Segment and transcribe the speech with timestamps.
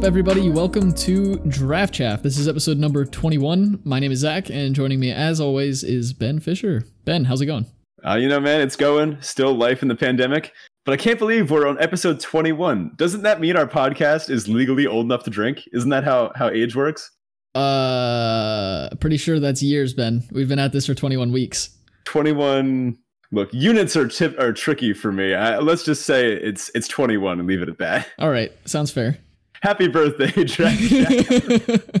[0.00, 0.48] up, everybody?
[0.48, 2.22] Welcome to Draft Chaff.
[2.22, 3.80] This is episode number 21.
[3.84, 6.84] My name is Zach, and joining me, as always, is Ben Fisher.
[7.04, 7.66] Ben, how's it going?
[8.06, 9.20] Uh, you know, man, it's going.
[9.20, 10.54] Still life in the pandemic.
[10.86, 12.92] But I can't believe we're on episode 21.
[12.96, 15.68] Doesn't that mean our podcast is legally old enough to drink?
[15.74, 17.10] Isn't that how, how age works?
[17.54, 20.22] Uh, pretty sure that's years, Ben.
[20.32, 21.76] We've been at this for 21 weeks.
[22.04, 22.96] 21.
[23.32, 25.34] Look, units are tip are tricky for me.
[25.34, 28.08] I, let's just say it's it's 21 and leave it at that.
[28.18, 29.18] All right, sounds fair.
[29.62, 32.00] Happy birthday, Draft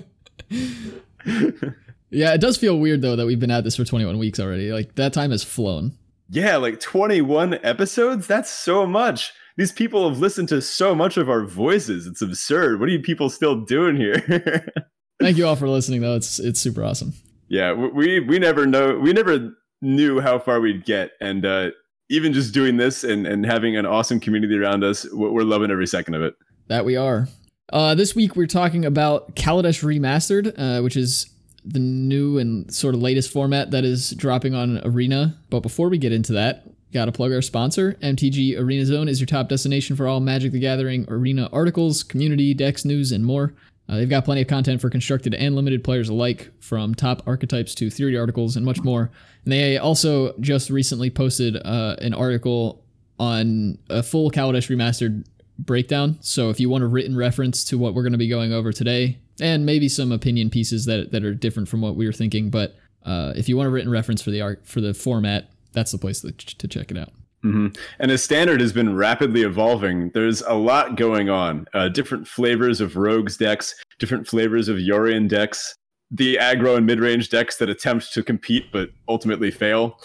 [2.10, 4.72] yeah, it does feel weird though that we've been at this for 21 weeks already.
[4.72, 5.92] Like that time has flown.
[6.28, 8.26] Yeah, like 21 episodes?
[8.26, 9.32] That's so much.
[9.56, 12.06] These people have listened to so much of our voices.
[12.06, 12.80] It's absurd.
[12.80, 14.64] What are you people still doing here?
[15.20, 16.16] Thank you all for listening though.
[16.16, 17.12] It's it's super awesome.
[17.48, 21.70] Yeah, we we never know we never knew how far we'd get and uh
[22.10, 25.86] even just doing this and, and having an awesome community around us, we're loving every
[25.86, 26.34] second of it.
[26.66, 27.28] That we are.
[27.72, 31.30] Uh, this week we're talking about Kaladesh Remastered, uh, which is
[31.64, 35.38] the new and sort of latest format that is dropping on Arena.
[35.50, 37.96] But before we get into that, gotta plug our sponsor.
[38.02, 42.54] MTG Arena Zone is your top destination for all Magic the Gathering Arena articles, community,
[42.54, 43.54] decks, news, and more.
[43.88, 47.74] Uh, they've got plenty of content for constructed and limited players alike, from top archetypes
[47.76, 49.10] to theory articles and much more.
[49.44, 52.82] And they also just recently posted uh, an article
[53.18, 55.24] on a full Kaladesh Remastered
[55.64, 56.18] breakdown.
[56.20, 58.72] So if you want a written reference to what we're going to be going over
[58.72, 62.50] today, and maybe some opinion pieces that that are different from what we were thinking,
[62.50, 65.92] but uh, if you want a written reference for the art for the format, that's
[65.92, 67.12] the place to, to check it out.
[67.44, 67.68] Mm-hmm.
[67.98, 71.66] And as standard has been rapidly evolving, there's a lot going on.
[71.72, 75.74] Uh, different flavors of rogues decks, different flavors of Yorion decks,
[76.10, 79.98] the aggro and mid-range decks that attempt to compete but ultimately fail.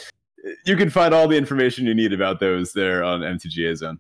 [0.66, 4.00] You can find all the information you need about those there on MTGA Zone.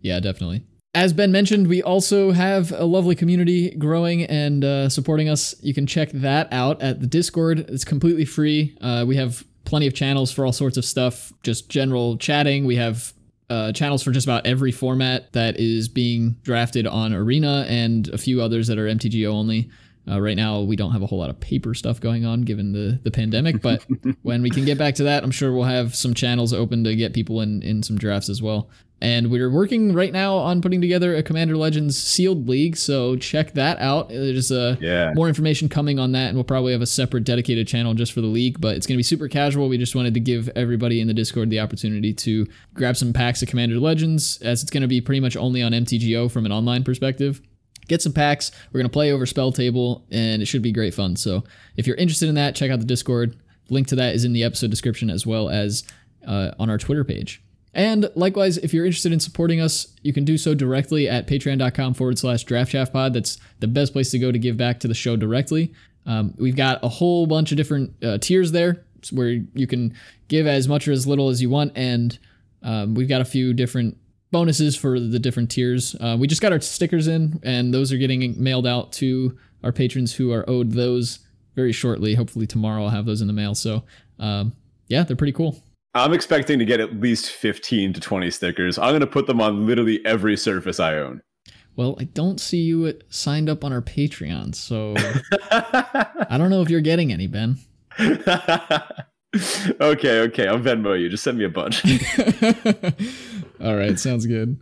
[0.00, 0.64] Yeah, definitely.
[0.98, 5.54] As Ben mentioned, we also have a lovely community growing and uh, supporting us.
[5.62, 7.60] You can check that out at the Discord.
[7.70, 8.76] It's completely free.
[8.80, 12.66] Uh, we have plenty of channels for all sorts of stuff, just general chatting.
[12.66, 13.12] We have
[13.48, 18.18] uh, channels for just about every format that is being drafted on Arena and a
[18.18, 19.70] few others that are MTGO only.
[20.10, 22.72] Uh, right now, we don't have a whole lot of paper stuff going on given
[22.72, 23.86] the, the pandemic, but
[24.22, 26.96] when we can get back to that, I'm sure we'll have some channels open to
[26.96, 28.68] get people in, in some drafts as well.
[29.00, 33.52] And we're working right now on putting together a Commander Legends sealed league, so check
[33.52, 34.08] that out.
[34.08, 35.12] There's uh, yeah.
[35.14, 38.20] more information coming on that, and we'll probably have a separate dedicated channel just for
[38.20, 38.60] the league.
[38.60, 39.68] But it's going to be super casual.
[39.68, 43.40] We just wanted to give everybody in the Discord the opportunity to grab some packs
[43.40, 46.50] of Commander Legends, as it's going to be pretty much only on MTGO from an
[46.50, 47.40] online perspective.
[47.86, 48.50] Get some packs.
[48.72, 51.14] We're going to play over Spell Table, and it should be great fun.
[51.14, 51.44] So
[51.76, 53.38] if you're interested in that, check out the Discord.
[53.70, 55.84] Link to that is in the episode description as well as
[56.26, 57.42] uh, on our Twitter page.
[57.78, 61.94] And likewise, if you're interested in supporting us, you can do so directly at patreon.com
[61.94, 63.12] forward slash draftchaffpod.
[63.12, 65.72] That's the best place to go to give back to the show directly.
[66.04, 69.94] Um, we've got a whole bunch of different uh, tiers there where you can
[70.26, 71.70] give as much or as little as you want.
[71.76, 72.18] And
[72.64, 73.96] um, we've got a few different
[74.32, 75.94] bonuses for the different tiers.
[76.00, 79.70] Uh, we just got our stickers in, and those are getting mailed out to our
[79.70, 81.20] patrons who are owed those
[81.54, 82.16] very shortly.
[82.16, 83.54] Hopefully, tomorrow I'll have those in the mail.
[83.54, 83.84] So,
[84.18, 84.52] um,
[84.88, 85.62] yeah, they're pretty cool.
[85.98, 88.78] I'm expecting to get at least 15 to 20 stickers.
[88.78, 91.22] I'm going to put them on literally every surface I own.
[91.76, 94.94] Well, I don't see you signed up on our Patreon, so
[95.50, 97.58] I don't know if you're getting any, Ben.
[99.80, 101.08] okay, okay, I'll Venmo you.
[101.08, 101.84] Just send me a bunch.
[103.62, 104.58] All right, sounds good.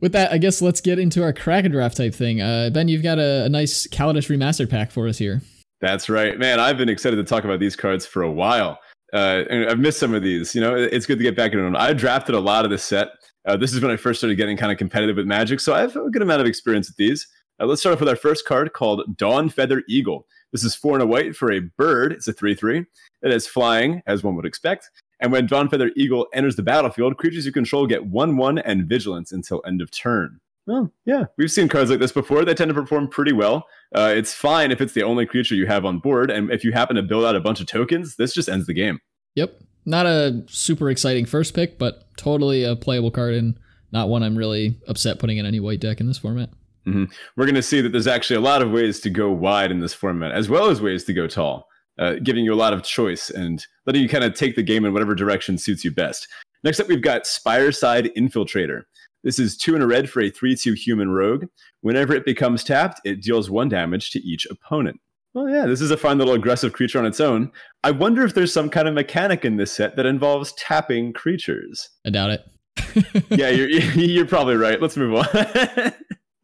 [0.00, 2.42] With that, I guess let's get into our Kraken draft type thing.
[2.42, 5.40] Uh, ben, you've got a, a nice Kaladesh remastered pack for us here.
[5.80, 6.60] That's right, man.
[6.60, 8.78] I've been excited to talk about these cards for a while.
[9.14, 10.54] Uh, and I've missed some of these.
[10.54, 11.76] You know, it's good to get back into them.
[11.76, 13.08] I drafted a lot of this set.
[13.46, 15.80] Uh, this is when I first started getting kind of competitive with Magic, so I
[15.80, 17.28] have a good amount of experience with these.
[17.60, 20.26] Uh, let's start off with our first card called Dawn Feather Eagle.
[20.50, 22.12] This is four and a white for a bird.
[22.12, 22.78] It's a 3 3.
[23.22, 24.90] It is flying, as one would expect.
[25.20, 28.86] And when Dawn Feather Eagle enters the battlefield, creatures you control get 1 1 and
[28.86, 30.40] vigilance until end of turn.
[30.66, 32.44] Well, yeah, we've seen cards like this before.
[32.44, 33.66] They tend to perform pretty well.
[33.94, 36.72] Uh, it's fine if it's the only creature you have on board, and if you
[36.72, 38.98] happen to build out a bunch of tokens, this just ends the game.
[39.34, 43.58] Yep, not a super exciting first pick, but totally a playable card, and
[43.92, 46.48] not one I'm really upset putting in any white deck in this format.
[46.86, 47.04] Mm-hmm.
[47.36, 49.80] We're going to see that there's actually a lot of ways to go wide in
[49.80, 51.68] this format, as well as ways to go tall,
[51.98, 54.84] uh, giving you a lot of choice and letting you kind of take the game
[54.84, 56.26] in whatever direction suits you best.
[56.62, 58.84] Next up, we've got Spireside Infiltrator.
[59.24, 61.46] This is two in a red for a 3 2 human rogue.
[61.80, 65.00] Whenever it becomes tapped, it deals one damage to each opponent.
[65.32, 67.50] Well, yeah, this is a fun little aggressive creature on its own.
[67.82, 71.88] I wonder if there's some kind of mechanic in this set that involves tapping creatures.
[72.06, 72.44] I doubt it.
[73.30, 74.80] yeah, you're, you're probably right.
[74.80, 75.92] Let's move on.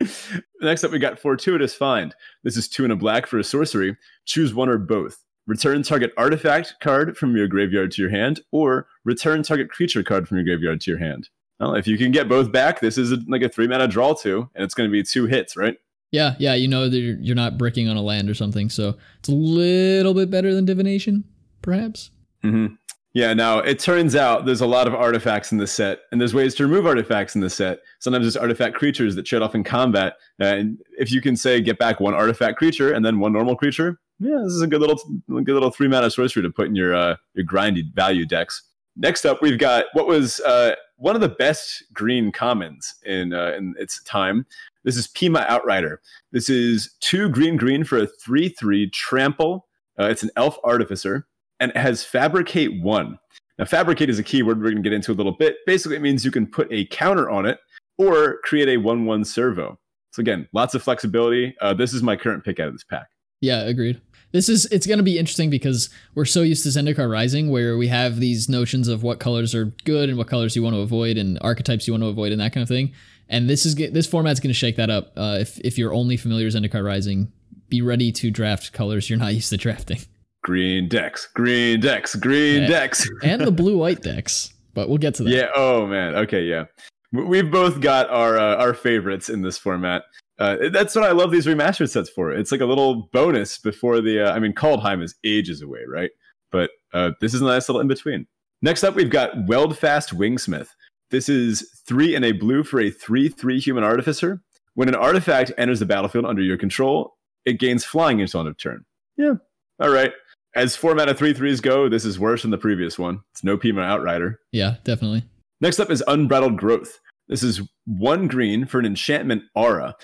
[0.61, 2.15] Next up, we got Fortuitous Find.
[2.43, 3.97] This is two and a black for a sorcery.
[4.25, 5.23] Choose one or both.
[5.47, 10.27] Return target artifact card from your graveyard to your hand, or return target creature card
[10.27, 11.29] from your graveyard to your hand.
[11.61, 14.15] Well, if you can get both back, this is a, like a three mana draw
[14.15, 15.77] two, and it's going to be two hits, right?
[16.11, 18.97] Yeah, yeah, you know that you're, you're not bricking on a land or something, so
[19.21, 21.25] it's a little bit better than divination,
[21.63, 22.11] perhaps.
[22.43, 22.75] Mm-hmm.
[23.13, 26.33] Yeah, now it turns out there's a lot of artifacts in the set, and there's
[26.33, 27.81] ways to remove artifacts in the set.
[27.99, 30.15] Sometimes there's artifact creatures that trade off in combat.
[30.39, 33.99] And if you can say get back one artifact creature and then one normal creature,
[34.21, 36.95] yeah, this is a good little good little three mana sorcery to put in your
[36.95, 38.63] uh, your grindy value decks.
[38.97, 43.55] Next up, we've got what was uh, one of the best green commons in uh,
[43.57, 44.47] in its time.
[44.85, 46.01] This is Peema Outrider.
[46.31, 49.67] This is two green green for a three three trample.
[49.99, 51.27] Uh, it's an elf artificer
[51.59, 53.19] and it has fabricate one.
[53.59, 55.57] Now, fabricate is a keyword we're going to get into a little bit.
[55.67, 57.59] Basically, it means you can put a counter on it
[57.99, 59.79] or create a 1 1 servo.
[60.13, 61.55] So, again, lots of flexibility.
[61.61, 63.09] Uh, this is my current pick out of this pack.
[63.43, 64.01] Yeah, agreed.
[64.33, 67.77] This is it's going to be interesting because we're so used to Zendikar Rising, where
[67.77, 70.81] we have these notions of what colors are good and what colors you want to
[70.81, 72.93] avoid, and archetypes you want to avoid, and that kind of thing.
[73.29, 75.13] And this is this format's going to shake that up.
[75.17, 77.33] Uh, if if you're only familiar with Zendikar Rising,
[77.69, 80.01] be ready to draft colors you're not used to drafting
[80.43, 84.53] green decks, green decks, green decks, and the blue white decks.
[84.75, 85.31] But we'll get to that.
[85.31, 85.49] Yeah.
[85.55, 86.15] Oh man.
[86.15, 86.45] Okay.
[86.45, 86.65] Yeah.
[87.13, 90.03] We've both got our uh, our favorites in this format.
[90.41, 92.33] Uh, that's what I love these remastered sets for.
[92.33, 94.27] It's like a little bonus before the.
[94.27, 96.11] Uh, I mean, Kaldheim is ages away, right?
[96.51, 98.27] But uh, this is a nice little in between.
[98.63, 100.69] Next up, we've got Weldfast Wingsmith.
[101.11, 104.43] This is three and a blue for a three-three human artificer.
[104.75, 108.57] When an artifact enters the battlefield under your control, it gains flying until end of
[108.57, 108.85] turn.
[109.17, 109.35] Yeah.
[109.81, 110.13] All right
[110.55, 113.21] as four out of three threes go, this is worse than the previous one.
[113.33, 114.41] It's no Peema Outrider.
[114.53, 115.25] Yeah, definitely.
[115.61, 116.99] Next up is Unbridled Growth.
[117.29, 119.95] This is one green for an enchantment aura.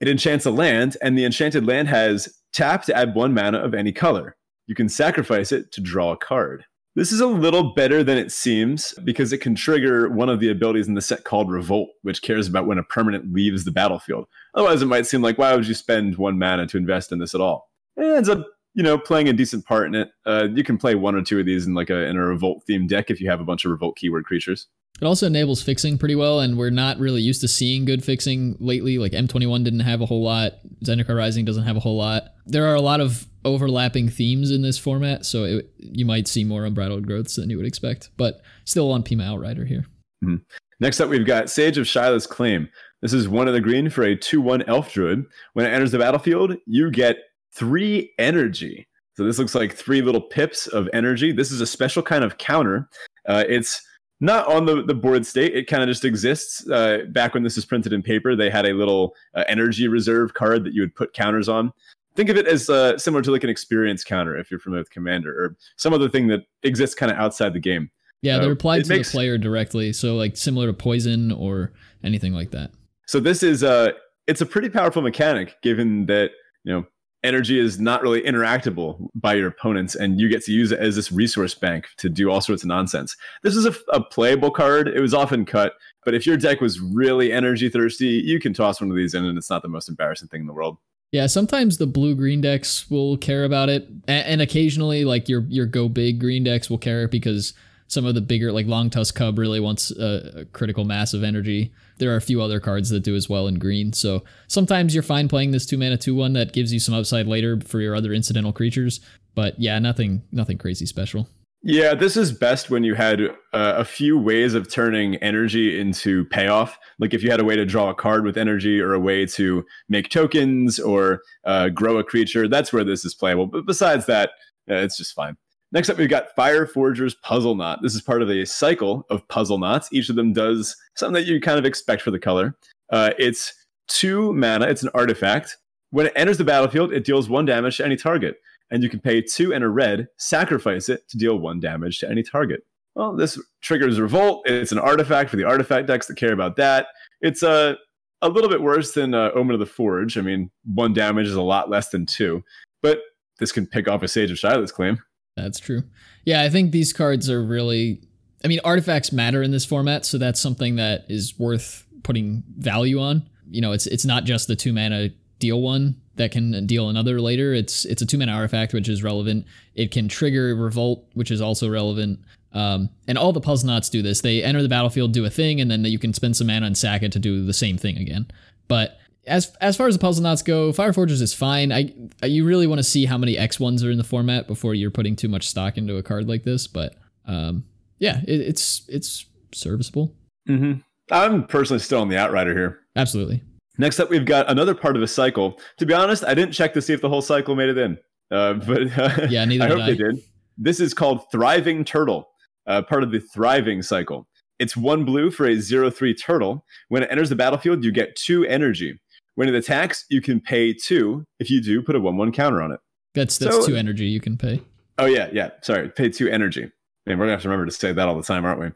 [0.00, 3.74] It enchants a land, and the enchanted land has tap to add one mana of
[3.74, 4.36] any color.
[4.66, 6.64] You can sacrifice it to draw a card.
[6.96, 10.50] This is a little better than it seems because it can trigger one of the
[10.50, 14.26] abilities in the set called Revolt, which cares about when a permanent leaves the battlefield.
[14.54, 17.34] Otherwise, it might seem like, why would you spend one mana to invest in this
[17.34, 17.68] at all?
[17.96, 20.10] It ends up you know, playing a decent part in it.
[20.26, 22.64] Uh, you can play one or two of these in like a in a revolt
[22.68, 24.66] themed deck if you have a bunch of revolt keyword creatures.
[25.00, 28.56] It also enables fixing pretty well, and we're not really used to seeing good fixing
[28.60, 28.98] lately.
[28.98, 30.52] Like M21 didn't have a whole lot,
[30.84, 32.24] Zendikar Rising doesn't have a whole lot.
[32.46, 36.44] There are a lot of overlapping themes in this format, so it, you might see
[36.44, 39.84] more unbridled growths than you would expect, but still on Peema Outrider here.
[40.24, 40.36] Mm-hmm.
[40.80, 42.68] Next up, we've got Sage of Shaila's Claim.
[43.02, 45.24] This is one of the green for a 2 1 elf druid.
[45.52, 47.18] When it enters the battlefield, you get
[47.54, 48.86] three energy.
[49.16, 51.32] So this looks like three little pips of energy.
[51.32, 52.88] This is a special kind of counter.
[53.28, 53.80] Uh, it's
[54.20, 55.54] not on the, the board state.
[55.54, 56.68] It kind of just exists.
[56.68, 60.34] Uh, back when this was printed in paper, they had a little uh, energy reserve
[60.34, 61.72] card that you would put counters on.
[62.14, 64.90] Think of it as uh, similar to like an experience counter if you're familiar with
[64.90, 67.90] Commander or some other thing that exists kind of outside the game.
[68.22, 69.92] Yeah, they're applied to makes, the player directly.
[69.92, 71.72] So like similar to poison or
[72.02, 72.70] anything like that.
[73.06, 73.92] So this is a uh,
[74.26, 76.30] it's a pretty powerful mechanic given that
[76.62, 76.86] you know
[77.24, 80.94] energy is not really interactable by your opponents and you get to use it as
[80.94, 83.16] this resource bank to do all sorts of nonsense.
[83.42, 84.88] This is a, a, playable card.
[84.88, 88.80] It was often cut but if your deck was really energy thirsty you can toss
[88.80, 90.76] one of these in and it's not the most embarrassing thing in the world.
[91.10, 95.66] Yeah sometimes the blue green decks will care about it and, occasionally like your your
[95.66, 97.54] go big green decks will care because
[97.86, 101.72] some of the bigger like Longtusk Cub really wants a, a, critical mass of energy.
[101.98, 103.92] There are a few other cards that do as well in green.
[103.92, 107.26] So sometimes you're fine playing this two mana two one that gives you some upside
[107.26, 109.00] later for your other incidental creatures.
[109.34, 111.28] But yeah, nothing nothing crazy special.
[111.66, 116.26] Yeah, this is best when you had uh, a few ways of turning energy into
[116.26, 116.78] payoff.
[116.98, 119.24] Like if you had a way to draw a card with energy or a way
[119.26, 123.46] to make tokens or uh, grow a creature, that's where this is playable.
[123.46, 124.32] But besides that,
[124.70, 125.38] uh, it's just fine.
[125.74, 127.82] Next up, we've got Fire Forger's Puzzle Knot.
[127.82, 129.92] This is part of a cycle of puzzle knots.
[129.92, 132.56] Each of them does something that you kind of expect for the color.
[132.90, 133.52] Uh, it's
[133.88, 135.56] two mana, it's an artifact.
[135.90, 138.36] When it enters the battlefield, it deals one damage to any target.
[138.70, 142.08] And you can pay two and a red, sacrifice it to deal one damage to
[142.08, 142.64] any target.
[142.94, 144.42] Well, this triggers Revolt.
[144.46, 146.86] It's an artifact for the artifact decks that care about that.
[147.20, 147.74] It's a, uh,
[148.22, 150.16] a little bit worse than uh, Omen of the Forge.
[150.16, 152.44] I mean, one damage is a lot less than two.
[152.80, 153.00] But
[153.40, 155.00] this can pick off a Sage of Shaila's claim.
[155.36, 155.82] That's true.
[156.24, 158.00] Yeah, I think these cards are really.
[158.44, 163.00] I mean, artifacts matter in this format, so that's something that is worth putting value
[163.00, 163.28] on.
[163.50, 167.20] You know, it's it's not just the two mana deal one that can deal another
[167.20, 167.52] later.
[167.52, 169.46] It's it's a two mana artifact which is relevant.
[169.74, 172.20] It can trigger revolt, which is also relevant.
[172.52, 174.20] Um, and all the puzzle knots do this.
[174.20, 176.78] They enter the battlefield, do a thing, and then you can spend some mana and
[176.78, 178.26] sack it to do the same thing again.
[178.68, 181.72] But as as far as the puzzle knots go, Fire Forger's is fine.
[181.72, 184.74] I you really want to see how many X ones are in the format before
[184.74, 186.66] you're putting too much stock into a card like this.
[186.66, 186.94] But
[187.26, 187.64] um,
[187.98, 190.14] yeah, it, it's it's serviceable.
[190.48, 190.80] Mm-hmm.
[191.10, 192.80] I'm personally still on the Outrider here.
[192.96, 193.42] Absolutely.
[193.76, 195.58] Next up, we've got another part of a cycle.
[195.78, 197.98] To be honest, I didn't check to see if the whole cycle made it in,
[198.30, 199.86] uh, but uh, yeah, neither I hope I.
[199.86, 200.22] they did.
[200.56, 202.28] This is called Thriving Turtle,
[202.66, 204.28] uh, part of the Thriving cycle.
[204.60, 206.64] It's one blue for a zero three turtle.
[206.88, 209.00] When it enters the battlefield, you get two energy.
[209.36, 211.24] When it attacks, you can pay two.
[211.38, 212.80] If you do, put a one one counter on it.
[213.14, 214.60] That's that's so, two energy you can pay.
[214.98, 215.50] Oh yeah, yeah.
[215.62, 216.70] Sorry, pay two energy.
[217.06, 218.70] And we're gonna have to remember to say that all the time, aren't we?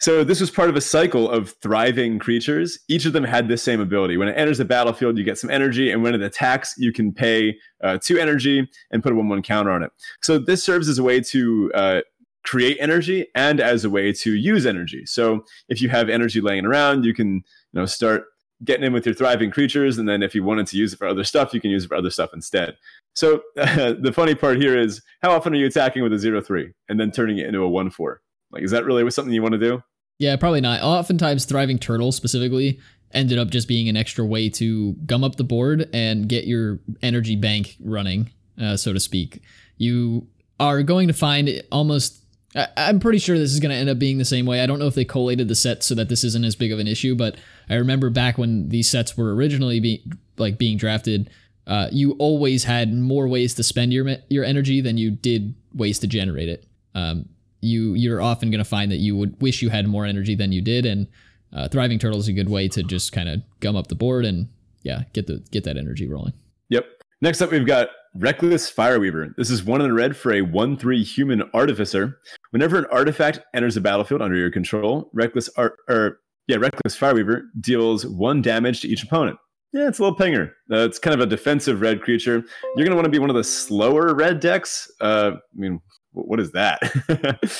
[0.00, 2.78] So this was part of a cycle of thriving creatures.
[2.88, 4.16] Each of them had this same ability.
[4.16, 7.12] When it enters the battlefield, you get some energy, and when it attacks, you can
[7.12, 9.90] pay uh, two energy and put a one-one counter on it.
[10.22, 12.00] So this serves as a way to uh,
[12.44, 15.04] create energy and as a way to use energy.
[15.04, 17.42] So if you have energy laying around, you can you
[17.74, 18.24] know start
[18.64, 21.06] getting in with your thriving creatures, and then if you wanted to use it for
[21.06, 22.76] other stuff, you can use it for other stuff instead.
[23.14, 26.40] So uh, the funny part here is how often are you attacking with a zero
[26.40, 28.20] three and then turning it into a one four?
[28.50, 29.82] Like, is that really something you want to do?
[30.18, 30.82] Yeah, probably not.
[30.82, 32.80] Oftentimes, thriving turtle specifically
[33.12, 36.80] ended up just being an extra way to gum up the board and get your
[37.02, 38.30] energy bank running,
[38.60, 39.42] uh, so to speak.
[39.76, 40.28] You
[40.60, 42.20] are going to find almost.
[42.54, 44.60] I, I'm pretty sure this is going to end up being the same way.
[44.60, 46.78] I don't know if they collated the sets so that this isn't as big of
[46.78, 47.36] an issue, but
[47.68, 51.30] I remember back when these sets were originally being like being drafted
[51.66, 55.98] uh, you always had more ways to spend your your energy than you did ways
[56.00, 56.66] to generate it.
[56.94, 57.28] Um,
[57.60, 60.52] you you're often going to find that you would wish you had more energy than
[60.52, 61.06] you did, and
[61.52, 64.24] uh, thriving turtle is a good way to just kind of gum up the board
[64.24, 64.48] and
[64.82, 66.34] yeah, get the get that energy rolling.
[66.68, 66.84] Yep.
[67.22, 69.34] Next up, we've got Reckless Fireweaver.
[69.36, 72.18] This is one in the red for a 1 3 human artificer.
[72.54, 77.46] Whenever an artifact enters the battlefield under your control, Reckless Art or yeah, Reckless Fireweaver
[77.58, 79.38] deals one damage to each opponent.
[79.72, 80.50] Yeah, it's a little pinger.
[80.70, 82.44] Uh, it's kind of a defensive red creature.
[82.76, 84.88] You're going to want to be one of the slower red decks.
[85.00, 85.80] Uh, I mean,
[86.14, 86.80] what is that?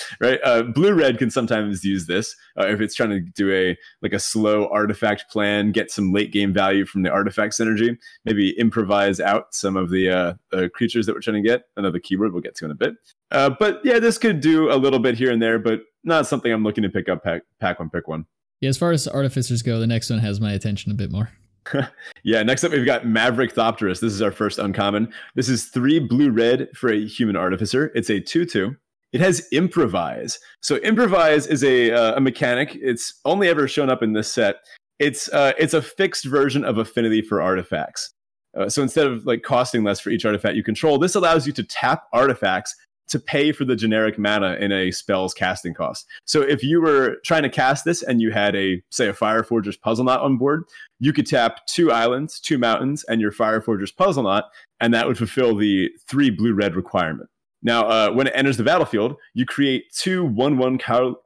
[0.21, 0.41] right?
[0.45, 4.13] Uh, blue red can sometimes use this uh, if it's trying to do a like
[4.13, 7.97] a slow artifact plan, get some late game value from the artifact synergy.
[8.25, 11.65] Maybe improvise out some of the uh, creatures that we're trying to get.
[11.77, 12.95] Another keyword we'll get to in a bit.
[13.31, 16.53] Uh, but yeah, this could do a little bit here and there, but not something
[16.53, 17.25] I'm looking to pick up.
[17.25, 18.27] Pack, pack one, pick one.
[18.61, 21.31] Yeah, as far as artificers go, the next one has my attention a bit more.
[22.25, 24.01] yeah, next up we've got Maverick Thopterist.
[24.01, 25.13] This is our first uncommon.
[25.35, 27.91] This is three blue red for a human artificer.
[27.95, 28.75] It's a 2 2.
[29.13, 30.39] It has improvise.
[30.61, 32.77] So improvise is a, uh, a mechanic.
[32.81, 34.57] It's only ever shown up in this set.
[34.99, 38.13] It's uh, it's a fixed version of affinity for artifacts.
[38.57, 41.53] Uh, so instead of like costing less for each artifact you control, this allows you
[41.53, 42.75] to tap artifacts
[43.09, 46.07] to pay for the generic mana in a spell's casting cost.
[46.25, 49.43] So if you were trying to cast this and you had a say a Fire
[49.43, 50.65] Forger's puzzle knot on board,
[51.01, 54.45] you could tap two islands, two mountains, and your Fire Forger's puzzle knot,
[54.81, 57.29] and that would fulfill the three blue red requirement.
[57.63, 60.79] Now, uh, when it enters the battlefield, you create two 1 1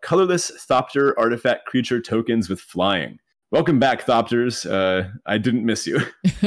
[0.03, 3.19] colorless Thopter artifact creature tokens with flying.
[3.51, 4.71] Welcome back, Thopters.
[4.71, 5.99] Uh, I didn't miss you.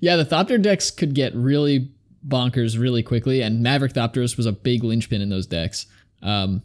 [0.00, 1.90] yeah, the Thopter decks could get really
[2.26, 5.86] bonkers really quickly, and Maverick Thopterist was a big linchpin in those decks.
[6.22, 6.62] Um,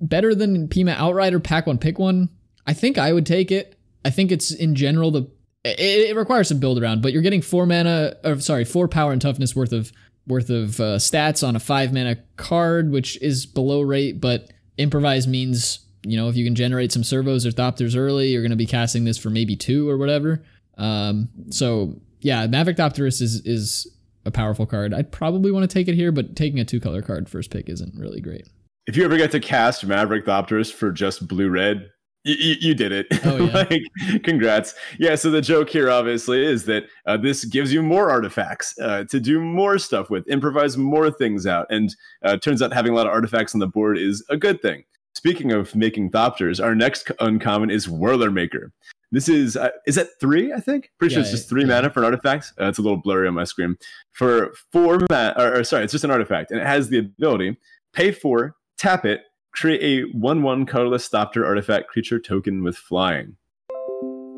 [0.00, 2.28] better than Peema Outrider Pack One Pick One.
[2.66, 3.78] I think I would take it.
[4.04, 5.30] I think it's in general the
[5.64, 9.12] it, it requires some build around, but you're getting four mana or sorry, four power
[9.12, 9.92] and toughness worth of
[10.26, 15.26] worth of uh, stats on a five mana card, which is below rate, but improvise
[15.26, 18.56] means you know if you can generate some servos or thopters early, you're going to
[18.56, 20.44] be casting this for maybe two or whatever.
[20.76, 23.93] Um, so yeah, Maverick Thopterist is is
[24.24, 24.94] a powerful card.
[24.94, 27.68] I'd probably want to take it here, but taking a two color card first pick
[27.68, 28.48] isn't really great.
[28.86, 31.90] If you ever get to cast Maverick Thopterist for just blue red,
[32.24, 33.06] you, you, did it.
[33.24, 33.52] Oh, yeah.
[33.70, 34.74] like, congrats.
[34.98, 35.14] Yeah.
[35.14, 39.20] So the joke here, obviously, is that uh, this gives you more artifacts uh, to
[39.20, 43.06] do more stuff with, improvise more things out, and uh, turns out having a lot
[43.06, 44.84] of artifacts on the board is a good thing.
[45.14, 48.72] Speaking of making Thopters, our next uncommon is Whirler Maker.
[49.12, 50.52] This is uh, is that three?
[50.52, 50.90] I think.
[50.98, 51.68] Pretty yeah, sure it's just three yeah.
[51.68, 52.52] mana for an artifact.
[52.60, 53.76] Uh, it's a little blurry on my screen.
[54.12, 57.56] For four mana, or, or, sorry, it's just an artifact, and it has the ability
[57.92, 63.36] pay four, tap it, create a one-one colorless Thopter artifact creature token with flying.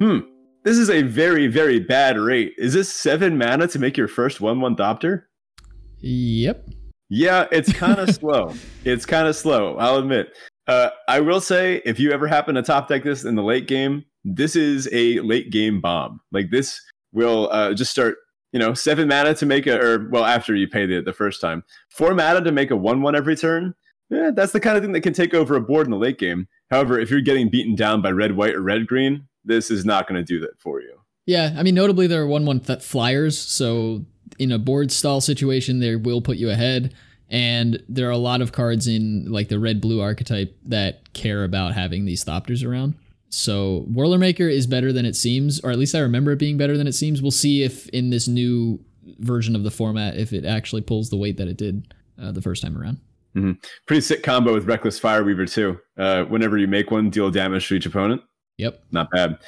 [0.00, 0.18] Hmm.
[0.64, 2.52] This is a very very bad rate.
[2.58, 5.22] Is this seven mana to make your first one-one Thopter?
[6.00, 6.68] Yep.
[7.08, 8.52] Yeah, it's kind of slow.
[8.84, 9.76] It's kind of slow.
[9.76, 10.36] I'll admit.
[10.66, 13.68] Uh, I will say, if you ever happen to top deck this in the late
[13.68, 16.20] game, this is a late game bomb.
[16.32, 16.80] Like this
[17.12, 18.16] will uh, just start,
[18.52, 21.40] you know, seven mana to make a, or well, after you pay the the first
[21.40, 23.74] time, four mana to make a one one every turn.
[24.10, 26.18] Yeah, that's the kind of thing that can take over a board in the late
[26.18, 26.48] game.
[26.70, 30.08] However, if you're getting beaten down by red white or red green, this is not
[30.08, 30.96] going to do that for you.
[31.26, 34.04] Yeah, I mean, notably there are one one flyers, so
[34.38, 36.94] in a board stall situation, they will put you ahead.
[37.28, 41.44] And there are a lot of cards in like the red blue archetype that care
[41.44, 42.94] about having these Thopters around.
[43.28, 46.76] So Whirlermaker is better than it seems, or at least I remember it being better
[46.76, 47.20] than it seems.
[47.20, 48.78] We'll see if in this new
[49.18, 52.42] version of the format, if it actually pulls the weight that it did uh, the
[52.42, 52.98] first time around.
[53.34, 53.52] Mm-hmm.
[53.86, 55.78] Pretty sick combo with Reckless Fireweaver too.
[55.98, 58.22] Uh, whenever you make one, deal damage to each opponent.
[58.58, 58.82] Yep.
[58.92, 59.38] Not bad.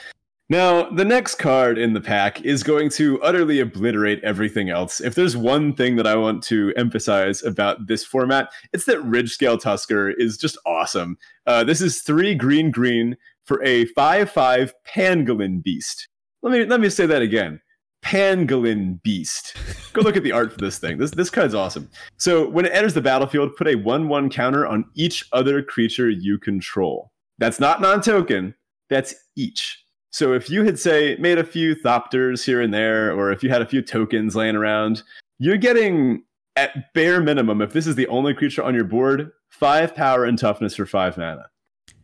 [0.50, 4.98] Now, the next card in the pack is going to utterly obliterate everything else.
[4.98, 9.30] If there's one thing that I want to emphasize about this format, it's that Ridge
[9.30, 11.18] Scale Tusker is just awesome.
[11.46, 13.14] Uh, this is three green green
[13.44, 16.08] for a 5 5 Pangolin Beast.
[16.40, 17.60] Let me, let me say that again.
[18.02, 19.54] Pangolin Beast.
[19.92, 20.96] Go look at the art for this thing.
[20.96, 21.90] This, this card's awesome.
[22.16, 26.08] So, when it enters the battlefield, put a 1 1 counter on each other creature
[26.08, 27.12] you control.
[27.36, 28.54] That's not non token,
[28.88, 29.84] that's each.
[30.10, 33.50] So if you had say made a few thopters here and there, or if you
[33.50, 35.02] had a few tokens laying around,
[35.38, 36.22] you're getting
[36.56, 40.38] at bare minimum, if this is the only creature on your board, five power and
[40.38, 41.46] toughness for five mana.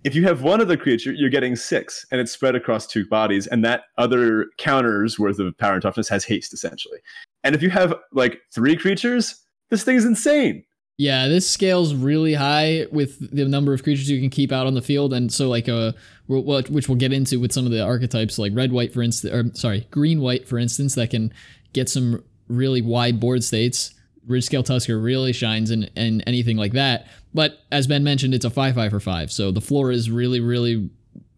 [0.04, 3.46] If you have one other creature, you're getting six, and it's spread across two bodies,
[3.46, 6.98] and that other counter's worth of power and toughness has haste essentially.
[7.42, 9.34] And if you have like three creatures,
[9.70, 10.64] this thing's insane.
[10.98, 14.74] Yeah, this scales really high with the number of creatures you can keep out on
[14.74, 15.92] the field, and so like uh,
[16.26, 19.54] which we'll get into with some of the archetypes like red white for instance, or
[19.54, 21.32] sorry, green white for instance, that can
[21.72, 23.94] get some really wide board states.
[24.26, 27.06] Ridge Scale Tusker really shines in, in anything like that.
[27.34, 30.40] But as Ben mentioned, it's a five five for five, so the floor is really
[30.40, 30.90] really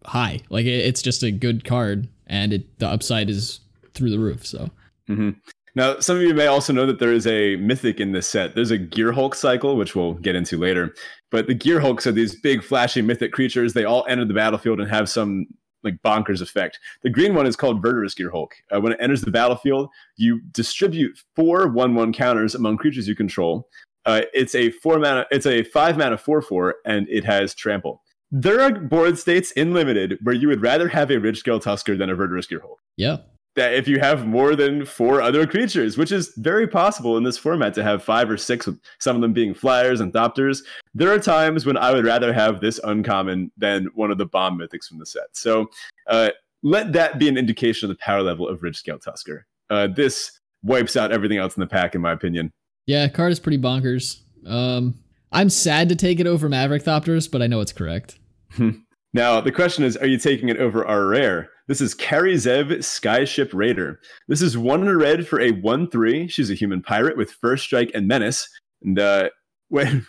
[0.05, 0.39] high.
[0.49, 3.59] Like it's just a good card, and it the upside is
[3.93, 4.45] through the roof.
[4.45, 4.69] So.
[5.09, 5.31] Mm-hmm.
[5.75, 8.55] Now, some of you may also know that there is a mythic in this set.
[8.55, 10.95] There's a Gear Hulk cycle, which we'll get into later.
[11.29, 13.73] But the Gear Hulks are these big, flashy mythic creatures.
[13.73, 15.47] They all enter the battlefield and have some
[15.83, 16.79] like bonkers effect.
[17.03, 18.55] The green one is called Verdurous Gear Hulk.
[18.71, 23.67] Uh, when it enters the battlefield, you distribute four one-one counters among creatures you control.
[24.05, 25.25] Uh, it's a four mana.
[25.31, 28.01] It's a five mana four-four, and it has trample.
[28.31, 31.97] There are board states in limited where you would rather have a Ridge Scale Tusker
[31.97, 32.79] than a Verdurous Gear Hulk.
[32.95, 33.17] Yeah
[33.57, 37.39] that if you have more than four other creatures, which is very possible in this
[37.39, 41.11] format to have five or six, with some of them being flyers and thopters, there
[41.11, 44.85] are times when I would rather have this uncommon than one of the bomb mythics
[44.85, 45.25] from the set.
[45.33, 45.71] So
[46.05, 46.29] uh,
[46.61, 49.47] let that be an indication of the power level of Ridge Scale Tusker.
[49.71, 52.51] Uh, this wipes out everything else in the pack, in my opinion.
[52.85, 54.21] Yeah, card is pretty bonkers.
[54.45, 54.95] Um,
[55.31, 58.19] I'm sad to take it over Maverick Thopterist, but I know it's correct.
[59.13, 61.49] now the question is, are you taking it over our rare?
[61.67, 63.99] This is Kari Zev, Skyship Raider.
[64.29, 66.29] This is one in a red for a 1 3.
[66.29, 68.47] She's a human pirate with first strike and menace.
[68.81, 69.29] And uh,
[69.67, 70.07] when,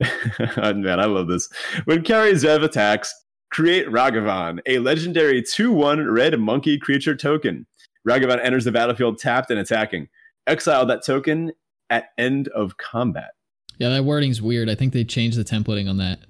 [0.00, 1.48] oh, man, I love this.
[1.84, 3.12] When Kari Zev attacks,
[3.50, 7.66] create Ragavan, a legendary 2 1 red monkey creature token.
[8.08, 10.08] Ragavan enters the battlefield tapped and attacking.
[10.46, 11.50] Exile that token
[11.90, 13.32] at end of combat.
[13.78, 14.70] Yeah, that wording's weird.
[14.70, 16.20] I think they changed the templating on that.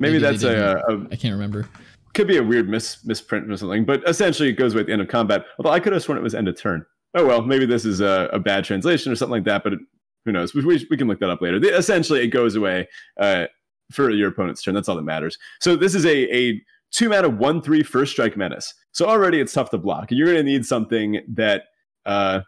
[0.00, 1.06] Maybe, Maybe that's a, a.
[1.12, 1.68] I can't remember
[2.14, 5.08] could be a weird mis- misprint or something, but essentially it goes with end of
[5.08, 5.44] combat.
[5.58, 6.84] Although I could have sworn it was end of turn.
[7.14, 9.62] Oh well, maybe this is a, a bad translation or something like that.
[9.62, 9.74] But
[10.24, 10.54] who knows?
[10.54, 11.60] We, we, we, can look that up later.
[11.60, 12.88] The, essentially, it goes away
[13.20, 13.46] uh,
[13.92, 14.74] for your opponent's turn.
[14.74, 15.38] That's all that matters.
[15.60, 18.72] So this is a a two mana one three first strike menace.
[18.92, 20.10] So already it's tough to block.
[20.10, 21.64] You're going to need something that
[22.06, 22.40] uh,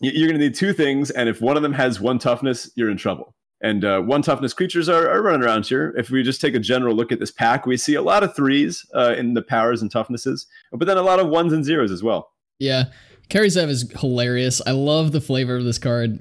[0.00, 2.90] you're going to need two things, and if one of them has one toughness, you're
[2.90, 5.94] in trouble and uh, one toughness creatures are, are, running around here.
[5.96, 8.36] If we just take a general look at this pack, we see a lot of
[8.36, 11.90] threes uh, in the powers and toughnesses, but then a lot of ones and zeros
[11.90, 12.32] as well.
[12.58, 12.84] Yeah.
[13.30, 14.60] Zev is hilarious.
[14.66, 16.20] I love the flavor of this card.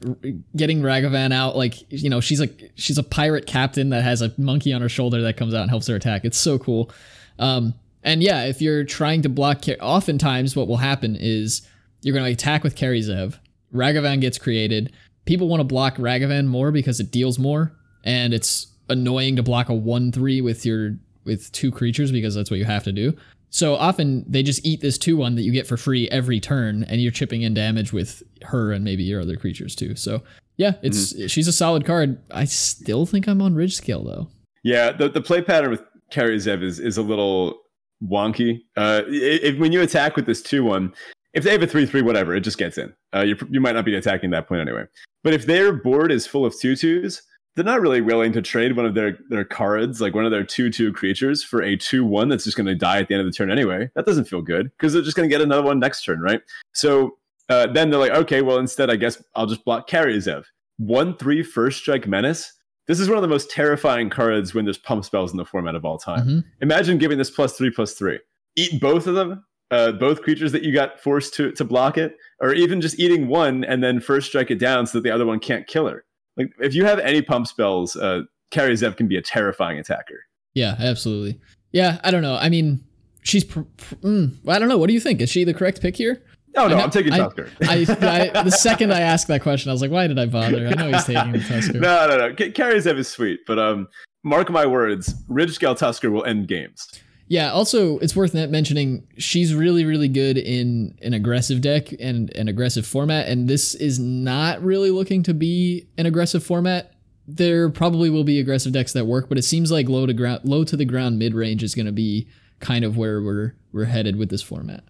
[0.56, 4.34] Getting Ragavan out, like you know, she's like she's a pirate captain that has a
[4.38, 6.23] monkey on her shoulder that comes out and helps her attack.
[6.23, 6.91] It's so cool.
[7.39, 11.62] Um, and yeah, if you're trying to block, oftentimes what will happen is
[12.01, 13.38] you're going to attack with Zev.
[13.73, 14.93] Ragavan gets created
[15.26, 19.70] people want to block Ragavan more because it deals more, and it's annoying to block
[19.70, 23.14] a one three with your with two creatures because that's what you have to do.
[23.50, 26.84] So often they just eat this two one that you get for free every turn,
[26.84, 29.96] and you're chipping in damage with her and maybe your other creatures too.
[29.96, 30.24] So
[30.58, 31.28] yeah, it's mm-hmm.
[31.28, 32.22] she's a solid card.
[32.32, 34.30] I still think I'm on Ridge Scale though.
[34.64, 37.60] Yeah, the the play pattern with Kari Zev is is a little
[38.04, 38.62] wonky.
[38.76, 40.94] Uh, if, when you attack with this two one,
[41.34, 42.93] if they have a three three whatever, it just gets in.
[43.13, 44.86] Uh, you you might not be attacking that point anyway.
[45.24, 47.22] But if their board is full of tutus,
[47.56, 50.43] they're not really willing to trade one of their their cards, like one of their
[50.43, 53.22] two two creatures, for a two one that's just going to die at the end
[53.22, 53.89] of the turn anyway.
[53.96, 56.41] That doesn't feel good because they're just going to get another one next turn, right?
[56.74, 57.17] So
[57.50, 60.46] uh, then they're like, okay, well instead, I guess I'll just block Kari Zev.
[60.78, 62.54] One three first strike menace.
[62.86, 65.76] This is one of the most terrifying cards when there's pump spells in the format
[65.76, 66.28] of all time.
[66.28, 66.39] Mm-hmm.
[66.62, 68.19] Imagine giving this plus three plus three.
[68.58, 69.46] Eat both of them.
[69.74, 73.28] Uh, both creatures that you got forced to to block it, or even just eating
[73.28, 76.06] one and then first strike it down so that the other one can't kill her.
[76.38, 80.26] Like if you have any pump spells, uh, Kari Zev can be a terrifying attacker.
[80.54, 81.40] Yeah, absolutely.
[81.72, 82.36] Yeah, I don't know.
[82.36, 82.84] I mean,
[83.24, 83.44] she's.
[83.44, 84.78] Pr- pr- mm, I don't know.
[84.78, 85.22] What do you think?
[85.22, 86.24] Is she the correct pick here?
[86.56, 87.50] Oh no, I know- I'm taking Tusker.
[87.64, 90.68] I, I, the second I asked that question, I was like, why did I bother?
[90.68, 91.74] I know he's taking Tusker.
[91.80, 92.36] no, no, no.
[92.36, 93.88] Kari Zev is sweet, but um,
[94.24, 96.88] mark my words, Ridge Scale Tusker will end games.
[97.34, 97.52] Yeah.
[97.52, 102.86] Also, it's worth mentioning she's really, really good in an aggressive deck and an aggressive
[102.86, 106.93] format, and this is not really looking to be an aggressive format.
[107.28, 110.41] There probably will be aggressive decks that work, but it seems like low to ground,
[110.43, 112.28] low to the ground mid range is going to be
[112.60, 114.84] kind of where we're we're headed with this format.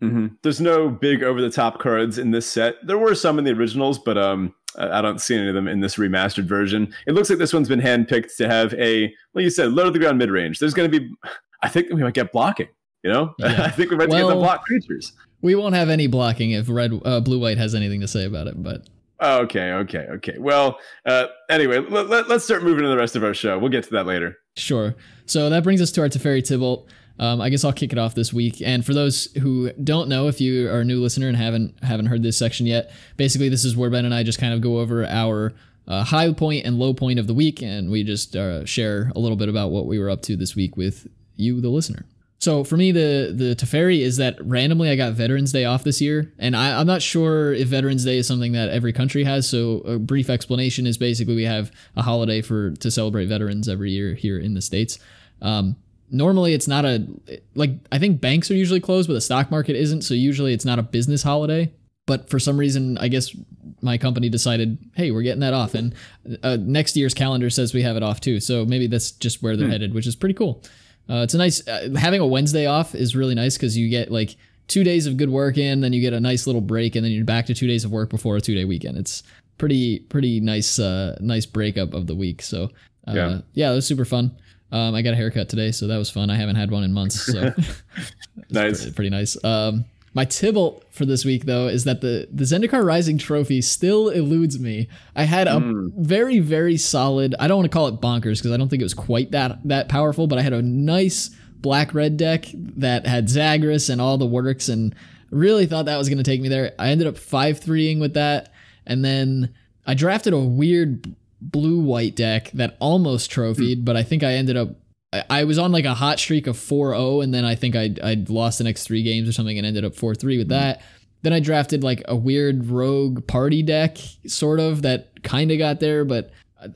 [0.00, 2.76] hmm There's no big over the top cards in this set.
[2.82, 5.80] There were some in the originals, but um, I don't see any of them in
[5.80, 6.94] this remastered version.
[7.06, 9.90] It looks like this one's been handpicked to have a, well, you said, low to
[9.90, 10.60] the ground mid range.
[10.60, 11.14] There's going to be,
[11.62, 12.68] I think we might get blocking.
[13.02, 13.64] You know, Yeah.
[13.64, 15.12] I think we might get the block creatures.
[15.40, 18.46] We won't have any blocking if red, uh, blue, white has anything to say about
[18.46, 18.86] it, but
[19.22, 20.38] Okay, okay, okay.
[20.38, 23.58] Well, uh, anyway, let, let, us start moving to the rest of our show.
[23.58, 24.38] We'll get to that later.
[24.56, 24.94] Sure.
[25.26, 26.86] So that brings us to our Teferi Tibalt.
[27.18, 28.62] Um, I guess I'll kick it off this week.
[28.62, 32.06] And for those who don't know, if you are a new listener and haven't haven't
[32.06, 34.78] heard this section yet, basically this is where Ben and I just kind of go
[34.78, 35.52] over our
[35.86, 39.18] uh, high point and low point of the week, and we just uh, share a
[39.18, 41.06] little bit about what we were up to this week with
[41.40, 42.06] you, the listener.
[42.40, 46.00] So for me, the the Teferi is that randomly I got Veterans Day off this
[46.00, 49.46] year, and I, I'm not sure if Veterans Day is something that every country has.
[49.46, 53.90] So a brief explanation is basically we have a holiday for to celebrate veterans every
[53.90, 54.98] year here in the states.
[55.42, 55.76] Um,
[56.10, 57.06] normally it's not a
[57.54, 60.02] like I think banks are usually closed, but the stock market isn't.
[60.02, 61.72] So usually it's not a business holiday.
[62.06, 63.36] But for some reason, I guess
[63.82, 65.94] my company decided, hey, we're getting that off, and
[66.42, 68.40] uh, next year's calendar says we have it off too.
[68.40, 70.64] So maybe that's just where they're headed, which is pretty cool.
[71.10, 74.10] Uh, it's a nice uh, having a Wednesday off is really nice because you get
[74.12, 74.36] like
[74.68, 77.10] two days of good work in, then you get a nice little break, and then
[77.10, 78.96] you're back to two days of work before a two day weekend.
[78.96, 79.22] It's
[79.58, 82.42] pretty pretty nice uh, nice breakup of the week.
[82.42, 82.70] So
[83.08, 83.38] uh, Yeah.
[83.54, 84.30] yeah, it was super fun.
[84.72, 86.30] Um, I got a haircut today, so that was fun.
[86.30, 87.52] I haven't had one in months, so
[88.50, 88.82] Nice.
[88.82, 89.42] pretty, pretty nice.
[89.44, 94.08] Um, my Tibalt for this week, though, is that the the Zendikar Rising trophy still
[94.08, 94.88] eludes me.
[95.14, 95.88] I had a hmm.
[95.96, 97.34] very, very solid.
[97.38, 99.60] I don't want to call it bonkers because I don't think it was quite that
[99.68, 104.18] that powerful, but I had a nice black red deck that had Zagras and all
[104.18, 104.94] the works, and
[105.30, 106.72] really thought that was going to take me there.
[106.78, 108.52] I ended up five threeing with that,
[108.86, 109.54] and then
[109.86, 113.34] I drafted a weird blue white deck that almost hmm.
[113.34, 114.70] trophied, but I think I ended up
[115.12, 117.90] I- I was on like a hot streak of 4-0 and then I think I
[118.02, 120.82] I lost the next 3 games or something and ended up 4-3 with that.
[121.22, 125.80] Then I drafted like a weird rogue party deck sort of that kind of got
[125.80, 126.30] there but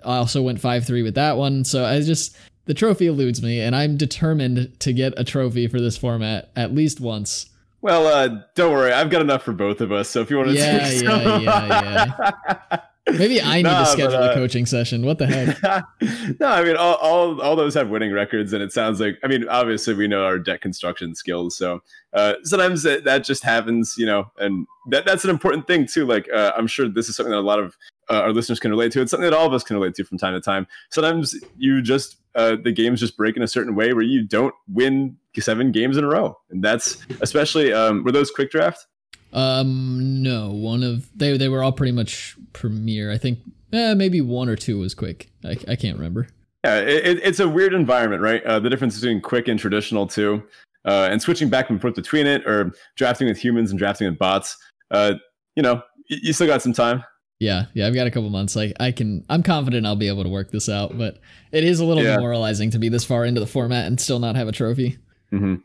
[0.04, 1.64] I also went 5-3 with that one.
[1.64, 5.80] So I just the trophy eludes me and I'm determined to get a trophy for
[5.80, 7.46] this format at least once.
[7.82, 8.92] Well, uh, don't worry.
[8.92, 10.08] I've got enough for both of us.
[10.08, 14.16] So if you want to Yeah, yeah, some- yeah, Maybe I need to but, schedule
[14.16, 15.04] uh, a coaching session.
[15.04, 15.62] What the heck?
[16.40, 19.26] no, I mean all, all all those have winning records, and it sounds like I
[19.26, 21.82] mean obviously we know our deck construction skills, so
[22.14, 26.06] uh, sometimes that, that just happens, you know, and that that's an important thing too.
[26.06, 27.76] Like uh, I'm sure this is something that a lot of
[28.08, 29.02] uh, our listeners can relate to.
[29.02, 30.66] It's something that all of us can relate to from time to time.
[30.90, 34.54] Sometimes you just uh, the games just break in a certain way where you don't
[34.68, 38.86] win seven games in a row, and that's especially um, were those quick draft.
[39.34, 43.10] Um, no, one of they they were all pretty much premiere.
[43.10, 43.40] I think
[43.72, 45.28] eh, maybe one or two was quick.
[45.44, 46.28] I, I can't remember.
[46.64, 48.42] Yeah, it, it- it's a weird environment, right?
[48.44, 50.42] Uh, the difference between quick and traditional too,
[50.86, 54.18] uh, and switching back and forth between it, or drafting with humans and drafting with
[54.18, 54.56] bots.
[54.90, 55.14] Uh,
[55.56, 57.02] you know, you still got some time.
[57.40, 58.54] Yeah, yeah, I've got a couple months.
[58.56, 60.96] Like I can, I'm confident I'll be able to work this out.
[60.96, 61.18] But
[61.52, 62.14] it is a little Yeah.
[62.14, 64.98] demoralizing to be this far into the format and still not have a trophy.
[65.30, 65.56] hmm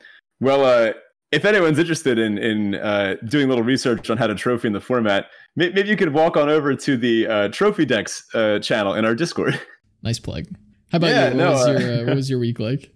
[0.41, 0.93] Well, uh,
[1.31, 4.73] if anyone's interested in in uh, doing a little research on how to trophy in
[4.73, 8.59] the format, may- maybe you could walk on over to the uh, Trophy Decks uh,
[8.59, 9.59] channel in our Discord.
[10.01, 10.45] Nice plug.
[10.93, 11.35] How about Yeah, you?
[11.35, 12.89] What, no, was uh, your, uh, what was your week like?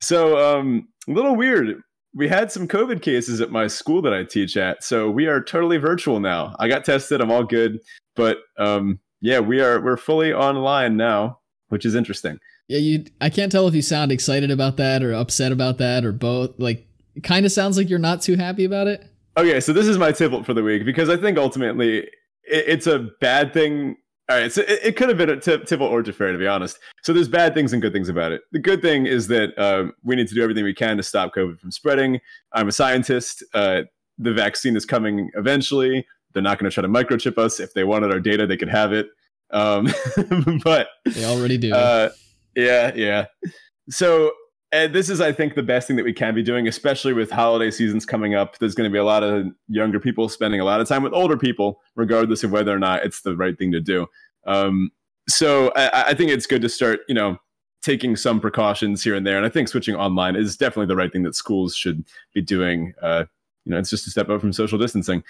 [0.00, 1.80] So, um, a little weird.
[2.14, 5.42] We had some COVID cases at my school that I teach at, so we are
[5.42, 6.54] totally virtual now.
[6.60, 7.20] I got tested.
[7.20, 7.80] I'm all good,
[8.14, 12.38] but um, yeah, we are we're fully online now, which is interesting.
[12.68, 13.04] Yeah, you.
[13.20, 16.52] I can't tell if you sound excited about that or upset about that or both.
[16.58, 16.86] Like,
[17.18, 19.04] it kind of sounds like you're not too happy about it.
[19.36, 22.10] Okay, so this is my tibble for the week because I think ultimately it,
[22.44, 23.96] it's a bad thing.
[24.30, 26.46] All right, so it, it could have been a t- tibble or Teferi, to be
[26.46, 26.78] honest.
[27.02, 28.42] So there's bad things and good things about it.
[28.52, 31.34] The good thing is that um, we need to do everything we can to stop
[31.34, 32.20] COVID from spreading.
[32.52, 33.42] I'm a scientist.
[33.52, 33.82] Uh,
[34.16, 36.06] the vaccine is coming eventually.
[36.34, 37.58] They're not going to try to microchip us.
[37.58, 39.08] If they wanted our data, they could have it.
[39.50, 39.88] Um,
[40.62, 41.72] but They already do.
[41.74, 42.10] uh,
[42.54, 43.26] yeah, yeah.
[43.90, 44.30] So
[44.72, 47.30] and this is, I think, the best thing that we can be doing, especially with
[47.30, 48.58] holiday seasons coming up.
[48.58, 51.14] There's going to be a lot of younger people spending a lot of time with
[51.14, 54.06] older people, regardless of whether or not it's the right thing to do.
[54.46, 54.90] Um,
[55.28, 57.38] so I, I think it's good to start, you know,
[57.82, 59.36] taking some precautions here and there.
[59.36, 62.04] And I think switching online is definitely the right thing that schools should
[62.34, 62.92] be doing.
[63.00, 63.24] Uh,
[63.64, 65.22] you know, it's just a step up from social distancing.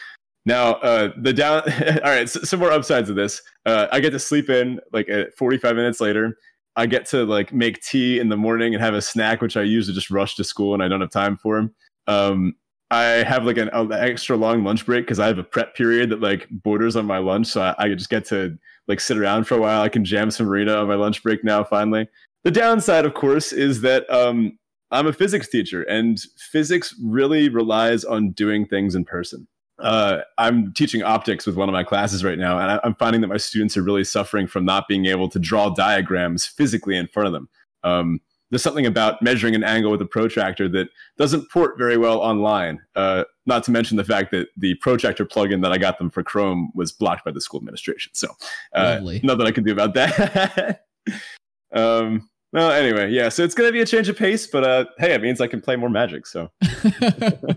[0.46, 1.62] Now, uh, the down.
[2.04, 3.42] all right, so, some more upsides of this.
[3.66, 6.38] Uh, I get to sleep in like 45 minutes later.
[6.76, 9.62] I get to like make tea in the morning and have a snack, which I
[9.62, 11.70] usually just rush to school and I don't have time for.
[12.06, 12.54] Um,
[12.90, 16.20] I have like an, extra long lunch break because I have a prep period that
[16.20, 19.56] like borders on my lunch, so I, I, just get to like sit around for
[19.56, 19.82] a while.
[19.82, 21.62] I can jam some arena on my lunch break now.
[21.62, 22.08] Finally,
[22.44, 24.58] the downside, of course, is that um,
[24.90, 29.46] I'm a physics teacher, and physics really relies on doing things in person
[29.78, 33.20] uh, I'm teaching optics with one of my classes right now, and I, am finding
[33.20, 37.06] that my students are really suffering from not being able to draw diagrams physically in
[37.06, 37.48] front of them.
[37.84, 40.88] Um, there's something about measuring an angle with a protractor that
[41.18, 42.80] doesn't port very well online.
[42.96, 46.22] Uh, not to mention the fact that the protractor plugin that I got them for
[46.22, 48.12] Chrome was blocked by the school administration.
[48.14, 48.28] So,
[48.74, 50.86] uh, nothing I can do about that.
[51.72, 53.28] um, well, anyway, yeah.
[53.28, 55.60] So it's gonna be a change of pace, but uh, hey, it means I can
[55.60, 56.26] play more Magic.
[56.26, 56.50] So,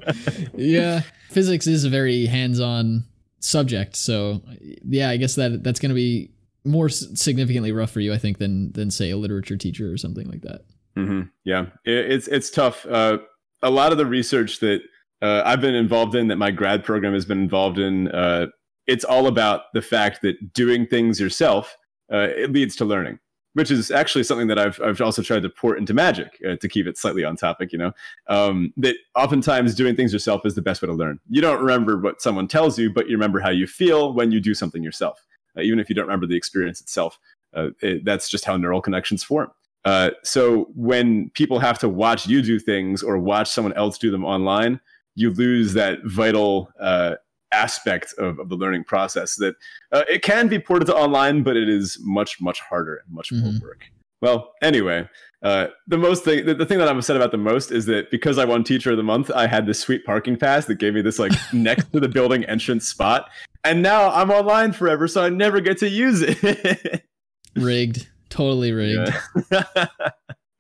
[0.55, 3.05] yeah, physics is a very hands-on
[3.39, 3.95] subject.
[3.95, 6.31] So, yeah, I guess that that's gonna be
[6.63, 10.27] more significantly rough for you, I think, than than say a literature teacher or something
[10.29, 10.61] like that.
[10.97, 11.21] Mm-hmm.
[11.45, 12.85] Yeah, it, it's it's tough.
[12.85, 13.19] Uh,
[13.63, 14.81] a lot of the research that
[15.21, 18.47] uh, I've been involved in, that my grad program has been involved in, uh,
[18.87, 21.77] it's all about the fact that doing things yourself
[22.11, 23.19] uh, it leads to learning
[23.53, 26.69] which is actually something that I've, I've also tried to port into magic uh, to
[26.69, 27.91] keep it slightly on topic, you know,
[28.27, 31.19] um, that oftentimes doing things yourself is the best way to learn.
[31.29, 34.39] You don't remember what someone tells you, but you remember how you feel when you
[34.39, 35.25] do something yourself.
[35.57, 37.19] Uh, even if you don't remember the experience itself,
[37.53, 39.51] uh, it, that's just how neural connections form.
[39.83, 44.11] Uh, so when people have to watch you do things or watch someone else do
[44.11, 44.79] them online,
[45.15, 47.15] you lose that vital uh,
[47.51, 49.55] aspect of, of the learning process that
[49.91, 53.29] uh, it can be ported to online, but it is much, much harder and much
[53.29, 53.51] mm-hmm.
[53.51, 53.85] more work.
[54.21, 55.09] Well, anyway,
[55.41, 58.11] uh, the most thing, the, the, thing that I'm upset about the most is that
[58.11, 60.93] because I won Teacher of the Month, I had this sweet parking pass that gave
[60.93, 63.29] me this like next to the building entrance spot,
[63.63, 67.03] and now I'm online forever, so I never get to use it.
[67.55, 69.11] rigged, totally rigged.
[69.51, 69.87] Yeah.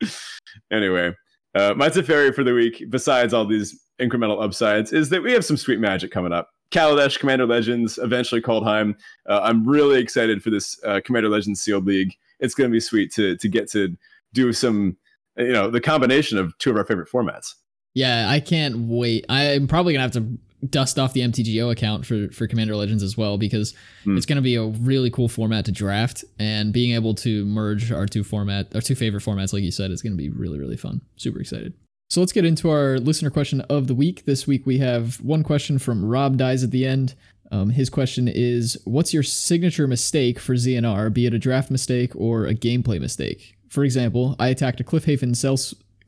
[0.71, 1.13] anyway,
[1.53, 5.45] uh, my Teferi for the week, besides all these incremental upsides, is that we have
[5.45, 6.49] some sweet magic coming up.
[6.71, 8.95] Kaladesh Commander Legends, eventually Kaldheim.
[9.27, 12.15] Uh, I'm really excited for this uh, Commander Legends Sealed League.
[12.39, 13.95] It's going to be sweet to to get to
[14.33, 14.97] do some,
[15.37, 17.53] you know, the combination of two of our favorite formats.
[17.93, 19.25] Yeah, I can't wait.
[19.29, 20.37] I'm probably gonna have to
[20.69, 23.73] dust off the MTGO account for for Commander Legends as well because
[24.05, 24.15] mm.
[24.15, 27.91] it's going to be a really cool format to draft and being able to merge
[27.91, 30.59] our two format our two favorite formats like you said is going to be really
[30.59, 31.01] really fun.
[31.15, 31.73] Super excited.
[32.11, 34.25] So let's get into our listener question of the week.
[34.25, 37.15] This week we have one question from Rob Dies at the end.
[37.53, 42.13] Um, his question is What's your signature mistake for ZNR, be it a draft mistake
[42.13, 43.55] or a gameplay mistake?
[43.69, 45.55] For example, I attacked a Cliffhaven, cell,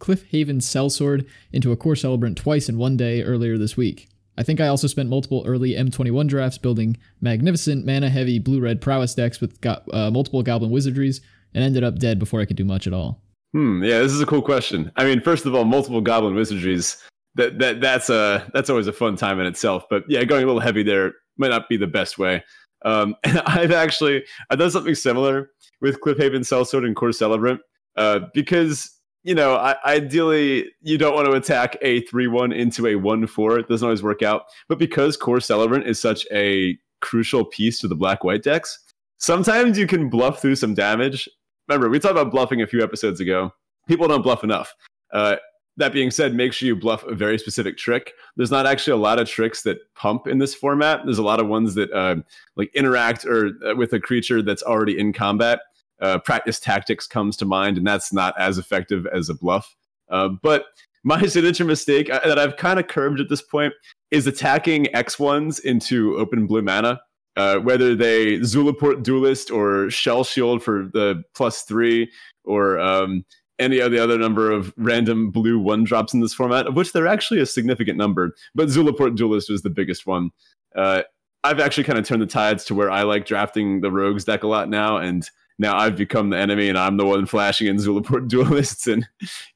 [0.02, 4.10] Cliffhaven Sellsword into a Kor Celebrant twice in one day earlier this week.
[4.38, 8.82] I think I also spent multiple early M21 drafts building magnificent mana heavy blue red
[8.82, 11.22] prowess decks with go- uh, multiple Goblin Wizardries
[11.54, 13.23] and ended up dead before I could do much at all.
[13.54, 13.84] Hmm.
[13.84, 14.92] Yeah, this is a cool question.
[14.96, 16.98] I mean, first of all, multiple goblin wizardries.
[17.36, 19.86] That that that's a that's always a fun time in itself.
[19.90, 22.44] But yeah, going a little heavy there might not be the best way.
[22.84, 27.62] Um, and I've actually I've done something similar with Cliffhaven Sellsword and Kor Celebrant
[27.96, 28.92] uh, because
[29.24, 33.26] you know I, ideally you don't want to attack a three one into a one
[33.28, 33.60] four.
[33.60, 34.44] It doesn't always work out.
[34.68, 38.80] But because Kor Celebrant is such a crucial piece to the black white decks,
[39.18, 41.28] sometimes you can bluff through some damage
[41.68, 43.52] remember we talked about bluffing a few episodes ago.
[43.88, 44.74] People don't bluff enough.
[45.12, 45.38] Uh,
[45.78, 48.14] that being said, make sure you bluff a very specific trick.
[48.38, 51.02] There's not actually a lot of tricks that pump in this format.
[51.04, 52.18] There's a lot of ones that uh,
[52.56, 55.62] like interact or uh, with a creature that's already in combat.
[56.00, 59.76] Uh, practice tactics comes to mind, and that's not as effective as a bluff.
[60.10, 60.66] Uh, but
[61.04, 63.74] my signature mistake uh, that I've kind of curbed at this point
[64.12, 67.02] is attacking X ones into open blue mana
[67.36, 72.12] uh, whether they Zulaport Duelist or Shell Shield for the plus three
[72.44, 73.26] or um,
[73.60, 76.94] any of the other number of random blue one drops in this format, of which
[76.94, 78.36] there are actually a significant number.
[78.54, 80.32] But Zulaport Duelist was the biggest one.
[80.76, 81.04] Uh,
[81.44, 84.44] I've actually kind of turned the tides to where I like drafting the Rogues deck
[84.44, 85.28] a lot now, and
[85.60, 89.08] now I've become the enemy, and I'm the one flashing in Zulaport Duelists and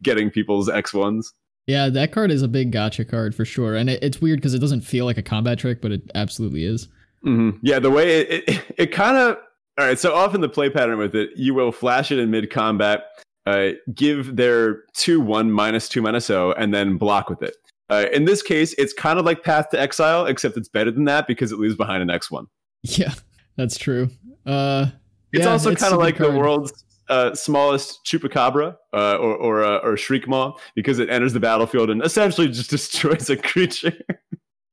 [0.03, 1.33] getting people's X ones.
[1.65, 4.53] Yeah, that card is a big gotcha card for sure, and it, it's weird because
[4.53, 6.87] it doesn't feel like a combat trick, but it absolutely is.
[7.25, 7.57] Mm-hmm.
[7.61, 9.37] Yeah, the way it, it, it kind of
[9.77, 9.99] all right.
[9.99, 13.05] So often the play pattern with it, you will flash it in mid combat.
[13.47, 17.55] uh, give their 2 1 minus 2 minus 0 and then block with it.
[17.89, 21.05] Uh, in this case, it's kind of like Path to Exile, except it's better than
[21.05, 22.45] that because it leaves behind an X1.
[22.83, 23.13] Yeah,
[23.55, 24.09] that's true.
[24.45, 24.87] Uh,
[25.31, 29.77] it's yeah, also kind of like the world's uh, smallest chupacabra uh, or or, uh,
[29.77, 33.93] or shriekmaw because it enters the battlefield and essentially just destroys a creature.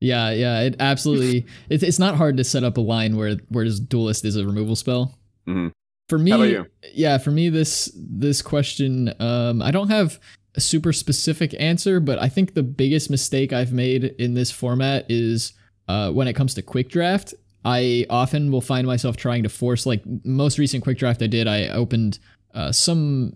[0.04, 1.46] Yeah, yeah, it absolutely.
[1.70, 4.44] It's it's not hard to set up a line where where this duelist is a
[4.46, 5.18] removal spell.
[5.48, 5.72] Mhm.
[6.10, 6.66] For me, How about you?
[6.92, 10.20] yeah, for me this this question, um, I don't have
[10.54, 15.06] a super specific answer, but I think the biggest mistake I've made in this format
[15.08, 15.52] is
[15.88, 17.32] uh, when it comes to quick draft.
[17.64, 21.48] I often will find myself trying to force like most recent quick draft I did.
[21.48, 22.18] I opened
[22.52, 23.34] uh, some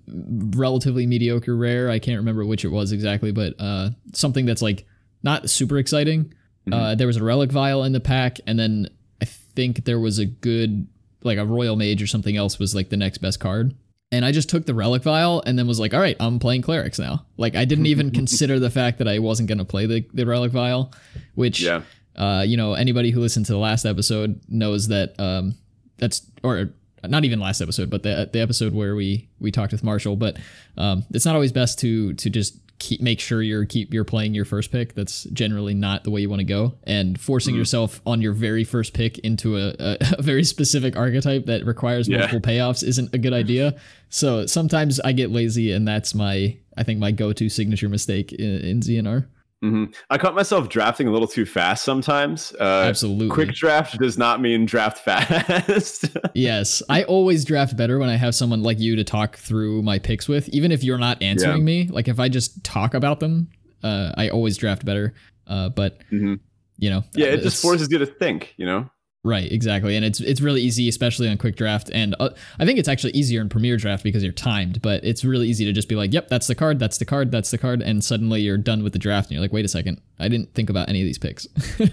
[0.55, 1.89] relatively mediocre rare.
[1.91, 4.85] I can't remember which it was exactly, but uh, something that's like
[5.23, 6.33] not super exciting.
[6.73, 8.89] Uh, there was a relic vial in the pack, and then
[9.21, 10.87] I think there was a good
[11.23, 13.75] like a royal mage or something else was like the next best card.
[14.11, 16.63] And I just took the relic vial and then was like, all right, I'm playing
[16.63, 17.27] clerics now.
[17.37, 20.53] Like I didn't even consider the fact that I wasn't gonna play the, the relic
[20.53, 20.93] vial,
[21.35, 21.83] which yeah.
[22.17, 25.55] uh, you know, anybody who listened to the last episode knows that um,
[25.99, 26.71] that's or
[27.05, 30.17] not even last episode, but the the episode where we we talked with Marshall.
[30.17, 30.39] But
[30.77, 34.35] um, it's not always best to to just keep make sure you're keep you're playing
[34.35, 34.95] your first pick.
[34.95, 36.75] That's generally not the way you want to go.
[36.85, 37.61] And forcing mm-hmm.
[37.61, 42.09] yourself on your very first pick into a, a, a very specific archetype that requires
[42.09, 42.19] Yeah.
[42.19, 43.75] multiple payoffs isn't a good idea.
[44.11, 48.33] So sometimes I get lazy, and that's my I think my go to signature mistake
[48.33, 49.27] in, in ZNR.
[49.61, 52.55] Hmm I caught myself drafting a little too fast sometimes.
[52.61, 53.29] Uh, Absolutely.
[53.31, 56.07] Quick draft does not mean draft fast.
[56.35, 59.99] Yes, I always draft better when I have someone like you to talk through my
[59.99, 61.65] picks with, even if you're not answering Yeah.
[61.65, 61.89] me.
[61.89, 63.49] Like if I just talk about them,
[63.83, 65.15] uh, I always draft better.
[65.47, 66.39] Uh, but Mhm.
[66.77, 68.89] you know, yeah, it just forces you to think, you know?
[69.25, 72.79] Right, exactly, and it's it's really easy, especially on quick draft, and uh, I think
[72.79, 74.83] it's actually easier in Premier Draft because you're timed.
[74.83, 77.31] But it's really easy to just be like, "Yep, that's the card, that's the card,
[77.31, 79.69] that's the card," and suddenly you're done with the draft, and you're like, "Wait a
[79.69, 81.47] second, I didn't think about any of these picks."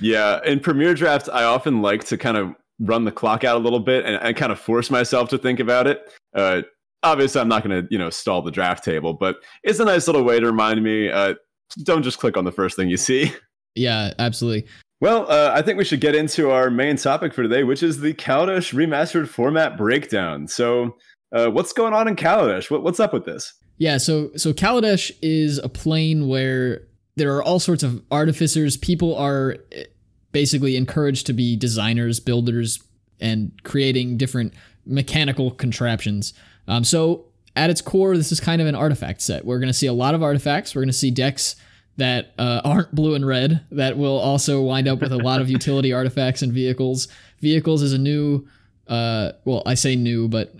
[0.00, 3.58] Yeah, in Premier Draft, I often like to kind of run the clock out a
[3.58, 6.12] little bit and, and kind of force myself to think about it.
[6.34, 6.62] Uh,
[7.02, 10.06] obviously, I'm not going to, you know, stall the draft table, but it's a nice
[10.06, 11.10] little way to remind me.
[11.10, 11.34] Uh,
[11.82, 13.32] don't just click on the first thing you see.
[13.74, 14.68] yeah, absolutely.
[15.00, 18.00] Well, uh, I think we should get into our main topic for today, which is
[18.00, 20.48] the Kaladesh remastered format breakdown.
[20.48, 20.96] So,
[21.32, 22.70] uh, what's going on in Kaladesh?
[22.70, 23.52] What, what's up with this?
[23.78, 28.78] Yeah, so so Kaladesh is a plane where there are all sorts of artificers.
[28.78, 29.84] People are eh,
[30.32, 32.82] basically encouraged to be designers, builders,
[33.20, 34.54] and creating different
[34.86, 36.32] mechanical contraptions.
[36.68, 39.44] Um, so at its core, this is kind of an artifact set.
[39.44, 40.74] We're going to see a lot of artifacts.
[40.74, 41.56] We're going to see decks
[41.96, 45.48] that uh, aren't blue and red that will also wind up with a lot of
[45.48, 47.08] utility artifacts and vehicles.
[47.40, 48.46] Vehicles is a new,
[48.86, 50.54] uh, well, I say new, but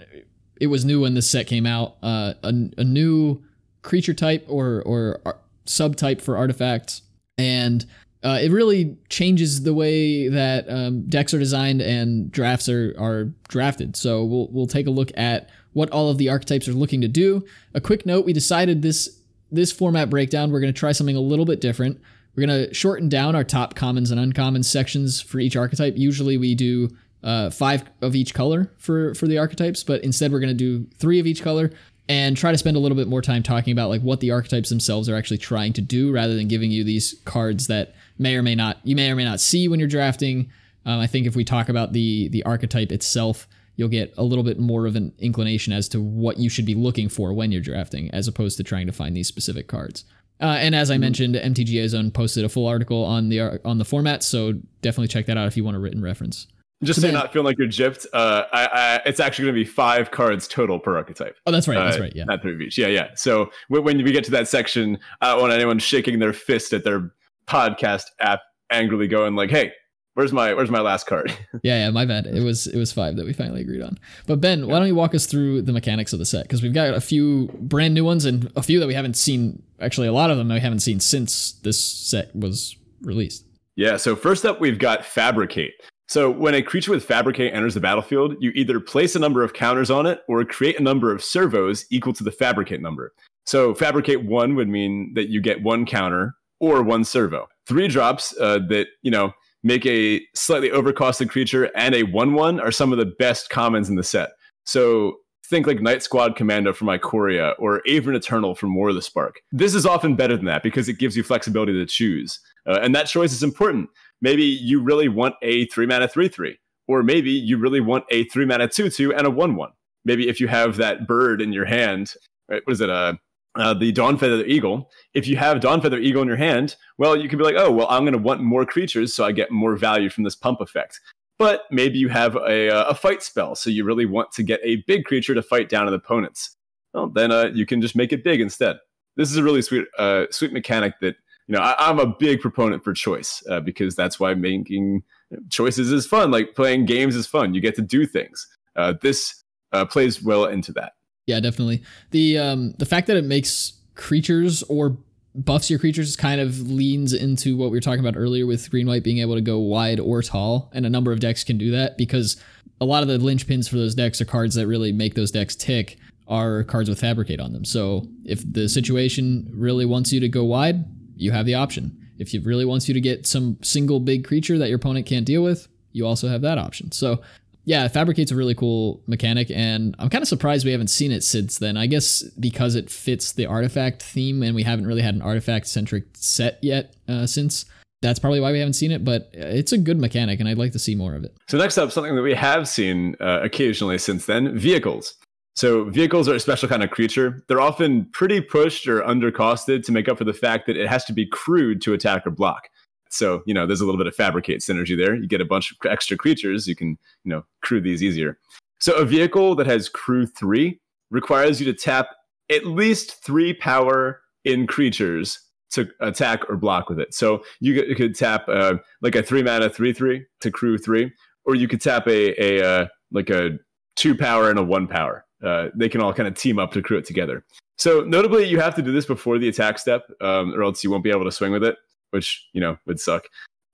[0.60, 1.96] it was new when this set came out.
[2.02, 3.42] Uh, a, a new
[3.82, 7.02] creature type or or ar- subtype for artifacts,
[7.38, 7.84] and
[8.22, 13.24] uh, it really changes the way that um, decks are designed and drafts are are
[13.48, 13.96] drafted.
[13.96, 17.08] So we'll we'll take a look at what all of the archetypes are looking to
[17.08, 17.44] do.
[17.74, 19.15] A quick note: we decided this
[19.50, 20.50] this format breakdown.
[20.50, 22.00] We're going to try something a little bit different.
[22.34, 25.94] We're going to shorten down our top commons and uncommon sections for each archetype.
[25.96, 26.90] Usually we do
[27.24, 30.86] uh, five of each color for for the archetypes, but instead we're going to do
[30.98, 31.70] three of each color
[32.08, 34.68] and try to spend a little bit more time talking about like what the archetypes
[34.68, 38.42] themselves are actually trying to do, rather than giving you these cards that may or
[38.42, 40.50] may not you may or may not see when you're drafting.
[40.84, 44.44] Um, I think if we talk about the the archetype itself, you'll get a little
[44.44, 47.60] bit more of an inclination as to what you should be looking for when you're
[47.62, 50.04] drafting, as opposed to trying to find these specific cards.
[50.40, 53.84] Uh, and as I mentioned, MTGA Zone posted a full article on the on the
[53.86, 56.46] format, so definitely check that out if you want a written reference.
[56.84, 59.46] Just So so then- you're not feeling like you're gypped, uh, I, I, it's actually
[59.46, 61.36] going to be five cards total per archetype.
[61.46, 61.76] Oh, that's right.
[61.82, 62.12] That's Uh, right.
[62.14, 62.24] Yeah.
[62.24, 62.76] Not three of each.
[62.76, 63.08] Yeah, yeah.
[63.14, 66.74] So when, when we get to that section, I don't want anyone shaking their fist
[66.74, 67.12] at their
[67.48, 69.72] podcast app, angrily going like, "Hey,
[70.16, 72.26] where's my where's my last card?" Yeah, yeah, my bad.
[72.26, 73.98] It was it was five that we finally agreed on.
[74.26, 76.42] But Ben, why don't you walk us through the mechanics of the set?
[76.42, 79.62] Because we've got a few brand new ones and a few that we haven't seen.
[79.80, 83.44] Actually, a lot of them we haven't seen since this set was released.
[83.76, 85.74] Yeah, so first up, we've got Fabricate.
[86.08, 89.52] So when a creature with Fabricate enters the battlefield, you either place a number of
[89.52, 93.12] counters on it or create a number of servos equal to the Fabricate number.
[93.44, 97.48] So Fabricate 1 would mean that you get one counter or one servo.
[97.66, 99.32] Three drops uh, that, you know,
[99.66, 103.96] make a slightly overcosted creature and a 1-1 are some of the best commons in
[103.96, 104.30] the set.
[104.64, 105.16] So
[105.48, 109.40] think like Night Squad Commando from Ikoria or Aven Eternal from War of the Spark.
[109.50, 112.38] This is often better than that because it gives you flexibility to choose.
[112.66, 113.88] Uh, and that choice is important.
[114.20, 118.24] Maybe you really want a 3 mana 3 3, or maybe you really want a
[118.24, 119.70] 3 mana 2 2 and a 1 1.
[120.04, 122.14] maybe if you have that bird in your hand,
[122.48, 122.90] right, what is it?
[122.90, 123.14] Uh,
[123.56, 124.90] uh, the Dawnfeather Eagle.
[125.14, 127.86] If you have Dawnfeather Eagle in your hand, well, you can be like, oh, well,
[127.88, 131.00] I'm going to want more creatures, so I get more value from this pump effect.
[131.38, 134.60] But maybe you have a, uh, a fight spell, so you really want to get
[134.62, 136.56] a big creature to fight down an opponents.
[136.94, 138.76] Well, then uh, you can just make it big instead.
[139.16, 142.40] This is a really sweet, uh, sweet mechanic that you know I, am a big
[142.40, 145.02] proponent for choice uh, because that's why making
[145.50, 146.30] choices is fun.
[146.30, 147.54] Like playing games is fun.
[147.54, 148.46] You get to do things.
[148.74, 149.42] Uh, this
[149.90, 150.92] plays well into that.
[151.26, 151.82] Yeah, definitely.
[152.12, 154.96] The um, the fact that it makes creatures or
[155.34, 158.86] buffs your creatures kind of leans into what we were talking about earlier with green
[158.86, 161.72] white being able to go wide or tall, and a number of decks can do
[161.72, 162.36] that because
[162.80, 165.56] a lot of the linchpins for those decks are cards that really make those decks
[165.56, 165.98] tick
[166.28, 167.64] are cards with fabricate on them.
[167.64, 170.84] So if the situation really wants you to go wide,
[171.16, 171.96] you have the option.
[172.18, 175.26] If it really wants you to get some single big creature that your opponent can't
[175.26, 176.92] deal with, you also have that option.
[176.92, 177.20] So
[177.66, 181.24] yeah, Fabricate's a really cool mechanic, and I'm kind of surprised we haven't seen it
[181.24, 181.76] since then.
[181.76, 185.66] I guess because it fits the artifact theme, and we haven't really had an artifact
[185.66, 187.66] centric set yet uh, since.
[188.02, 190.72] That's probably why we haven't seen it, but it's a good mechanic, and I'd like
[190.72, 191.36] to see more of it.
[191.48, 195.14] So next up, something that we have seen uh, occasionally since then: vehicles.
[195.56, 197.42] So vehicles are a special kind of creature.
[197.48, 201.04] They're often pretty pushed or undercosted to make up for the fact that it has
[201.06, 202.68] to be crewed to attack or block.
[203.10, 205.14] So, you know, there's a little bit of fabricate synergy there.
[205.14, 208.38] You get a bunch of extra creatures, you can, you know, crew these easier.
[208.78, 210.80] So, a vehicle that has crew three
[211.10, 212.08] requires you to tap
[212.50, 215.40] at least three power in creatures
[215.70, 217.14] to attack or block with it.
[217.14, 221.12] So, you, could tap uh, like a three mana three three to crew three,
[221.44, 223.58] or you could tap a a uh, like a
[223.94, 225.24] two power and a one power.
[225.44, 227.44] Uh, they can all kind of team up to crew it together.
[227.78, 230.90] So notably, you have to do this before the attack step, um, or else you
[230.90, 231.76] won't be able to swing with it
[232.10, 233.24] which you know would suck.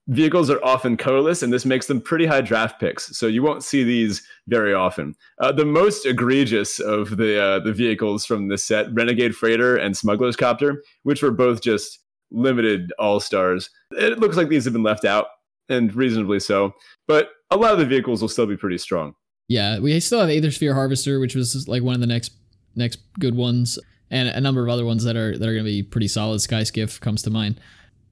[0.08, 3.16] Vehicles are often colorless, and this makes them pretty high draft picks.
[3.16, 5.14] So you won't see these very often.
[5.38, 9.96] Uh, the most egregious of the uh, the vehicles from this set, Renegade Freighter and
[9.96, 12.00] Smuggler's Copter, which were both just
[12.32, 13.70] limited all stars.
[13.92, 15.26] It looks like these have been left out,
[15.68, 16.74] and reasonably so.
[17.06, 19.14] But a lot of the vehicles will still be pretty strong.
[19.48, 22.32] Yeah, we still have Aethersphere Harvester, which was like one of the next
[22.74, 23.78] next good ones,
[24.10, 26.40] and a number of other ones that are that are going to be pretty solid.
[26.40, 27.60] Sky Skiff comes to mind.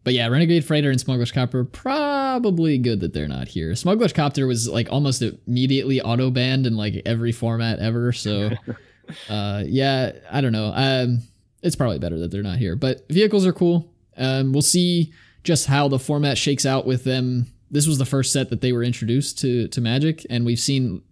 [0.03, 3.75] But yeah, Renegade Freighter and Smuggler's Copter probably good that they're not here.
[3.75, 8.13] Smuggler's Copter was like almost immediately auto banned in like every format ever.
[8.13, 8.51] So
[9.29, 10.73] uh, yeah, I don't know.
[10.75, 11.23] Um,
[11.63, 12.77] it's probably better that they're not here.
[12.77, 13.93] But vehicles are cool.
[14.17, 15.13] Um, we'll see
[15.45, 17.47] just how the format shakes out with them.
[17.71, 21.03] This was the first set that they were introduced to to Magic, and we've seen,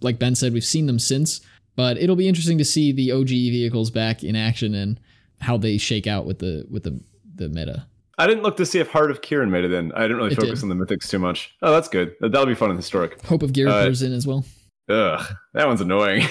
[0.00, 1.40] like Ben said, we've seen them since.
[1.76, 5.00] But it'll be interesting to see the OG vehicles back in action and
[5.40, 7.00] how they shake out with the with the
[7.34, 7.86] the meta.
[8.18, 9.92] I didn't look to see if Heart of Kiran made it in.
[9.92, 10.70] I didn't really it focus did.
[10.70, 11.54] on the mythics too much.
[11.62, 12.14] Oh, that's good.
[12.20, 13.20] That'll be fun in historic.
[13.22, 14.44] Hope of Ghirapur's uh, in as well.
[14.88, 16.26] Ugh, that one's annoying.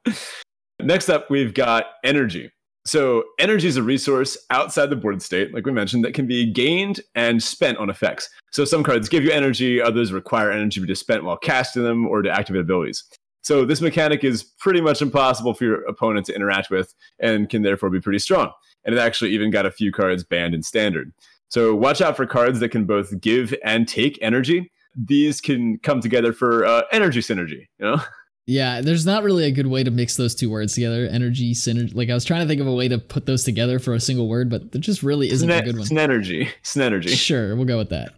[0.80, 2.50] Next up, we've got energy.
[2.84, 6.50] So, energy is a resource outside the board state, like we mentioned, that can be
[6.50, 8.30] gained and spent on effects.
[8.50, 12.06] So, some cards give you energy, others require energy to be spent while casting them
[12.06, 13.04] or to activate abilities.
[13.42, 17.62] So, this mechanic is pretty much impossible for your opponent to interact with and can
[17.62, 18.52] therefore be pretty strong
[18.88, 21.12] and it actually even got a few cards banned in standard.
[21.48, 24.72] So watch out for cards that can both give and take energy.
[24.96, 28.00] These can come together for uh, energy synergy, you know?
[28.50, 31.06] Yeah, there's not really a good way to mix those two words together.
[31.06, 31.94] Energy synergy.
[31.94, 34.00] Like I was trying to think of a way to put those together for a
[34.00, 35.86] single word, but there just really isn't Sne- a good one.
[35.86, 36.48] Synergy.
[36.64, 37.10] Synergy.
[37.14, 38.14] Sure, we'll go with that.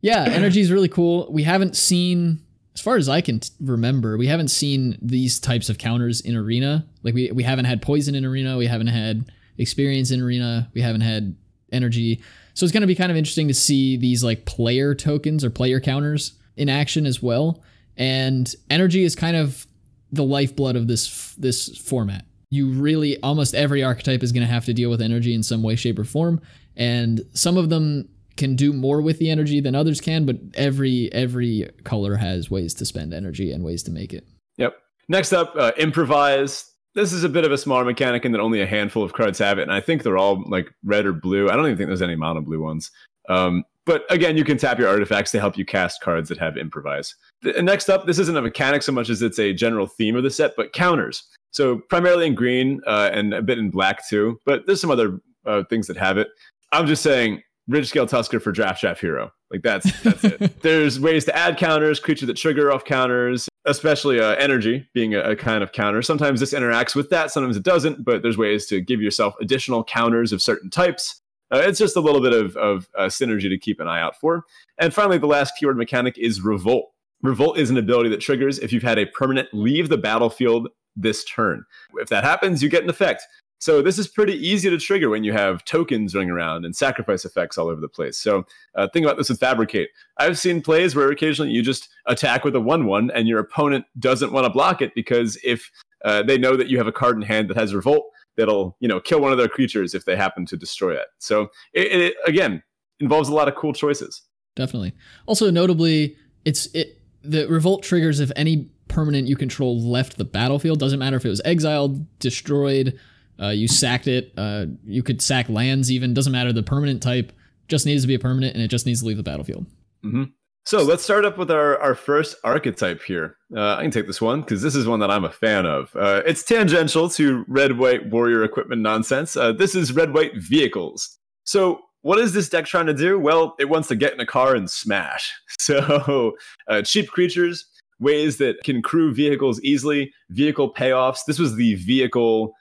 [0.00, 1.28] yeah, energy is really cool.
[1.30, 2.40] We haven't seen,
[2.74, 6.34] as far as I can t- remember, we haven't seen these types of counters in
[6.34, 6.86] arena.
[7.02, 8.56] Like we we haven't had poison in arena.
[8.56, 10.70] We haven't had experience in arena.
[10.74, 11.36] We haven't had
[11.72, 12.22] energy.
[12.54, 15.50] So it's going to be kind of interesting to see these like player tokens or
[15.50, 17.62] player counters in action as well.
[17.96, 19.66] And energy is kind of
[20.12, 22.24] the lifeblood of this this format.
[22.50, 25.62] You really almost every archetype is going to have to deal with energy in some
[25.62, 26.40] way shape or form
[26.76, 31.12] and some of them can do more with the energy than others can, but every
[31.12, 34.26] every color has ways to spend energy and ways to make it.
[34.56, 34.76] Yep.
[35.08, 38.60] Next up, uh, improvise this is a bit of a smaller mechanic in that only
[38.60, 41.48] a handful of cards have it, and I think they're all like red or blue.
[41.48, 42.90] I don't even think there's any mono blue ones.
[43.28, 46.56] Um, but again, you can tap your artifacts to help you cast cards that have
[46.56, 47.14] improvise.
[47.42, 50.22] The, next up, this isn't a mechanic so much as it's a general theme of
[50.22, 51.24] the set, but counters.
[51.50, 55.20] So primarily in green uh, and a bit in black too, but there's some other
[55.46, 56.28] uh, things that have it.
[56.72, 59.30] I'm just saying Ridge Scale Tusker for Draft Chaff Hero.
[59.50, 60.60] Like that's that's it.
[60.62, 65.20] There's ways to add counters, creature that trigger off counters, especially uh, energy being a,
[65.20, 66.02] a, kind of counter.
[66.02, 68.04] Sometimes this interacts with that, sometimes it doesn't.
[68.04, 71.20] But there's ways to give yourself additional counters of certain types.
[71.50, 74.16] Uh, it's just a little bit of, of uh, synergy to keep an eye out
[74.18, 74.44] for.
[74.78, 76.92] And finally, the last keyword mechanic is Revolt.
[77.22, 81.24] Revolt is an ability that triggers if you've had a permanent leave the battlefield this
[81.24, 81.64] turn.
[81.94, 83.22] If that happens, you get an effect.
[83.64, 87.24] So this is pretty easy to trigger when you have tokens running around and sacrifice
[87.24, 88.18] effects all over the place.
[88.18, 88.44] So
[88.74, 89.88] uh, think about this with Fabricate.
[90.18, 93.86] I've seen plays where occasionally you just attack with a 1 1 and your opponent
[93.98, 95.70] doesn't want to block it because if
[96.04, 98.04] uh, they know that you have a card in hand that has Revolt,
[98.36, 101.06] that'll you know kill one of their creatures if they happen to destroy it.
[101.16, 102.62] So it, it again
[103.00, 104.24] involves a lot of cool choices.
[104.56, 104.92] Definitely.
[105.24, 110.80] Also, notably, it's it the revolt triggers if any permanent you control left the battlefield.
[110.80, 113.00] Doesn't matter if it was exiled, destroyed,
[113.40, 114.32] uh, you sacked it.
[114.36, 116.14] Uh, you could sack lands even.
[116.14, 117.32] Doesn't matter the permanent type.
[117.68, 119.66] Just needs to be a permanent, and it just needs to leave the battlefield.
[120.04, 120.24] Mm-hmm.
[120.66, 123.36] So let's start up with our, our first archetype here.
[123.54, 125.94] Uh, I can take this one because this is one that I'm a fan of.
[125.94, 129.36] Uh, it's tangential to red white warrior equipment nonsense.
[129.36, 131.18] Uh, this is red white vehicles.
[131.44, 133.18] So what is this deck trying to do?
[133.18, 135.32] Well, it wants to get in a car and smash.
[135.58, 136.34] So
[136.68, 137.64] uh, cheap creatures,
[137.98, 141.20] ways that can crew vehicles easily, vehicle payoffs.
[141.26, 142.52] This was the vehicle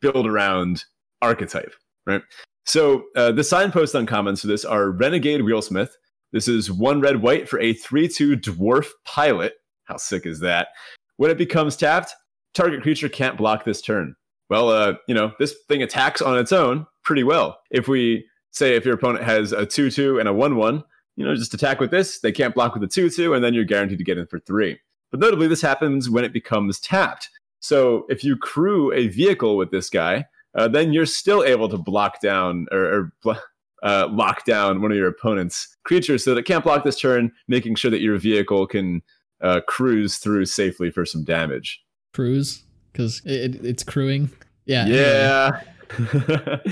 [0.00, 0.84] build around
[1.22, 1.74] archetype,
[2.06, 2.22] right?
[2.66, 5.96] So uh, the signpost uncommons for this are Renegade Wheelsmith.
[6.32, 9.54] This is one red white for a 3 2 dwarf pilot.
[9.84, 10.68] How sick is that?
[11.16, 12.14] When it becomes tapped,
[12.54, 14.16] target creature can't block this turn.
[14.50, 17.58] Well, uh, you know, this thing attacks on its own pretty well.
[17.70, 20.82] If we say if your opponent has a 2 2 and a 1 1,
[21.16, 22.20] you know, just attack with this.
[22.20, 24.40] They can't block with a 2 2, and then you're guaranteed to get in for
[24.40, 24.78] three.
[25.10, 27.30] But notably, this happens when it becomes tapped.
[27.64, 31.78] So if you crew a vehicle with this guy, uh, then you're still able to
[31.78, 33.38] block down or, or
[33.82, 37.32] uh, lock down one of your opponent's creatures so that it can't block this turn,
[37.48, 39.00] making sure that your vehicle can
[39.40, 41.82] uh, cruise through safely for some damage.
[42.12, 42.64] Cruise?
[42.92, 44.28] Because it, it's crewing?
[44.66, 44.84] Yeah.
[44.84, 45.60] Yeah.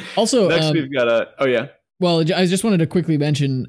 [0.18, 1.30] also, next um, we've got a.
[1.38, 1.68] Oh, yeah.
[2.01, 3.66] Well, I just wanted to quickly mention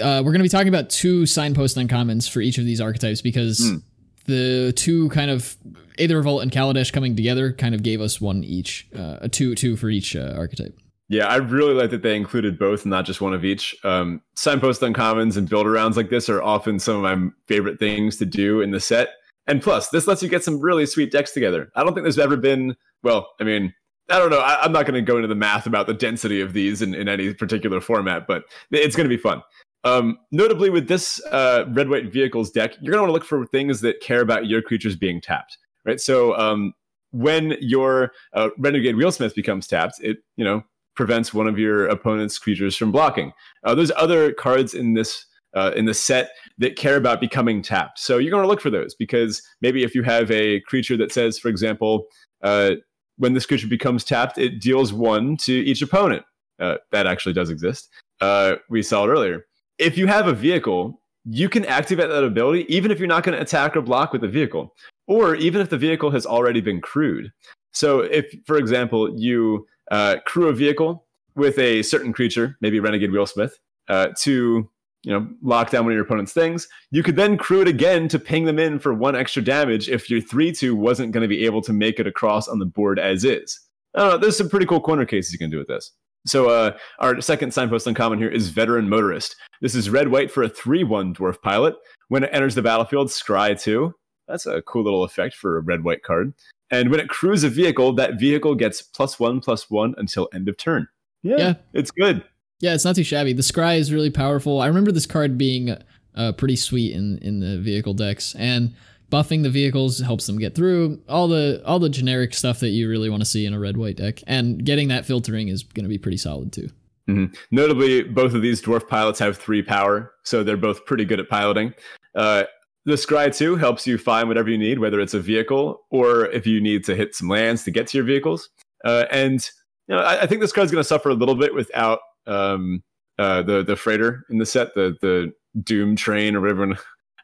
[0.00, 3.20] uh, we're going to be talking about two signpost uncommons for each of these archetypes
[3.20, 3.82] because mm.
[4.24, 5.54] the two kind of
[5.98, 9.54] Aether Revolt and Kaladesh coming together kind of gave us one each, uh, a two
[9.54, 10.78] two for each uh, archetype.
[11.10, 13.74] Yeah, I really like that they included both, not just one of each.
[13.82, 18.18] Um, signpost uncommons and build arounds like this are often some of my favorite things
[18.18, 19.10] to do in the set.
[19.46, 21.70] And plus, this lets you get some really sweet decks together.
[21.74, 23.72] I don't think there's ever been, well, I mean,
[24.10, 24.40] I don't know.
[24.40, 26.94] I, am not going to go into the math about the density of these in,
[26.94, 29.42] in any particular format, but it's going to be fun.
[29.84, 33.24] Um, notably, with this uh, red white vehicles deck, you're going to want to look
[33.24, 35.56] for things that care about your creatures being tapped
[35.88, 36.00] right?
[36.00, 36.74] So um,
[37.12, 40.62] when your uh, Renegade Wheelsmith becomes tapped, it you know
[40.94, 43.32] prevents one of your opponent's creatures from blocking.
[43.64, 45.24] Uh, there's other cards in this
[45.54, 47.98] uh, in the set that care about becoming tapped.
[47.98, 51.10] So you're going to look for those because maybe if you have a creature that
[51.10, 52.04] says, for example,
[52.42, 52.72] uh,
[53.16, 56.22] when this creature becomes tapped, it deals one to each opponent.
[56.60, 57.88] Uh, that actually does exist.
[58.20, 59.46] Uh, we saw it earlier.
[59.78, 61.00] If you have a vehicle,
[61.30, 64.22] you can activate that ability even if you're not going to attack or block with
[64.22, 64.74] the vehicle
[65.06, 67.32] or even if the vehicle has already been crewed.
[67.72, 73.12] So, if, for example, you uh, crew a vehicle with a certain creature, maybe Renegade
[73.12, 73.58] Wheelsmith,
[73.88, 74.68] uh, to
[75.04, 78.08] you know lock down one of your opponent's things, you could then crew it again
[78.08, 81.28] to ping them in for one extra damage if your three two wasn't going to
[81.28, 83.60] be able to make it across on the board as is.
[83.94, 84.18] I don't know.
[84.18, 85.92] There's some pretty cool corner cases you can do with this.
[86.28, 89.36] So uh, our second signpost uncommon here is Veteran Motorist.
[89.60, 91.74] This is red white for a 3-1 dwarf pilot.
[92.08, 93.94] When it enters the battlefield, scry 2.
[94.26, 96.34] That's a cool little effect for a red white card.
[96.70, 100.48] And when it crews a vehicle, that vehicle gets plus one plus one until end
[100.48, 100.86] of turn.
[101.22, 101.54] Yeah, yeah.
[101.72, 102.22] it's good.
[102.60, 103.32] Yeah, it's not too shabby.
[103.32, 104.60] The scry is really powerful.
[104.60, 105.76] I remember this card being
[106.14, 108.74] uh, pretty sweet in in the vehicle decks, and
[109.10, 112.88] buffing the vehicles helps them get through all the all the generic stuff that you
[112.88, 114.22] really want to see in a red white deck.
[114.26, 116.68] And getting that filtering is going to be pretty solid too.
[117.08, 117.34] Mm-hmm.
[117.50, 121.28] Notably, both of these dwarf pilots have three power, so they're both pretty good at
[121.28, 121.72] piloting.
[122.14, 122.44] Uh,
[122.84, 126.46] the Scry 2 helps you find whatever you need, whether it's a vehicle or if
[126.46, 128.48] you need to hit some lands to get to your vehicles.
[128.84, 129.50] Uh, and
[129.88, 132.82] you know, I, I think this card's going to suffer a little bit without um,
[133.18, 135.32] uh, the the freighter in the set, the the
[135.62, 136.78] Doom Train or whatever.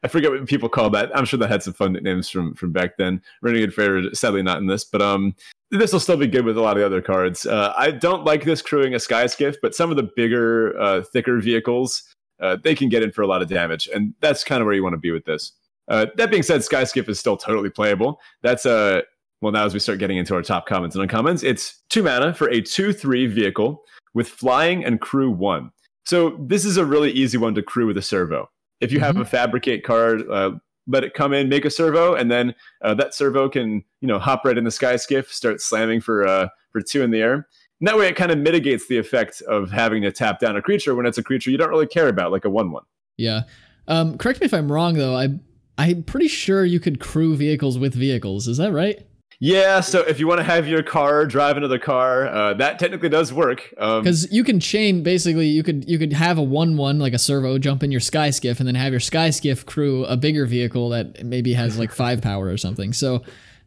[0.05, 1.11] I forget what people call that.
[1.17, 3.23] I'm sure that had some fun nicknames from from back then.
[3.41, 5.35] Renegade Freighter, sadly not in this, but um,
[5.71, 7.47] this will still be good with a lot of the other cards.
[7.47, 11.03] Uh, I don't like this crewing a Sky Skiff, but some of the bigger, uh,
[11.03, 12.03] thicker vehicles
[12.41, 14.75] uh, they can get in for a lot of damage, and that's kind of where
[14.75, 15.53] you want to be with this.
[15.89, 18.21] Uh, that being said, Sky Skiff is still totally playable.
[18.43, 19.03] That's a uh,
[19.41, 19.53] well.
[19.53, 22.51] Now as we start getting into our top comments and uncommons, it's two mana for
[22.51, 23.83] a two-three vehicle
[24.13, 25.71] with flying and crew one.
[26.05, 28.51] So this is a really easy one to crew with a servo.
[28.85, 29.23] If you have mm-hmm.
[29.23, 30.53] a fabricate card, uh,
[30.87, 34.19] let it come in, make a servo, and then uh, that servo can you know
[34.19, 37.49] hop right in the sky skiff, start slamming for uh, for two in the air.
[37.81, 40.63] And that way, it kind of mitigates the effect of having to tap down a
[40.63, 42.85] creature when it's a creature you don't really care about, like a one-one.
[43.17, 43.43] Yeah.
[43.89, 45.17] Um, correct me if I'm wrong, though.
[45.17, 45.29] I
[45.77, 48.47] I'm pretty sure you could crew vehicles with vehicles.
[48.47, 49.07] Is that right?
[49.41, 53.09] Yeah, so if you want to have your car drive another car, uh, that technically
[53.09, 53.75] does work.
[53.79, 57.13] Um, Because you can chain basically, you could you could have a one one like
[57.13, 60.17] a servo jump in your sky skiff, and then have your sky skiff crew a
[60.17, 62.93] bigger vehicle that maybe has like five power or something.
[62.93, 63.23] So,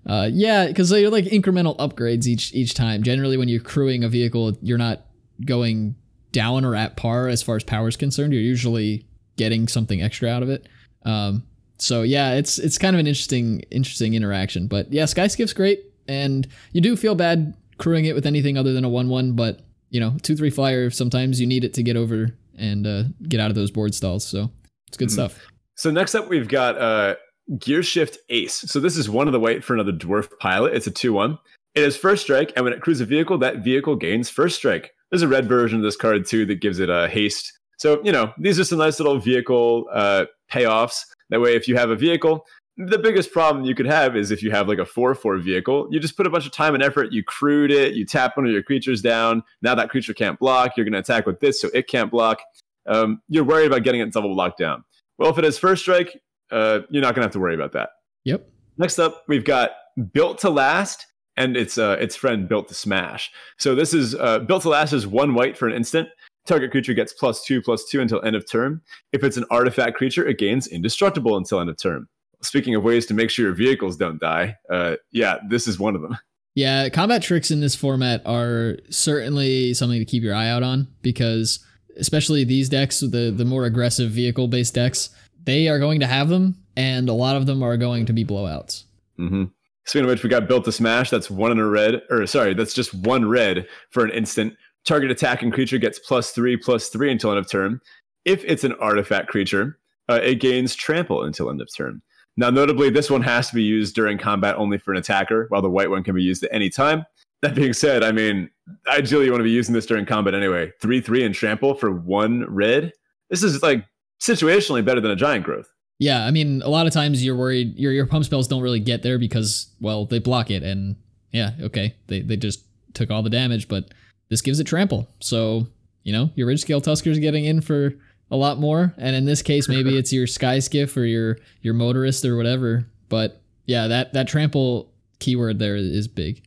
[0.06, 3.04] uh, yeah, because they're like incremental upgrades each each time.
[3.04, 5.06] Generally, when you're crewing a vehicle, you're not
[5.46, 5.96] going
[6.32, 8.34] down or at par as far as power is concerned.
[8.34, 9.06] You're usually
[9.38, 10.68] getting something extra out of it.
[11.04, 11.44] Um,
[11.78, 14.68] so yeah, it's it's kind of an interesting interesting interaction.
[14.68, 18.74] But yeah, Sky Skiff's great, and you do feel bad crewing it with anything other
[18.74, 20.90] than a one one, but you know, two three flyer.
[20.90, 24.26] Sometimes you need it to get over and uh, get out of those board stalls.
[24.26, 24.50] So
[24.88, 25.14] it's good Mhm.
[25.14, 25.40] stuff.
[25.76, 27.16] So next up, we've got uh,
[27.60, 28.56] Gear Shift Ace.
[28.56, 30.74] So this is one of the weight for another dwarf pilot.
[30.74, 31.38] It's a two-one.
[31.76, 34.92] It has first strike, and when it crews a vehicle, that vehicle gains first strike.
[35.12, 37.54] There's a red version of this card too that gives it a haste.
[37.78, 41.02] So you know these are some nice little vehicle uh, payoffs.
[41.30, 42.46] That way, if you have a vehicle,
[42.78, 46.00] the biggest problem you could have is if you have like a four-four vehicle, you
[46.00, 47.12] just put a bunch of time and effort.
[47.12, 49.44] You crewed it, you tap one of your creatures down.
[49.62, 50.78] Now that creature can't block.
[50.78, 52.40] You're going to attack with this, so it can't block.
[52.86, 54.84] Um, you're worried about getting it double blocked down.
[55.18, 56.22] Well, if it has first strike,
[56.52, 57.90] uh, you're not going to have to worry about that.
[58.26, 58.48] Yep.
[58.78, 59.72] Next up, we've got
[60.14, 63.32] Built to Last and its uh, its friend Built to Smash.
[63.58, 66.10] So this is uh, Built to Last is one white for an instant.
[66.48, 68.82] Target creature gets plus two plus two until end of turn.
[69.12, 72.08] If it's an artifact creature, it gains indestructible until end of turn.
[72.42, 75.96] Speaking of ways to make sure your vehicles don't die, uh, yeah, this is one
[75.96, 76.18] of them.
[76.56, 80.88] Yeah, combat tricks in this format are certainly something to keep your eye out on
[81.04, 81.64] because
[81.98, 85.10] especially these decks, the the more aggressive vehicle based decks,
[85.44, 88.26] they are going to have them, and a lot of them are going to be
[88.26, 88.84] blowouts.
[89.18, 89.46] hmm
[89.86, 91.10] Speaking of which, we got built to smash.
[91.10, 94.54] That's one in a red, or sorry, that's just one red for an instant.
[94.88, 97.82] Target attacking creature gets plus three, plus three until end of turn.
[98.26, 99.78] If it's an artifact creature,
[100.10, 102.02] uh, it gains trample until end of turn.
[102.38, 105.62] Now, notably, this one has to be used during combat only for an attacker, while
[105.62, 107.06] the white one can be used at any time.
[107.42, 108.50] That being said, I mean,
[108.88, 110.72] ideally, you want to be using this during combat anyway.
[110.82, 112.94] Three, three, and trample for one red.
[113.30, 113.86] This is like
[114.22, 115.68] situationally better than a giant growth.
[116.00, 118.80] Yeah, I mean, a lot of times you're worried your your pump spells don't really
[118.80, 120.96] get there because well they block it, and
[121.32, 122.64] yeah, okay, they they just
[122.94, 123.92] took all the damage, but
[124.30, 125.68] this gives it trample, so
[126.04, 127.94] you know your ridge scale Tusker's getting in for
[128.30, 131.74] a lot more, and in this case maybe it's your sky skiff or your your
[131.74, 136.44] motorist or whatever, but yeah, that that trample keyword there is big.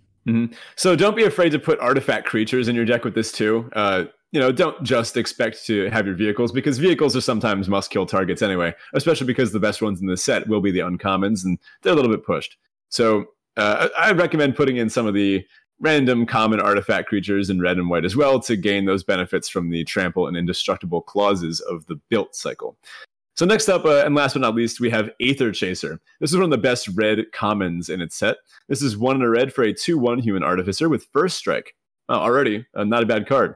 [0.77, 3.71] So don't be afraid to put artifact creatures in your deck with this too.
[3.75, 7.91] Uh, you know, don't just expect to have your vehicles because vehicles are sometimes must
[7.91, 11.45] kill targets anyway, especially because the best ones in the set will be the uncommons
[11.45, 12.57] and they're a little bit pushed.
[12.91, 13.27] So
[13.57, 15.45] uh, I recommend putting in some of the
[15.81, 19.71] random common artifact creatures in red and white as well to gain those benefits from
[19.71, 22.77] the trample and indestructible clauses of the built cycle.
[23.37, 25.99] So next up, uh, and last but not least, we have Aether Chaser.
[26.21, 28.37] This is one of the best red commons in its set.
[28.69, 31.75] This is one in a red for a 2-1 human artificer with first strike.
[32.11, 33.55] Oh, already, uh, not a bad card.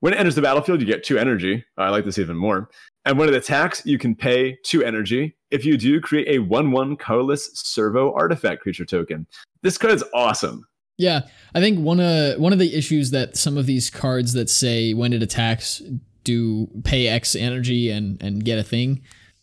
[0.00, 1.64] When it enters the battlefield, you get two energy.
[1.76, 2.70] I like this even more.
[3.04, 5.36] And when it attacks, you can pay two energy.
[5.50, 9.26] If you do, create a 1 1 colorless servo artifact creature token.
[9.62, 10.66] This card is awesome.
[11.00, 11.22] Yeah,
[11.54, 14.92] I think one of one of the issues that some of these cards that say
[14.92, 15.80] when it attacks
[16.24, 19.00] do pay X energy and and get a thing.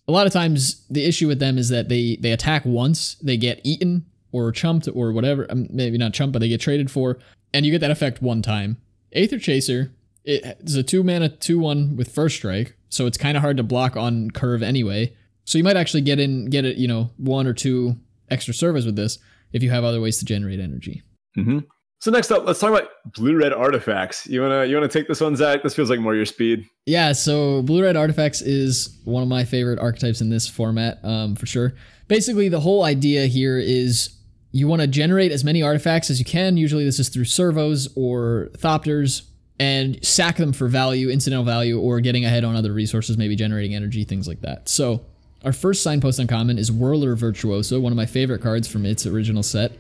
[0.08, 3.38] A lot of times the issue with them is that they they attack once, they
[3.38, 5.47] get eaten or chumped or whatever.
[5.49, 7.18] um, Maybe not chumped, but they get traded for,
[7.53, 8.78] and you get that effect one time.
[9.14, 9.91] Aether Chaser
[10.24, 13.58] it is a two mana two one with first strike, so it's kind of hard
[13.58, 15.16] to block on curve anyway.
[15.43, 17.97] So you might actually get in get it you know one or two
[18.30, 19.18] extra servos with this
[19.51, 21.01] if you have other ways to generate energy.
[21.38, 21.60] Hmm
[22.00, 24.28] So next up, let's talk about blue red artifacts.
[24.28, 25.64] You wanna you wanna take this one, Zach?
[25.64, 26.66] This feels like more your speed.
[26.86, 31.36] Yeah, so blue red artifacts is one of my favorite archetypes in this format, um,
[31.36, 31.74] for sure.
[32.08, 34.10] Basically, the whole idea here is
[34.52, 36.58] you want to generate as many artifacts as you can.
[36.58, 39.24] Usually, this is through servos or thopters,
[39.60, 43.76] and sack them for value, incidental value, or getting ahead on other resources, maybe generating
[43.76, 44.70] energy, things like that.
[44.70, 45.06] So,
[45.44, 49.44] our first signpost uncommon is Whirler Virtuoso, one of my favorite cards from its original
[49.44, 49.74] set.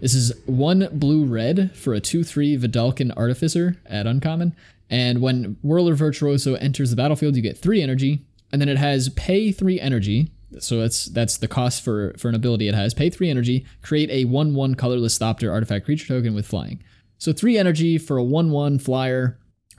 [0.00, 4.56] This is one blue red for a 2 3 Vedalken Artificer at uncommon.
[4.88, 8.24] And when Whirler Virtuoso enters the battlefield, you get 3 energy.
[8.50, 10.32] And then it has pay 3 energy.
[10.58, 12.94] So that's that's the cost for, for an ability it has.
[12.94, 16.82] Pay 3 energy, create a 1 1 colorless Thopter artifact creature token with flying.
[17.18, 19.38] So 3 energy for a 1 1 flyer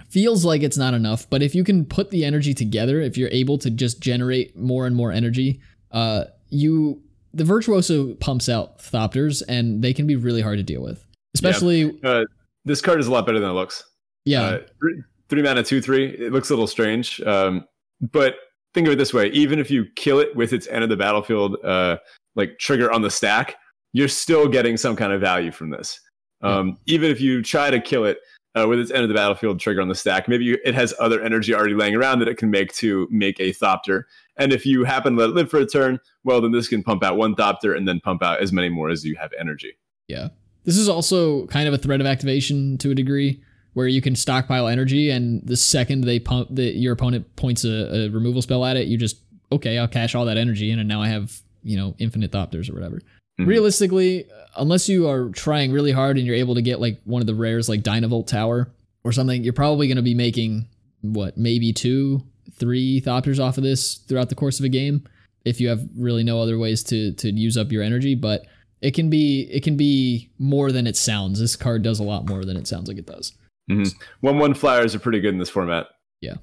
[0.10, 3.30] feels like it's not enough, but if you can put the energy together, if you're
[3.30, 5.62] able to just generate more and more energy,
[5.92, 7.02] uh, you
[7.34, 11.06] the virtuoso pumps out thopters and they can be really hard to deal with.
[11.34, 12.26] Especially Uh,
[12.66, 13.84] this card is a lot better than it looks.
[14.26, 14.42] yeah.
[14.42, 16.08] Uh, three, three mana, two, three.
[16.08, 17.22] It looks a little strange.
[17.22, 17.66] Um,
[18.12, 18.36] but
[18.74, 20.98] think of it this way: even if you kill it with its end of the
[20.98, 21.98] battlefield, uh,
[22.36, 23.56] like trigger on the stack,
[23.94, 26.00] you're still getting some kind of value from this.
[26.42, 28.18] Um, Even if you try to kill it
[28.56, 30.94] uh, with its end of the battlefield trigger on the stack, maybe you, it has
[31.00, 34.04] other energy already laying around that it can make to make a Thopter.
[34.38, 36.84] And if you happen to let it live for a turn, well, then this can
[36.84, 39.74] pump out one Thopter and then pump out as many more as you have energy.
[40.08, 40.30] Yeah.
[40.64, 44.16] This is also kind of a threat of activation to a degree where you can
[44.16, 48.66] stockpile energy and the second they pump that your opponent points a, a, removal spell
[48.66, 49.18] at it, you just
[49.52, 52.70] okay, I'll cash all that energy in and now I have, you know, infinite thopters
[52.70, 52.98] or whatever.
[53.40, 53.46] Mm-hmm.
[53.46, 54.26] Realistically,
[54.58, 57.36] unless you are trying really hard and you're able to get like one of the
[57.36, 58.72] rares like Dynavolt Tower
[59.04, 60.68] or something, you're probably going to be making
[61.02, 62.24] what, maybe two,
[62.54, 65.08] three thopters off of this throughout the course of a game
[65.46, 68.46] if you have really no other ways to to use up your energy, but
[68.82, 71.39] it can be it can be more than it sounds.
[71.39, 73.34] This card does a lot more than it sounds like it does.
[73.70, 73.98] Mm-hmm.
[74.22, 75.88] One one flyers are pretty good in this format.
[76.22, 76.36] Yeah.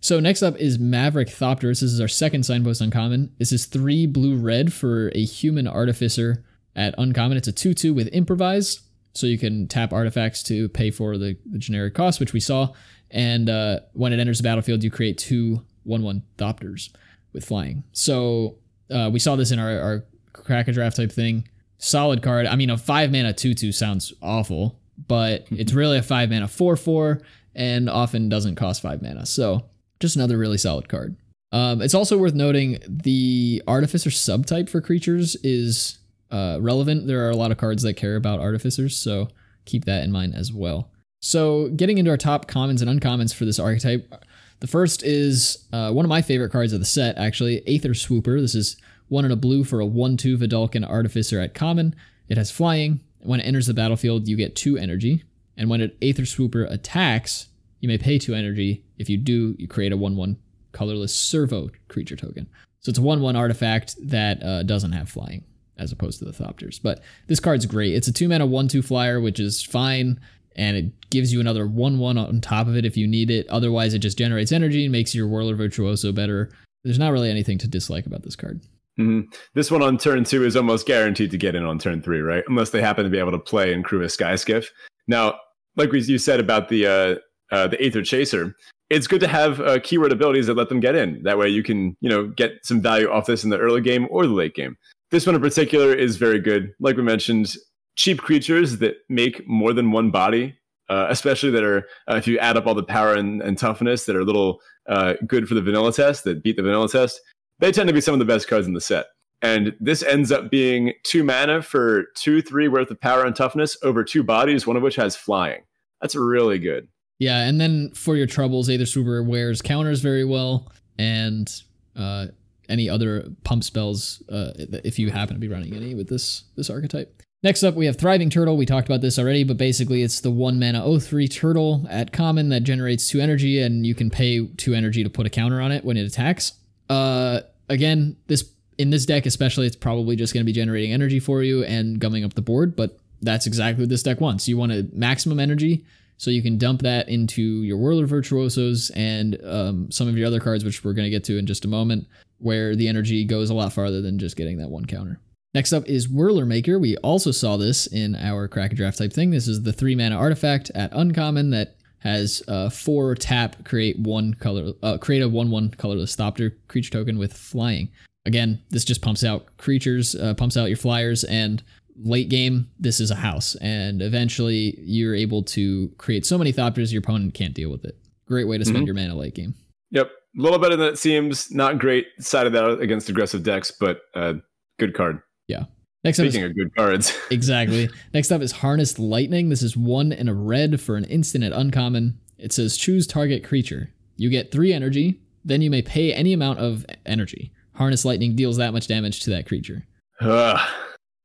[0.00, 1.80] So next up is Maverick Thopterist.
[1.80, 3.34] This is our second signpost uncommon.
[3.38, 7.38] This is three blue red for a human artificer at uncommon.
[7.38, 8.80] It's a 2 2 with improvise.
[9.16, 12.72] So you can tap artifacts to pay for the, the generic cost, which we saw.
[13.10, 16.90] And uh, when it enters the battlefield, you create two 1 1 Thopters
[17.32, 17.84] with flying.
[17.92, 18.58] So
[18.90, 21.48] uh, we saw this in our, our crack a draft type thing.
[21.78, 22.46] Solid card.
[22.46, 26.48] I mean, a five mana 2 2 sounds awful, but it's really a five mana
[26.48, 27.20] 4 4
[27.54, 29.24] and often doesn't cost five mana.
[29.24, 29.64] So
[29.98, 31.16] just another really solid card.
[31.52, 35.98] Um, it's also worth noting the Artificer subtype for creatures is
[36.30, 37.06] uh, relevant.
[37.06, 39.28] There are a lot of cards that care about Artificers, so
[39.64, 40.90] keep that in mind as well.
[41.20, 44.12] So, getting into our top commons and uncommons for this archetype,
[44.60, 48.40] the first is uh, one of my favorite cards of the set, actually, Aether Swooper.
[48.40, 48.76] This is
[49.08, 51.94] one in a blue for a 1 2 Vedalken Artificer at common.
[52.28, 53.00] It has flying.
[53.20, 55.24] When it enters the battlefield, you get 2 energy.
[55.56, 57.48] And when an Aether Swooper attacks,
[57.80, 58.84] you may pay 2 energy.
[58.98, 60.36] If you do, you create a 1 1
[60.72, 62.48] colorless servo creature token.
[62.80, 65.44] So it's a 1 1 artifact that uh, doesn't have flying
[65.78, 66.80] as opposed to the Thopters.
[66.82, 67.94] But this card's great.
[67.94, 70.20] It's a 2 mana 1 2 flyer, which is fine
[70.56, 73.46] and it gives you another 1 1 on top of it if you need it.
[73.48, 76.50] Otherwise, it just generates energy and makes your Whirler Virtuoso better.
[76.82, 78.60] There's not really anything to dislike about this card.
[78.98, 79.28] Mm-hmm.
[79.54, 82.44] This one on turn two is almost guaranteed to get in on turn three, right?
[82.48, 84.70] Unless they happen to be able to play and crew a Sky Skiff.
[85.06, 85.34] Now,
[85.76, 88.56] like you said about the uh, uh, the Aether Chaser,
[88.88, 91.22] it's good to have uh, keyword abilities that let them get in.
[91.24, 94.06] That way, you can you know get some value off this in the early game
[94.10, 94.76] or the late game.
[95.10, 96.72] This one in particular is very good.
[96.80, 97.54] Like we mentioned,
[97.96, 100.56] cheap creatures that make more than one body,
[100.88, 104.04] uh, especially that are, uh, if you add up all the power and, and toughness
[104.06, 107.20] that are a little uh, good for the vanilla test, that beat the vanilla test,
[107.58, 109.06] they tend to be some of the best cards in the set.
[109.42, 113.76] And this ends up being two mana for two, three worth of power and toughness
[113.82, 115.62] over two bodies, one of which has flying.
[116.00, 116.88] That's really good.
[117.18, 121.50] Yeah, and then for your troubles, Aether Swooper wears counters very well, and
[121.94, 122.26] uh,
[122.68, 124.52] any other pump spells uh,
[124.84, 127.22] if you happen to be running any with this this archetype.
[127.42, 128.56] Next up, we have Thriving Turtle.
[128.56, 132.48] We talked about this already, but basically it's the one mana 03 turtle at common
[132.48, 135.70] that generates two energy, and you can pay two energy to put a counter on
[135.70, 136.52] it when it attacks.
[136.88, 141.20] Uh, again, this in this deck especially, it's probably just going to be generating energy
[141.20, 144.48] for you and gumming up the board, but that's exactly what this deck wants.
[144.48, 145.84] You want a maximum energy,
[146.18, 150.40] so you can dump that into your Whirler Virtuosos and um, some of your other
[150.40, 152.06] cards, which we're going to get to in just a moment,
[152.38, 155.20] where the energy goes a lot farther than just getting that one counter.
[155.54, 156.78] Next up is Whirlermaker.
[156.78, 159.30] We also saw this in our Crack a Draft type thing.
[159.30, 164.34] This is the three mana artifact at uncommon that has uh, four tap, create one
[164.34, 167.88] color, uh, create a one one colorless Thopter creature token with flying.
[168.26, 171.62] Again, this just pumps out creatures, uh, pumps out your flyers, and
[172.02, 176.92] late game, this is a house, and eventually you're able to create so many Thopters
[176.92, 177.96] your opponent can't deal with it.
[178.26, 178.86] Great way to spend mm-hmm.
[178.86, 179.54] your mana late game.
[179.90, 181.50] Yep, little better than it seems.
[181.50, 184.34] Not great side of that against aggressive decks, but uh,
[184.78, 185.20] good card.
[185.48, 185.64] Yeah.
[186.04, 187.18] Next Speaking up is, of good cards.
[187.30, 187.88] exactly.
[188.14, 189.48] Next up is Harnessed Lightning.
[189.48, 192.18] This is one in a red for an instant at uncommon.
[192.38, 193.90] It says choose target creature.
[194.16, 197.52] You get three energy, then you may pay any amount of energy.
[197.74, 199.84] Harness Lightning deals that much damage to that creature.
[200.20, 200.64] Uh,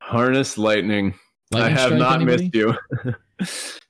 [0.02, 1.14] harness Lightning.
[1.52, 2.50] lightning I have not anybody?
[2.54, 2.76] missed you.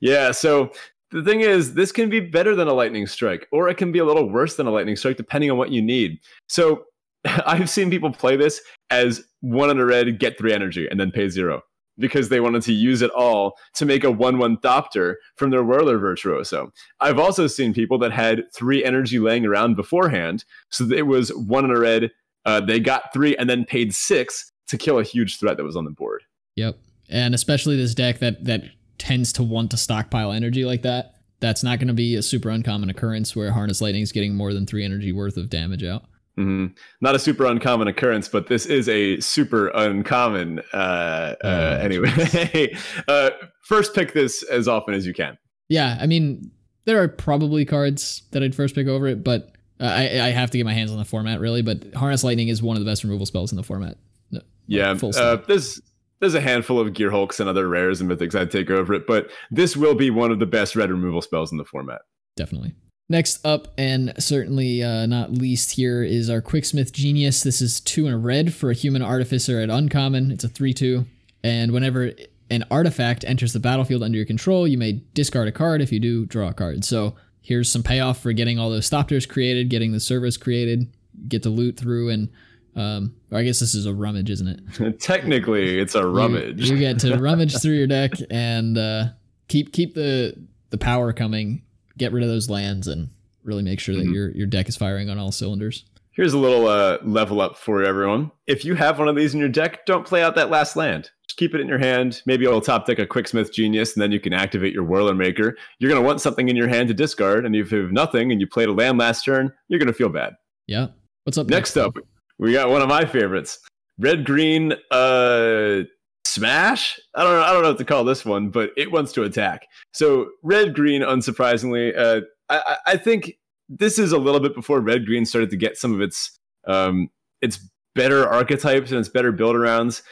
[0.00, 0.72] yeah, so
[1.12, 3.98] the thing is, this can be better than a lightning strike, or it can be
[3.98, 6.18] a little worse than a lightning strike, depending on what you need.
[6.48, 6.84] So
[7.24, 8.60] I've seen people play this
[8.90, 11.62] as one on a red, get three energy, and then pay zero
[11.98, 15.62] because they wanted to use it all to make a 1 1 Thopter from their
[15.62, 16.72] Whirler Virtuoso.
[17.00, 20.44] I've also seen people that had three energy laying around beforehand.
[20.70, 22.10] So it was one on a red,
[22.46, 25.76] uh, they got three, and then paid six to kill a huge threat that was
[25.76, 26.22] on the board.
[26.56, 26.78] Yep.
[27.10, 28.64] And especially this deck that, that
[28.98, 31.14] tends to want to stockpile energy like that.
[31.40, 34.52] That's not going to be a super uncommon occurrence where Harness Lightning is getting more
[34.52, 36.04] than three energy worth of damage out.
[36.38, 36.74] Mm-hmm.
[37.00, 40.60] Not a super uncommon occurrence, but this is a super uncommon.
[40.72, 42.74] Uh, uh, uh, anyway,
[43.08, 43.30] uh,
[43.62, 45.36] first pick this as often as you can.
[45.68, 46.50] Yeah, I mean,
[46.84, 50.50] there are probably cards that I'd first pick over it, but uh, I, I have
[50.52, 51.60] to get my hands on the format really.
[51.60, 53.98] But Harness Lightning is one of the best removal spells in the format.
[54.30, 55.82] No, yeah, uh, there's
[56.22, 59.08] there's a handful of Gear Hulks and other rares and mythics I'd take over it,
[59.08, 62.02] but this will be one of the best red removal spells in the format.
[62.36, 62.76] Definitely.
[63.08, 67.42] Next up, and certainly uh, not least here, is our Quicksmith Genius.
[67.42, 70.30] This is two in a red for a human artificer at uncommon.
[70.30, 71.04] It's a 3 2.
[71.42, 72.12] And whenever
[72.50, 75.82] an artifact enters the battlefield under your control, you may discard a card.
[75.82, 76.84] If you do, draw a card.
[76.84, 80.86] So here's some payoff for getting all those Thopters created, getting the service created,
[81.26, 82.28] get to loot through, and
[82.74, 84.48] um, I guess this is a rummage, isn't
[84.80, 85.00] it?
[85.00, 86.68] Technically, it's a rummage.
[86.68, 89.04] You, you get to rummage through your deck and uh,
[89.48, 90.34] keep keep the
[90.70, 91.62] the power coming
[91.96, 93.10] get rid of those lands and
[93.44, 94.14] really make sure that mm-hmm.
[94.14, 95.84] your your deck is firing on all cylinders.
[96.12, 98.30] Here's a little uh, level up for everyone.
[98.46, 101.10] If you have one of these in your deck, don't play out that last land.
[101.26, 102.20] Just keep it in your hand.
[102.26, 105.54] Maybe it'll top deck a Quicksmith Genius, and then you can activate your Whirlermaker.
[105.78, 108.30] You're going to want something in your hand to discard, and if you have nothing
[108.30, 110.34] and you played a land last turn, you're going to feel bad.
[110.66, 110.88] Yeah.
[111.24, 111.74] What's up next?
[111.74, 111.96] Next up,
[112.42, 113.58] we got one of my favorites.
[113.98, 115.82] Red green uh
[116.24, 116.98] smash.
[117.14, 117.42] I don't know.
[117.42, 119.66] I don't know what to call this one, but it wants to attack.
[119.92, 123.38] So red green, unsurprisingly, uh, I, I think
[123.68, 127.10] this is a little bit before red green started to get some of its um,
[127.42, 127.60] its
[127.94, 130.02] better archetypes and its better build arounds.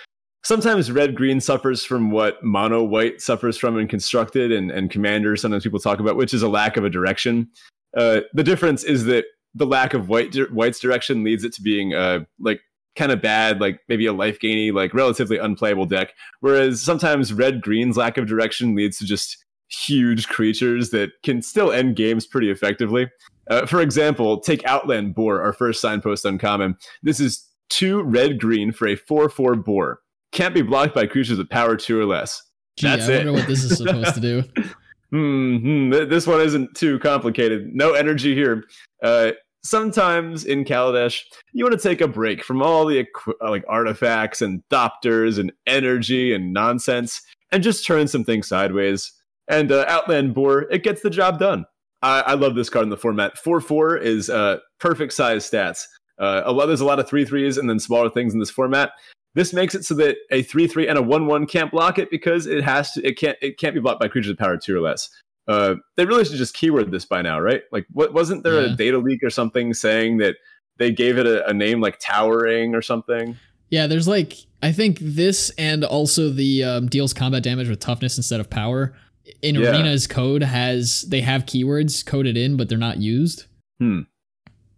[0.42, 5.36] Sometimes red green suffers from what mono white suffers from in constructed and, and commander.
[5.36, 7.48] Sometimes people talk about, which is a lack of a direction.
[7.96, 11.94] Uh, the difference is that the lack of white white's direction leads it to being
[11.94, 12.61] uh, like
[12.96, 16.12] kind of bad, like maybe a life gainy, like relatively unplayable deck.
[16.40, 21.70] Whereas sometimes red green's lack of direction leads to just huge creatures that can still
[21.72, 23.09] end games pretty effectively.
[23.48, 26.76] Uh, for example, take Outland Boar, our first signpost uncommon.
[27.03, 30.01] This is two red green for a 4 4 boar.
[30.32, 32.42] Can't be blocked by creatures with power two or less.
[32.76, 33.16] Gee, That's I it.
[33.26, 34.44] wonder what this is supposed to do.
[35.11, 37.74] hmm This one isn't too complicated.
[37.74, 38.64] No energy here.
[39.02, 39.32] Uh,
[39.62, 41.20] sometimes in Kaladesh,
[41.52, 43.06] you want to take a break from all the
[43.40, 47.20] like artifacts and thopters and energy and nonsense
[47.52, 49.12] and just turn some things sideways.
[49.48, 51.64] And uh, Outland Boar, it gets the job done.
[52.02, 53.36] I, I love this card in the format.
[53.36, 55.84] 4 4 is uh, perfect size stats.
[56.18, 58.50] Uh, a lot, there's a lot of 3 3s and then smaller things in this
[58.50, 58.92] format.
[59.34, 62.10] This makes it so that a 3 3 and a 1 1 can't block it
[62.10, 64.76] because it has to, it can't, it can't be blocked by creatures of power 2
[64.76, 65.08] or less.
[65.48, 67.62] Uh, they really should just keyword this by now, right?
[67.72, 68.72] Like, what wasn't there yeah.
[68.72, 70.36] a data leak or something saying that
[70.78, 73.36] they gave it a, a, name like Towering or something?
[73.68, 78.16] Yeah, there's like I think this and also the um, deals combat damage with toughness
[78.16, 78.94] instead of power.
[79.42, 79.68] In yeah.
[79.68, 83.46] Arena's code has they have keywords coded in, but they're not used.
[83.78, 84.00] Hmm.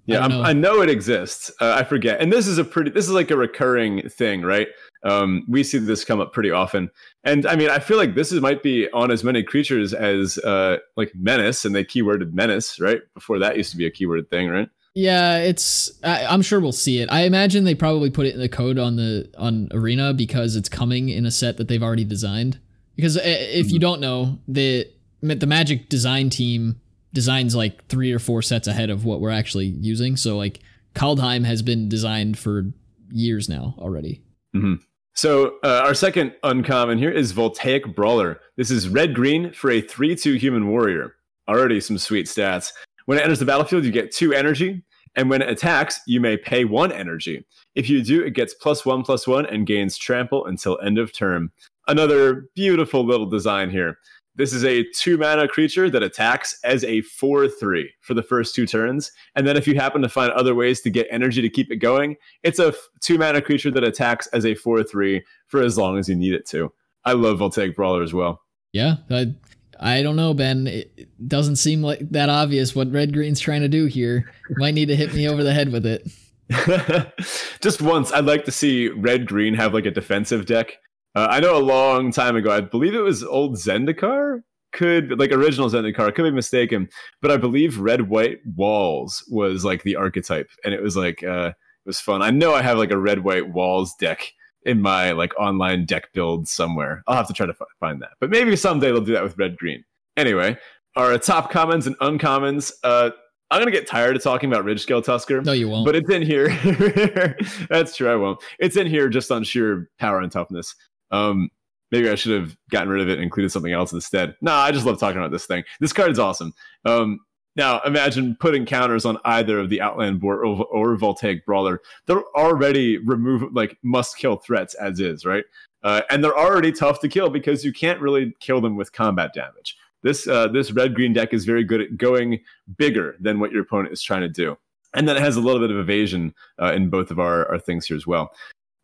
[0.06, 0.42] Yeah, I know.
[0.42, 0.82] I know.
[0.82, 1.50] it exists.
[1.60, 2.20] Uh, I forget.
[2.20, 2.90] And this is a pretty.
[2.90, 4.68] This is like a recurring thing, right?
[5.04, 6.90] Um, we see this come up pretty often.
[7.24, 10.38] And I mean, I feel like this is might be on as many creatures as
[10.38, 13.00] uh, like menace, and they keyworded menace, right?
[13.14, 14.68] Before that used to be a keyword thing, right?
[14.94, 15.90] Yeah, it's.
[16.02, 17.10] I, I'm sure we'll see it.
[17.10, 20.68] I imagine they probably put it in the code on the on Arena because it's
[20.68, 22.58] coming in a set that they've already designed.
[22.96, 23.80] Because uh, if you mm-hmm.
[23.80, 24.86] don't know, the
[25.22, 26.80] the Magic design team
[27.12, 30.16] designs like three or four sets ahead of what we're actually using.
[30.16, 30.60] So like
[30.94, 32.66] Kaldheim has been designed for
[33.10, 34.22] years now already.
[34.54, 34.74] Mm-hmm.
[35.14, 38.40] So uh, our second uncommon here is Voltaic Brawler.
[38.56, 41.14] This is red green for a 3-2 human warrior.
[41.48, 42.72] Already some sweet stats.
[43.06, 44.82] When it enters the battlefield, you get two energy,
[45.16, 47.44] and when it attacks, you may pay one energy.
[47.74, 51.12] If you do, it gets plus one plus one and gains trample until end of
[51.12, 51.50] turn.
[51.88, 53.98] Another beautiful little design here.
[54.34, 58.54] This is a two mana creature that attacks as a 4 3 for the first
[58.54, 59.12] two turns.
[59.36, 61.76] And then if you happen to find other ways to get energy to keep it
[61.76, 65.98] going, it's a two mana creature that attacks as a 4 3 for as long
[65.98, 66.72] as you need it to.
[67.04, 68.40] I love Voltaic Brawler as well.
[68.72, 68.96] Yeah.
[69.10, 69.34] I,
[69.78, 70.66] I don't know, Ben.
[70.66, 74.32] It doesn't seem like that obvious what Red Green's trying to do here.
[74.56, 76.08] Might need to hit me over the head with it.
[77.60, 80.78] Just once, I'd like to see Red Green have like a defensive deck
[81.14, 84.42] uh, I know a long time ago, I believe it was old Zendikar,
[84.72, 86.88] could like original Zendikar, could be mistaken,
[87.20, 91.48] but I believe red white walls was like the archetype, and it was like uh,
[91.48, 92.22] it was fun.
[92.22, 94.32] I know I have like a red white walls deck
[94.64, 97.02] in my like online deck build somewhere.
[97.06, 99.38] I'll have to try to f- find that, but maybe someday they'll do that with
[99.38, 99.84] red green.
[100.16, 100.56] Anyway,
[100.96, 102.72] our top commons and uncommons.
[102.82, 103.10] Uh,
[103.50, 105.42] I'm gonna get tired of talking about Ridge Scale Tusker.
[105.42, 105.84] No, you won't.
[105.84, 106.48] But it's in here.
[107.68, 108.10] That's true.
[108.10, 108.42] I won't.
[108.58, 110.74] It's in here just on sheer power and toughness.
[111.12, 111.50] Um,
[111.92, 114.34] maybe I should have gotten rid of it and included something else instead.
[114.40, 115.62] Nah, I just love talking about this thing.
[115.78, 116.52] This card is awesome.
[116.84, 117.20] Um,
[117.54, 121.82] Now, imagine putting counters on either of the Outland or, or Voltaic Brawler.
[122.06, 125.44] They're already remove like must kill threats as is, right?
[125.82, 129.34] Uh, and they're already tough to kill because you can't really kill them with combat
[129.34, 129.76] damage.
[130.02, 132.40] This uh, this red green deck is very good at going
[132.78, 134.56] bigger than what your opponent is trying to do,
[134.94, 137.58] and then it has a little bit of evasion uh, in both of our, our
[137.58, 138.32] things here as well.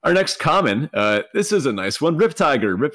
[0.04, 2.94] Our next common, uh, this is a nice one, Rip Tiger, Rip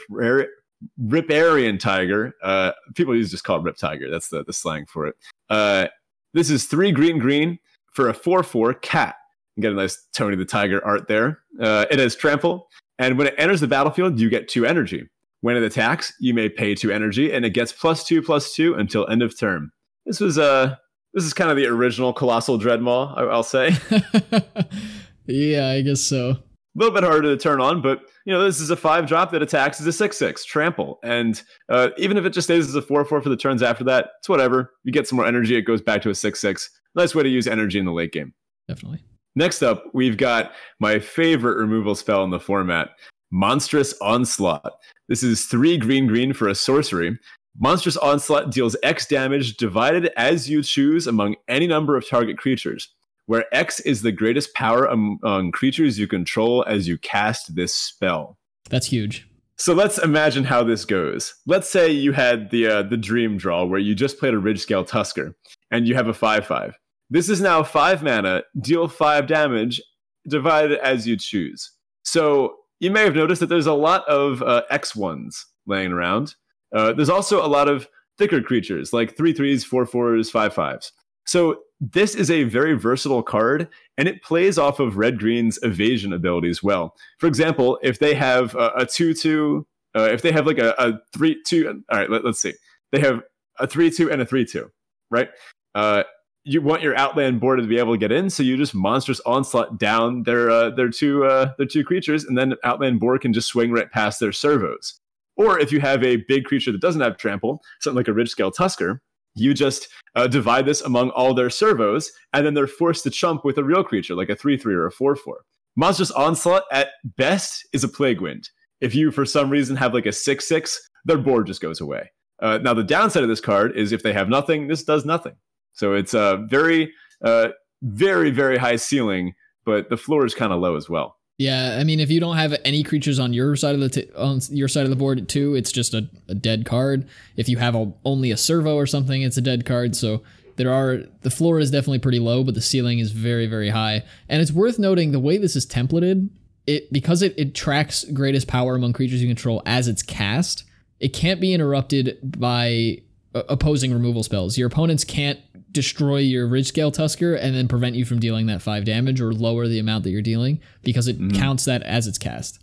[0.97, 2.33] Riparian Tiger.
[2.41, 4.09] Uh, people use just call it Rip Tiger.
[4.09, 5.15] That's the the slang for it.
[5.49, 5.87] Uh,
[6.33, 7.59] this is three green green
[7.93, 9.15] for a four four cat.
[9.55, 11.39] You get a nice Tony the Tiger art there.
[11.59, 15.07] Uh, it has trample, and when it enters the battlefield, you get two energy.
[15.41, 18.75] When it attacks, you may pay two energy, and it gets plus two plus two
[18.75, 19.71] until end of turn.
[20.05, 20.75] This was uh
[21.13, 23.75] this is kind of the original Colossal Dreadmaw, I'll say.
[25.27, 26.37] yeah, I guess so.
[26.75, 29.31] A little bit harder to turn on, but you know this is a five drop
[29.31, 32.73] that attacks as a six six trample, and uh, even if it just stays as
[32.73, 34.73] a four four for the turns after that, it's whatever.
[34.83, 36.69] You get some more energy, it goes back to a six six.
[36.95, 38.33] Nice way to use energy in the late game.
[38.67, 39.03] Definitely.
[39.35, 42.89] Next up, we've got my favorite removal spell in the format,
[43.31, 44.73] Monstrous Onslaught.
[45.09, 47.19] This is three green green for a sorcery.
[47.59, 52.93] Monstrous Onslaught deals X damage divided as you choose among any number of target creatures,
[53.25, 58.37] where X is the greatest power among creatures you control as you cast this spell.
[58.69, 59.27] That's huge.
[59.57, 61.35] So let's imagine how this goes.
[61.45, 64.87] Let's say you had the uh, the dream draw where you just played a Ridgescale
[64.87, 65.35] Tusker
[65.71, 66.77] and you have a 5 5.
[67.09, 69.81] This is now 5 mana, deal 5 damage,
[70.27, 71.71] divided as you choose.
[72.03, 76.35] So you may have noticed that there's a lot of uh, X ones laying around.
[76.75, 80.91] Uh, there's also a lot of thicker creatures like three threes, four fours, five fives.
[81.25, 83.67] So this is a very versatile card,
[83.97, 86.95] and it plays off of red green's evasion ability as well.
[87.19, 90.73] For example, if they have a, a two two, uh, if they have like a,
[90.77, 92.53] a three two, all right, let, us see,
[92.91, 93.21] they have
[93.59, 94.71] a three two and a three two,
[95.11, 95.29] right?
[95.75, 96.03] Uh,
[96.45, 99.21] you want your Outland Boar to be able to get in, so you just monstrous
[99.21, 103.33] onslaught down their uh, their two uh, their two creatures, and then Outland Boar can
[103.33, 104.99] just swing right past their servos.
[105.35, 108.53] Or if you have a big creature that doesn't have trample, something like a Ridgescale
[108.53, 109.01] Tusker,
[109.35, 113.43] you just uh, divide this among all their servos, and then they're forced to chump
[113.43, 115.41] with a real creature like a three three or a four four.
[115.75, 118.49] Monstrous onslaught at best is a plague wind.
[118.79, 122.11] If you for some reason have like a six six, their board just goes away.
[122.41, 125.35] Uh, now the downside of this card is if they have nothing, this does nothing.
[125.73, 126.91] So it's a very,
[127.23, 127.49] uh,
[127.81, 129.33] very, very high ceiling,
[129.65, 131.15] but the floor is kind of low as well.
[131.37, 134.09] Yeah, I mean, if you don't have any creatures on your side of the t-
[134.15, 137.07] on your side of the board too, it's just a, a dead card.
[137.35, 139.95] If you have a, only a servo or something, it's a dead card.
[139.95, 140.21] So
[140.57, 144.03] there are the floor is definitely pretty low, but the ceiling is very very high.
[144.29, 146.29] And it's worth noting the way this is templated.
[146.67, 150.63] It because it, it tracks greatest power among creatures you control as it's cast.
[150.99, 152.99] It can't be interrupted by
[153.33, 154.57] uh, opposing removal spells.
[154.57, 155.39] Your opponents can't
[155.73, 159.67] destroy your Ridgescale Tusker and then prevent you from dealing that five damage or lower
[159.67, 161.35] the amount that you're dealing because it mm.
[161.35, 162.59] counts that as it's cast.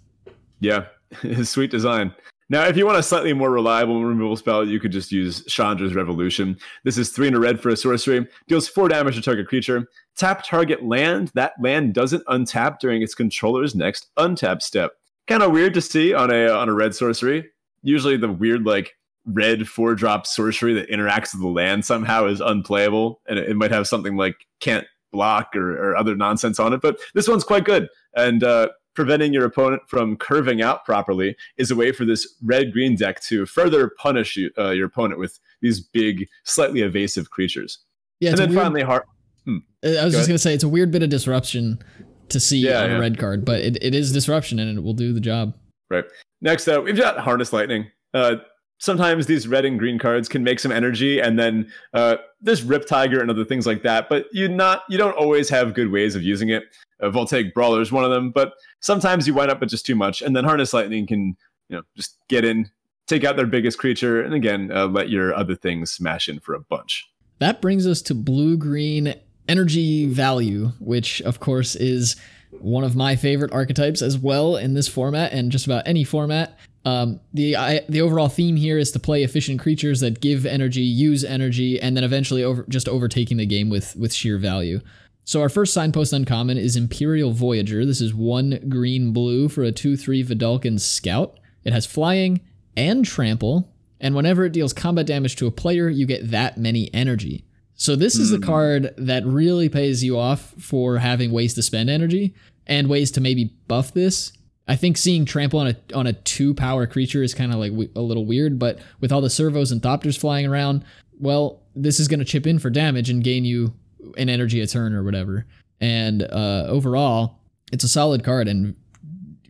[0.60, 0.86] Yeah,
[1.42, 2.14] sweet design.
[2.50, 5.94] Now, if you want a slightly more reliable removal spell, you could just use Chandra's
[5.94, 6.58] Revolution.
[6.82, 9.86] This is three in a red for a sorcery, deals four damage to target creature.
[10.16, 11.30] Tap target land.
[11.34, 14.94] That land doesn't untap during its controller's next untap step.
[15.28, 17.48] Kind of weird to see on a on a red sorcery.
[17.82, 18.94] Usually, the weird like
[19.26, 23.56] red four drop sorcery that interacts with the land somehow is unplayable, and it, it
[23.56, 26.80] might have something like can't block or, or, other nonsense on it.
[26.80, 31.70] But this one's quite good, and uh, preventing your opponent from curving out properly is
[31.70, 35.38] a way for this red green deck to further punish you, uh, your opponent with
[35.60, 37.78] these big, slightly evasive creatures.
[38.20, 39.02] Yeah, and then weird, finally, hard.
[39.44, 41.82] Hmm, I was go just gonna say it's a weird bit of disruption
[42.28, 42.96] to see yeah, on yeah.
[42.96, 45.54] a red card, but it, it is disruption and it will do the job.
[45.90, 46.04] Right.
[46.40, 47.90] Next up, we've got Harness Lightning.
[48.14, 48.36] Uh,
[48.80, 52.16] sometimes these red and green cards can make some energy and then uh,
[52.64, 55.92] rip tiger and other things like that but you not you don't always have good
[55.92, 56.64] ways of using it.
[56.98, 59.94] Uh, voltaic brawler is one of them but sometimes you wind up with just too
[59.94, 61.36] much and then harness lightning can
[61.68, 62.68] you know just get in
[63.06, 66.54] take out their biggest creature and again uh, let your other things smash in for
[66.54, 67.08] a bunch.
[67.38, 69.14] That brings us to blue green
[69.48, 72.16] energy value which of course is
[72.50, 76.58] one of my favorite archetypes as well in this format and just about any format
[76.84, 80.80] um, the I, the overall theme here is to play efficient creatures that give energy,
[80.80, 84.80] use energy, and then eventually over just overtaking the game with with sheer value.
[85.24, 87.84] So our first signpost uncommon is Empyreal Voyager.
[87.84, 91.38] This is one green blue for a two three Vedalken Scout.
[91.64, 92.40] It has flying
[92.76, 93.70] and trample,
[94.00, 97.44] and whenever it deals combat damage to a player, you get that many energy.
[97.74, 98.20] So this mm.
[98.20, 98.42] is a hmm.
[98.42, 102.34] card that really pays you off for having ways to spend energy
[102.66, 104.32] and ways to maybe buff this
[104.70, 107.72] I think seeing trample on a on a two power creature is kind of like
[107.96, 110.84] a little weird, but with all the servos and thopters flying around,
[111.18, 113.74] well, this is going to chip in for damage and gain you
[114.16, 115.44] an energy a turn or whatever.
[115.80, 117.40] And uh, overall,
[117.72, 118.76] it's a solid card and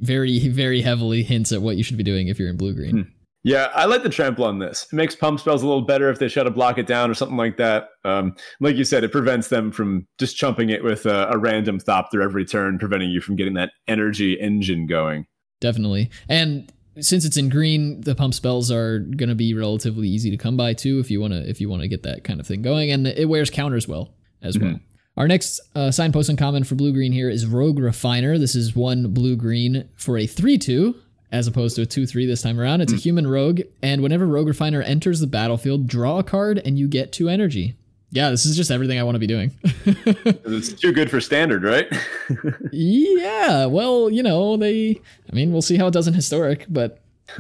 [0.01, 3.13] very, very heavily hints at what you should be doing if you're in blue green.
[3.43, 4.87] Yeah, I like the trample on this.
[4.93, 7.15] It makes pump spells a little better if they try to block it down or
[7.15, 7.89] something like that.
[8.05, 11.79] Um, like you said, it prevents them from just chumping it with a, a random
[11.79, 15.27] thopter every turn, preventing you from getting that energy engine going.
[15.61, 16.11] Definitely.
[16.29, 16.71] And
[17.01, 20.57] since it's in green, the pump spells are going to be relatively easy to come
[20.57, 22.63] by too if you want to if you want to get that kind of thing
[22.63, 24.73] going and it wears counters well as mm-hmm.
[24.73, 24.81] well.
[25.17, 28.39] Our next uh, signpost uncommon for blue green here is Rogue Refiner.
[28.39, 30.95] This is one blue green for a 3 2
[31.33, 32.81] as opposed to a 2 3 this time around.
[32.81, 32.97] It's mm.
[32.97, 33.03] a hmm.
[33.03, 37.13] human rogue, and whenever Rogue Refiner enters the battlefield, draw a card and you get
[37.13, 37.77] two energy.
[38.13, 39.53] Yeah, this is just everything I want to be doing.
[39.65, 41.87] it's too good for standard, right?
[42.73, 45.01] yeah, well, you know, they,
[45.31, 47.01] I mean, we'll see how it does in historic, but.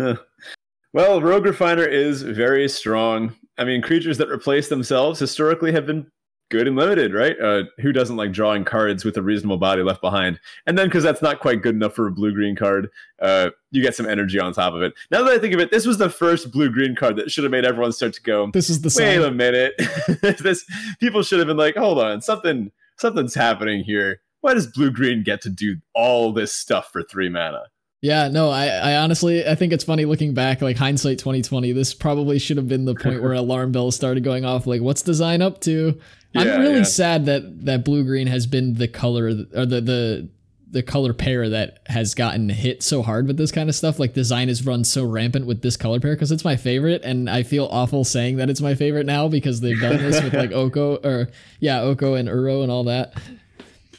[0.93, 3.35] well, Rogue Refiner is very strong.
[3.59, 6.07] I mean, creatures that replace themselves historically have been
[6.51, 7.41] good and limited, right?
[7.41, 10.39] Uh, who doesn't like drawing cards with a reasonable body left behind?
[10.67, 12.91] And then because that's not quite good enough for a blue green card,
[13.21, 14.93] uh, you get some energy on top of it.
[15.11, 17.45] Now that I think of it, this was the first blue green card that should
[17.45, 18.51] have made everyone start to go.
[18.53, 19.23] This is the wait sign.
[19.23, 19.75] a minute.
[20.41, 20.65] this
[20.99, 24.21] people should have been like, hold on, something something's happening here.
[24.43, 27.65] Why does blue green get to do all this stuff for three mana?
[28.03, 31.73] Yeah, no, I, I honestly I think it's funny looking back, like hindsight 2020.
[31.73, 34.67] This probably should have been the point where alarm bells started going off.
[34.67, 36.01] Like, what's design up to?
[36.33, 36.83] Yeah, I'm really yeah.
[36.85, 40.29] sad that that blue green has been the color or the the
[40.71, 43.99] the color pair that has gotten hit so hard with this kind of stuff.
[43.99, 47.29] Like design is run so rampant with this color pair because it's my favorite, and
[47.29, 50.53] I feel awful saying that it's my favorite now because they've done this with like
[50.55, 51.29] Oko or
[51.59, 53.15] yeah Oko and Uro and all that.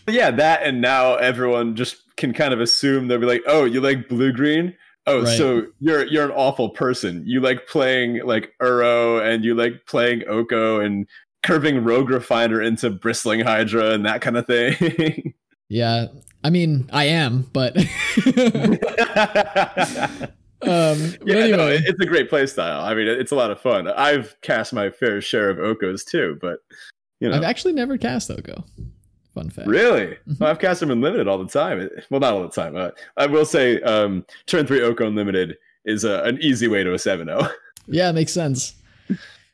[0.08, 3.82] Yeah, that and now everyone just can kind of assume they'll be like, oh, you
[3.82, 4.76] like blue green.
[5.08, 5.38] Oh, right.
[5.38, 7.24] so you're you're an awful person.
[7.26, 11.08] You like playing like Uro and you like playing Oko and
[11.44, 15.34] curving Rogue Refiner into Bristling Hydra and that kind of thing.
[15.70, 16.08] yeah,
[16.44, 17.78] I mean, I am, but.
[17.78, 17.84] um,
[21.26, 21.58] yeah, anyway.
[21.58, 22.82] no, it's a great play style.
[22.84, 23.88] I mean, it's a lot of fun.
[23.88, 26.60] I've cast my fair share of Okos too, but
[27.20, 28.64] you know, I've actually never cast Oko.
[29.34, 29.68] Fun fact.
[29.68, 30.08] Really?
[30.08, 30.34] Mm-hmm.
[30.39, 31.89] Well, I've cast them unlimited all the time.
[32.10, 32.76] Well, not all the time.
[32.76, 36.92] Uh, I will say, um, turn three Oko unlimited is uh, an easy way to
[36.92, 37.50] a 7-0.
[37.88, 38.76] Yeah, it makes sense.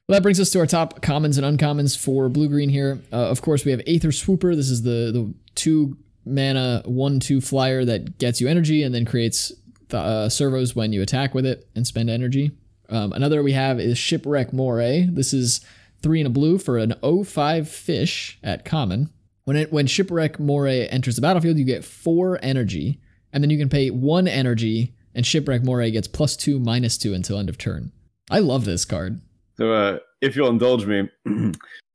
[0.08, 3.02] Well, that brings us to our top commons and uncommons for blue green here.
[3.12, 4.56] Uh, of course, we have Aether Swooper.
[4.56, 9.04] This is the the two mana one two flyer that gets you energy and then
[9.04, 9.52] creates
[9.90, 12.52] the, uh, servos when you attack with it and spend energy.
[12.90, 15.08] Um, another we have is Shipwreck Moray.
[15.12, 15.60] This is
[16.02, 19.10] three and a blue for an 05 fish at common.
[19.44, 23.02] When it when Shipwreck Moray enters the battlefield, you get four energy,
[23.34, 27.14] and then you can pay one energy, and Shipwreck Moray gets plus two minus two
[27.14, 27.92] until end of turn.
[28.32, 29.20] I love this card.
[29.58, 31.10] So, uh, if you'll indulge me,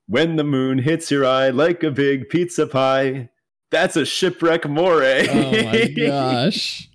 [0.07, 3.29] when the moon hits your eye like a big pizza pie,
[3.71, 5.29] that's a shipwreck moray.
[5.29, 6.91] oh my gosh.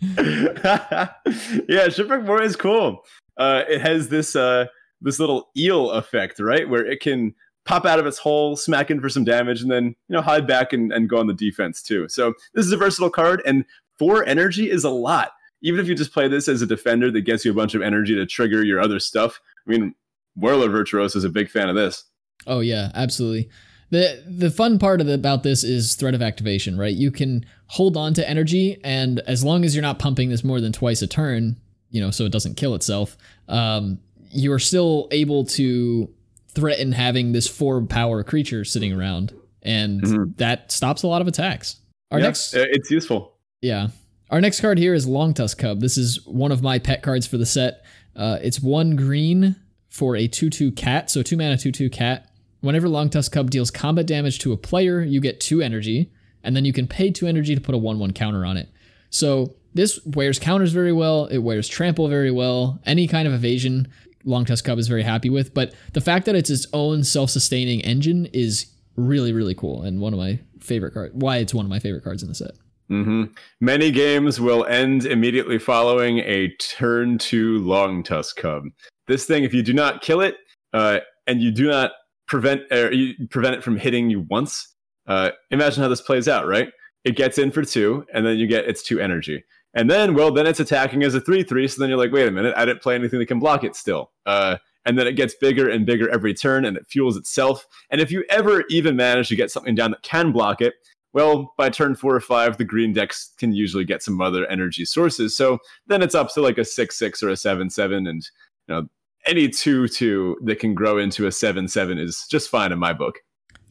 [1.68, 3.04] yeah, shipwreck moray is cool.
[3.36, 4.66] Uh, it has this uh,
[5.00, 9.00] this little eel effect, right, where it can pop out of its hole, smack in
[9.00, 11.82] for some damage, and then you know hide back and, and go on the defense
[11.82, 12.08] too.
[12.08, 13.64] So this is a versatile card, and
[13.98, 15.32] four energy is a lot.
[15.62, 17.82] Even if you just play this as a defender that gets you a bunch of
[17.82, 19.40] energy to trigger your other stuff.
[19.66, 19.94] I mean,
[20.38, 22.04] Whirler Virtuoso is a big fan of this.
[22.46, 23.48] Oh yeah, absolutely.
[23.90, 26.94] The the fun part of the, about this is threat of activation, right?
[26.94, 30.60] You can hold on to energy, and as long as you're not pumping this more
[30.60, 31.56] than twice a turn,
[31.90, 33.16] you know, so it doesn't kill itself,
[33.48, 33.98] um,
[34.30, 36.12] you are still able to
[36.48, 39.32] threaten having this four power creature sitting around,
[39.62, 40.32] and mm-hmm.
[40.36, 41.76] that stops a lot of attacks.
[42.10, 43.36] Our yeah, next, it's useful.
[43.62, 43.88] Yeah,
[44.30, 45.80] our next card here is Longtusk Cub.
[45.80, 47.84] This is one of my pet cards for the set.
[48.14, 49.56] Uh, it's one green
[49.88, 51.10] for a 2 2 cat.
[51.10, 52.30] So 2 mana, 2 2 cat.
[52.60, 56.10] Whenever Long Longtusk Cub deals combat damage to a player, you get 2 energy,
[56.42, 58.68] and then you can pay 2 energy to put a 1 1 counter on it.
[59.10, 62.80] So this wears counters very well, it wears trample very well.
[62.84, 63.88] Any kind of evasion,
[64.24, 65.54] Long Longtusk Cub is very happy with.
[65.54, 68.66] But the fact that it's its own self sustaining engine is
[68.96, 71.14] really, really cool, and one of my favorite cards.
[71.14, 72.52] Why it's one of my favorite cards in the set.
[72.90, 73.24] Mm-hmm.
[73.60, 78.64] Many games will end immediately following a turn to Long Longtusk Cub.
[79.08, 80.36] This thing, if you do not kill it,
[80.72, 81.92] uh, and you do not
[82.26, 84.74] prevent or you prevent it from hitting you once,
[85.06, 86.68] uh, imagine how this plays out, right?
[87.04, 89.44] It gets in for two, and then you get its two energy.
[89.74, 91.68] And then, well, then it's attacking as a 3 3.
[91.68, 93.76] So then you're like, wait a minute, I didn't play anything that can block it
[93.76, 94.10] still.
[94.26, 97.66] Uh, and then it gets bigger and bigger every turn and it fuels itself.
[97.90, 100.74] And if you ever even manage to get something down that can block it,
[101.12, 104.84] well, by turn four or five, the green decks can usually get some other energy
[104.84, 105.36] sources.
[105.36, 108.06] So then it's up to like a 6 6 or a 7 7.
[108.06, 108.28] And,
[108.66, 108.88] you know,
[109.26, 112.92] any two two that can grow into a seven seven is just fine in my
[112.92, 113.18] book.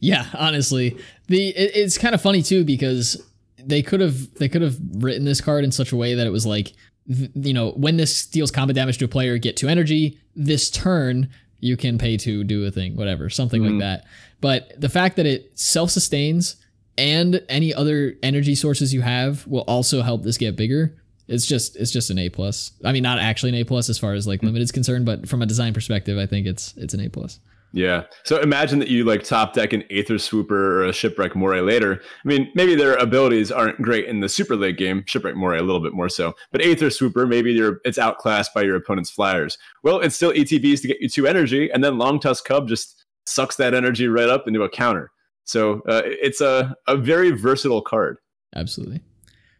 [0.00, 0.96] Yeah, honestly,
[1.26, 3.22] the it, it's kind of funny too because
[3.58, 6.30] they could have they could have written this card in such a way that it
[6.30, 6.72] was like
[7.06, 10.18] you know when this deals combat damage to a player, get two energy.
[10.36, 11.28] This turn
[11.60, 13.78] you can pay to do a thing, whatever, something mm-hmm.
[13.78, 14.04] like that.
[14.40, 16.56] But the fact that it self sustains
[16.96, 20.96] and any other energy sources you have will also help this get bigger.
[21.28, 22.72] It's just it's just an A plus.
[22.84, 25.28] I mean, not actually an A plus as far as like limit is concerned, but
[25.28, 27.38] from a design perspective, I think it's it's an A plus.
[27.72, 28.04] Yeah.
[28.24, 32.00] So imagine that you like top deck an Aether Swooper or a Shipwreck Moray later.
[32.24, 35.62] I mean, maybe their abilities aren't great in the super late game, Shipwreck Moray a
[35.62, 36.34] little bit more so.
[36.50, 39.58] But Aether Swooper, maybe you're, it's outclassed by your opponent's flyers.
[39.82, 43.04] Well, it's still ETBs to get you two energy, and then Long Longtusk Cub just
[43.26, 45.10] sucks that energy right up into a counter.
[45.44, 48.18] So uh, it's a, a very versatile card.
[48.54, 49.02] Absolutely.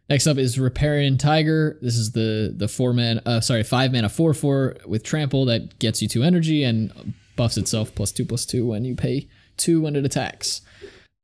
[0.09, 1.77] Next up is Riparian Tiger.
[1.81, 5.77] This is the the four man, uh, sorry, five mana four four with trample that
[5.77, 9.27] gets you two energy and buffs itself plus two plus two when you pay
[9.57, 10.61] two when it attacks.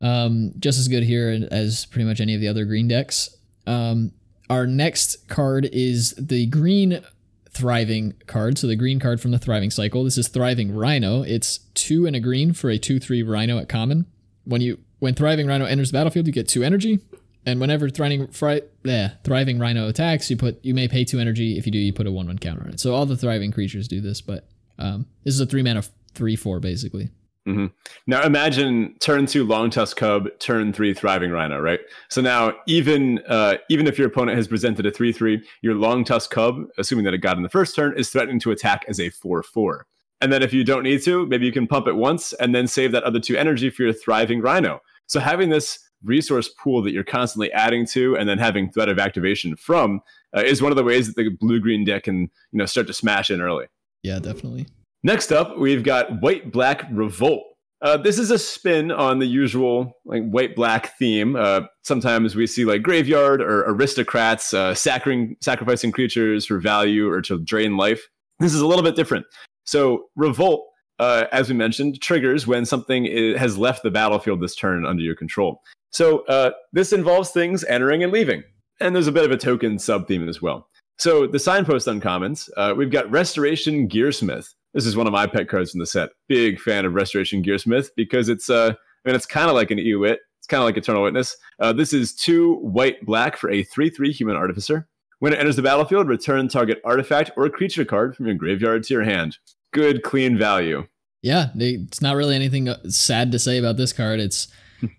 [0.01, 3.35] Um, just as good here as pretty much any of the other green decks.
[3.65, 4.11] Um,
[4.51, 7.01] our next card is the green
[7.49, 8.59] thriving card.
[8.59, 10.03] So the green card from the thriving cycle.
[10.03, 11.23] This is thriving rhino.
[11.23, 14.05] It's two and a green for a two three rhino at common.
[14.43, 16.99] When you when thriving rhino enters the battlefield, you get two energy.
[17.45, 21.57] And whenever thriving fri- yeah, thriving rhino attacks, you put you may pay two energy.
[21.57, 22.79] If you do, you put a one one counter on it.
[22.79, 24.47] So all the thriving creatures do this, but
[24.79, 27.11] um, this is a three mana three four basically.
[27.47, 27.67] Mm-hmm.
[28.07, 31.79] Now imagine turn two Longtusk Cub, turn three Thriving Rhino, right?
[32.09, 36.31] So now even uh, even if your opponent has presented a three three, your Longtusk
[36.31, 39.11] Cub, assuming that it got in the first turn, is threatening to attack as a
[39.11, 39.85] four four.
[40.21, 42.65] And then if you don't need to, maybe you can pump it once and then
[42.65, 44.81] save that other two energy for your Thriving Rhino.
[45.05, 48.99] So having this resource pool that you're constantly adding to and then having threat of
[48.99, 50.01] activation from
[50.35, 52.87] uh, is one of the ways that the blue green deck can you know start
[52.87, 53.65] to smash in early.
[54.03, 54.67] Yeah, definitely.
[55.03, 57.43] Next up, we've got White Black Revolt.
[57.81, 61.35] Uh, this is a spin on the usual like white black theme.
[61.35, 67.21] Uh, sometimes we see like graveyard or aristocrats uh, sacrificing sacrificing creatures for value or
[67.21, 68.07] to drain life.
[68.39, 69.25] This is a little bit different.
[69.65, 70.67] So revolt,
[70.99, 75.03] uh, as we mentioned, triggers when something is, has left the battlefield this turn under
[75.03, 75.61] your control.
[75.95, 78.43] So uh, this involves things entering and leaving,
[78.81, 80.67] and there's a bit of a token sub theme as well.
[80.97, 84.53] So the signpost uncommons, uh, we've got Restoration Gearsmith.
[84.73, 86.09] This is one of my pet cards in the set.
[86.27, 89.77] Big fan of Restoration Gearsmith because it's uh, I mean, it's kind of like an
[89.77, 90.17] EWIT.
[90.39, 91.37] It's kind of like Eternal Witness.
[91.61, 94.89] Uh, this is two white black for a 3 3 human artificer.
[95.19, 98.93] When it enters the battlefield, return target artifact or creature card from your graveyard to
[98.93, 99.37] your hand.
[99.71, 100.87] Good, clean value.
[101.21, 104.19] Yeah, it's not really anything uh, sad to say about this card.
[104.19, 104.49] It's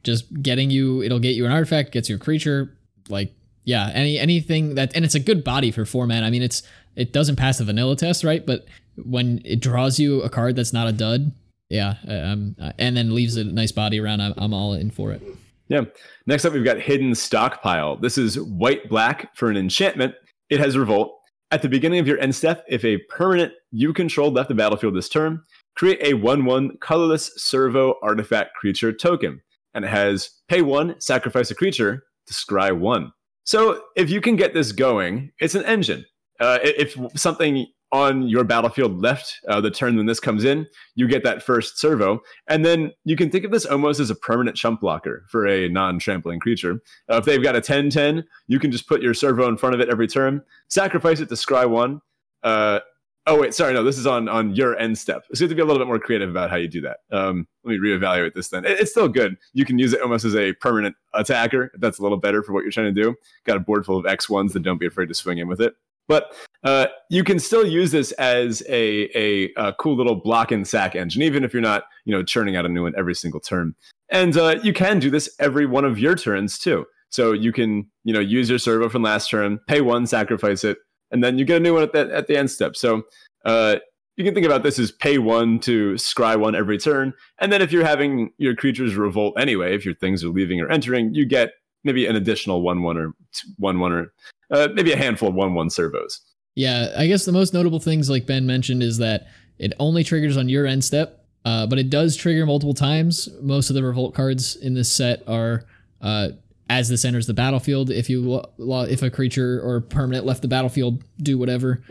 [0.02, 2.76] just getting you, it'll get you an artifact, gets you a creature.
[3.08, 3.32] Like,
[3.64, 6.26] yeah, any anything that, and it's a good body for four mana.
[6.26, 6.62] I mean, it's
[6.94, 8.44] it doesn't pass the vanilla test, right?
[8.44, 8.66] But
[8.96, 11.32] when it draws you a card that's not a dud,
[11.68, 15.22] yeah, um, and then leaves a nice body around, I'm, I'm all in for it.
[15.68, 15.82] Yeah.
[16.26, 17.96] Next up, we've got Hidden Stockpile.
[17.96, 20.14] This is white black for an enchantment.
[20.48, 21.12] It has Revolt.
[21.50, 24.94] At the beginning of your end step, if a permanent you control left the battlefield
[24.94, 25.42] this turn,
[25.76, 29.40] create a 1 1 colorless servo artifact creature token.
[29.76, 33.12] And it has pay one, sacrifice a creature to scry one.
[33.44, 36.04] So if you can get this going, it's an engine.
[36.40, 40.66] Uh, if something on your battlefield left uh, the turn when this comes in,
[40.96, 42.20] you get that first servo.
[42.48, 45.68] And then you can think of this almost as a permanent chump blocker for a
[45.68, 46.80] non trampling creature.
[47.10, 49.74] Uh, if they've got a 10 10, you can just put your servo in front
[49.74, 52.00] of it every turn, sacrifice it to scry one.
[52.42, 52.80] Uh,
[53.26, 55.24] oh, wait, sorry, no, this is on, on your end step.
[55.32, 56.98] So you have to be a little bit more creative about how you do that.
[57.10, 58.64] Um, let me reevaluate this then.
[58.64, 59.36] It, it's still good.
[59.52, 61.72] You can use it almost as a permanent attacker.
[61.78, 63.14] That's a little better for what you're trying to do.
[63.44, 65.74] Got a board full of X1s, then don't be afraid to swing in with it.
[66.08, 70.66] But uh, you can still use this as a, a, a, cool little block and
[70.66, 73.40] sack engine, even if you're not you know churning out a new one every single
[73.40, 73.74] turn.
[74.10, 76.86] And uh, you can do this every one of your turns too.
[77.10, 80.78] So you can you know use your servo from last turn, pay one, sacrifice it,
[81.10, 82.76] and then you get a new one at the at the end step.
[82.76, 83.02] So
[83.44, 83.76] uh,
[84.16, 87.62] you can think about this as pay one to scry one every turn, and then
[87.62, 91.26] if you're having your creatures revolt anyway, if your things are leaving or entering, you
[91.26, 91.52] get
[91.84, 94.12] maybe an additional one one or two, one one or
[94.50, 96.20] uh, maybe a handful of one one servos.
[96.54, 99.26] Yeah, I guess the most notable things, like Ben mentioned, is that
[99.58, 103.28] it only triggers on your end step, uh, but it does trigger multiple times.
[103.40, 105.64] Most of the revolt cards in this set are
[106.00, 106.30] uh,
[106.68, 107.90] as this enters the battlefield.
[107.90, 111.82] If you if a creature or permanent left the battlefield, do whatever.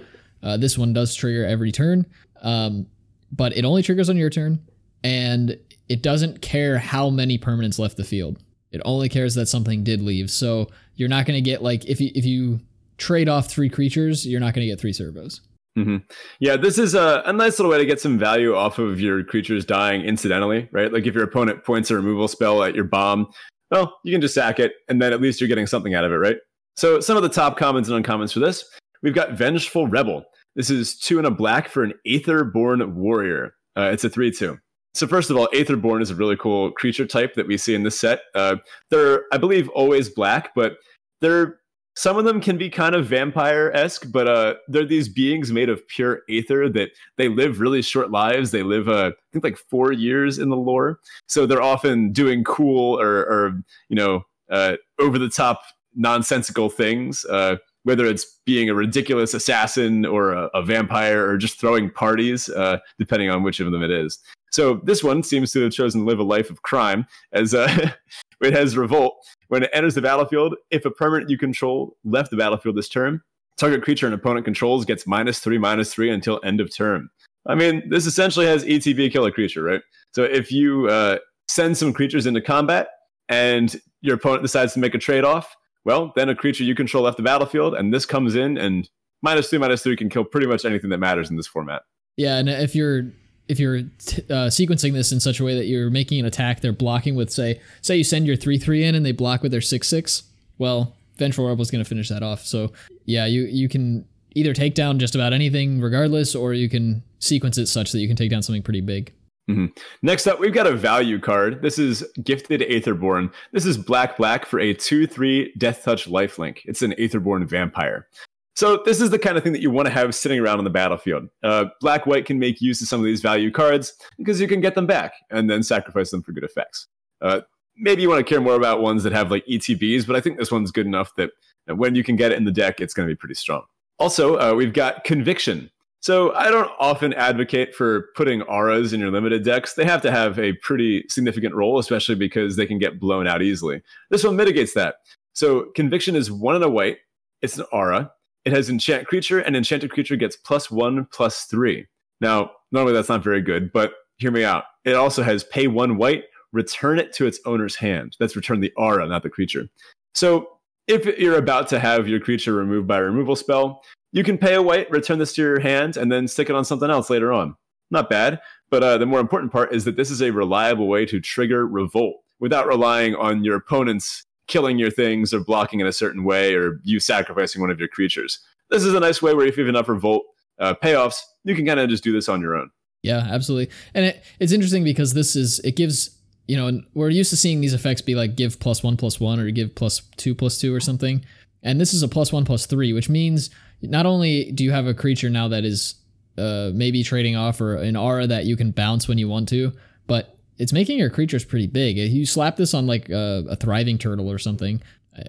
[0.43, 2.05] Uh, this one does trigger every turn,
[2.41, 2.85] um,
[3.31, 4.59] but it only triggers on your turn,
[5.03, 5.57] and
[5.89, 8.37] it doesn't care how many permanents left the field.
[8.71, 10.29] It only cares that something did leave.
[10.29, 12.59] So you're not going to get like if you if you
[12.97, 15.41] trade off three creatures, you're not going to get three servos.
[15.77, 15.97] Mm-hmm.
[16.39, 19.23] Yeah, this is a, a nice little way to get some value off of your
[19.23, 20.91] creatures dying incidentally, right?
[20.91, 23.27] Like if your opponent points a removal spell at your bomb,
[23.71, 26.11] well, you can just sack it, and then at least you're getting something out of
[26.11, 26.37] it, right?
[26.75, 28.65] So some of the top commons and uncommons for this,
[29.01, 30.23] we've got Vengeful Rebel.
[30.55, 33.55] This is two and a black for an Aetherborn Warrior.
[33.77, 34.57] Uh, it's a three-two.
[34.93, 37.83] So first of all, Aetherborn is a really cool creature type that we see in
[37.83, 38.21] this set.
[38.33, 38.55] Uh,
[38.89, 40.77] they're, I believe, always black, but
[41.19, 41.59] they're
[41.95, 45.87] some of them can be kind of vampire-esque but uh, they're these beings made of
[45.87, 48.51] pure aether that they live really short lives.
[48.51, 50.99] They live uh, i think like four years in the lore.
[51.27, 55.63] So they're often doing cool or, or you know uh, over the top
[55.95, 61.59] nonsensical things uh, whether it's being a ridiculous assassin or a, a vampire or just
[61.59, 64.19] throwing parties uh, depending on which of them it is.
[64.51, 67.91] So this one seems to have chosen to live a life of crime as uh,
[68.41, 69.15] it has revolt
[69.55, 73.21] when it enters the battlefield, if a permanent you control left the battlefield this turn,
[73.55, 77.07] target creature an opponent controls gets minus three, minus three until end of turn.
[77.47, 79.81] I mean, this essentially has ETB kill a creature, right?
[80.13, 82.89] So if you uh, send some creatures into combat
[83.29, 85.55] and your opponent decides to make a trade off,
[85.85, 88.89] well, then a creature you control left the battlefield, and this comes in and
[89.21, 91.83] minus three, minus three can kill pretty much anything that matters in this format.
[92.17, 93.13] Yeah, and if you're
[93.47, 96.61] if you're t- uh, sequencing this in such a way that you're making an attack,
[96.61, 99.51] they're blocking with say say you send your three three in and they block with
[99.51, 100.23] their six six.
[100.57, 102.45] Well, Vengeful Rebel is going to finish that off.
[102.45, 102.71] So
[103.05, 104.05] yeah, you you can
[104.35, 108.07] either take down just about anything regardless, or you can sequence it such that you
[108.07, 109.13] can take down something pretty big.
[109.49, 109.67] Mm-hmm.
[110.01, 111.61] Next up, we've got a value card.
[111.61, 113.31] This is Gifted Aetherborn.
[113.51, 116.59] This is black black for a 2 3 Death Touch lifelink.
[116.65, 118.07] It's an Aetherborn vampire.
[118.55, 120.63] So this is the kind of thing that you want to have sitting around on
[120.63, 121.27] the battlefield.
[121.43, 124.61] Uh, black white can make use of some of these value cards because you can
[124.61, 126.87] get them back and then sacrifice them for good effects.
[127.21, 127.41] Uh,
[127.75, 130.37] maybe you want to care more about ones that have like ETBs, but I think
[130.37, 131.31] this one's good enough that,
[131.67, 133.63] when you can get it in the deck, it's going to be pretty strong.
[133.97, 135.71] Also, uh, we've got conviction.
[135.99, 139.73] So I don't often advocate for putting auras in your limited decks.
[139.73, 143.41] They have to have a pretty significant role, especially because they can get blown out
[143.41, 143.81] easily.
[144.11, 144.97] This one mitigates that.
[145.33, 146.97] So conviction is one and a white.
[147.41, 148.11] It's an aura.
[148.45, 151.87] It has enchant creature, and enchanted creature gets plus one, plus three.
[152.21, 154.65] Now, normally that's not very good, but hear me out.
[154.85, 158.15] It also has pay one white, return it to its owner's hand.
[158.19, 159.67] That's return the aura, not the creature.
[160.13, 160.47] So
[160.87, 163.81] if you're about to have your creature removed by a removal spell,
[164.11, 166.63] you can pay a white, return this to your hand, and then stick it on
[166.63, 167.55] something else later on.
[167.91, 168.39] Not bad,
[168.69, 171.67] but uh, the more important part is that this is a reliable way to trigger
[171.67, 176.53] revolt without relying on your opponent's killing your things or blocking in a certain way
[176.53, 178.39] or you sacrificing one of your creatures.
[178.69, 180.23] This is a nice way where if you have enough revolt
[180.59, 182.69] uh, payoffs, you can kind of just do this on your own.
[183.03, 183.73] Yeah, absolutely.
[183.93, 186.17] And it, it's interesting because this is it gives
[186.47, 189.39] you know we're used to seeing these effects be like give plus one plus one
[189.39, 191.23] or give plus two plus two or something,
[191.61, 193.51] and this is a plus one plus three, which means
[193.81, 195.95] not only do you have a creature now that is
[196.37, 199.71] uh, maybe trading off or an aura that you can bounce when you want to,
[200.07, 201.97] but it's making your creatures pretty big.
[201.97, 204.81] You slap this on like a, a thriving turtle or something.
[205.17, 205.23] Uh,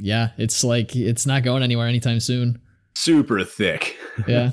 [0.00, 2.60] yeah, it's like it's not going anywhere anytime soon.
[2.94, 3.96] Super thick.
[4.26, 4.50] Yeah.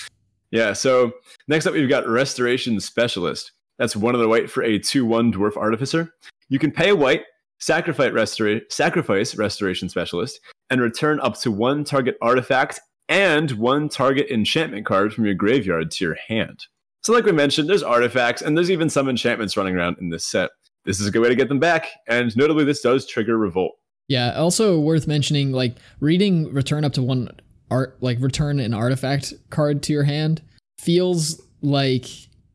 [0.50, 0.72] yeah.
[0.72, 1.12] So
[1.48, 3.52] next up, we've got Restoration Specialist.
[3.78, 6.12] That's one of the white for a 2 1 Dwarf Artificer.
[6.48, 7.22] You can pay a white,
[7.58, 14.30] sacrifice, restora- sacrifice Restoration Specialist, and return up to one target artifact and one target
[14.30, 16.66] enchantment card from your graveyard to your hand.
[17.02, 20.26] So, like we mentioned, there's artifacts and there's even some enchantments running around in this
[20.26, 20.50] set.
[20.84, 23.72] This is a good way to get them back, and notably, this does trigger revolt.
[24.08, 27.30] Yeah, also worth mentioning, like reading return up to one
[27.70, 30.42] art, like return an artifact card to your hand
[30.78, 32.06] feels like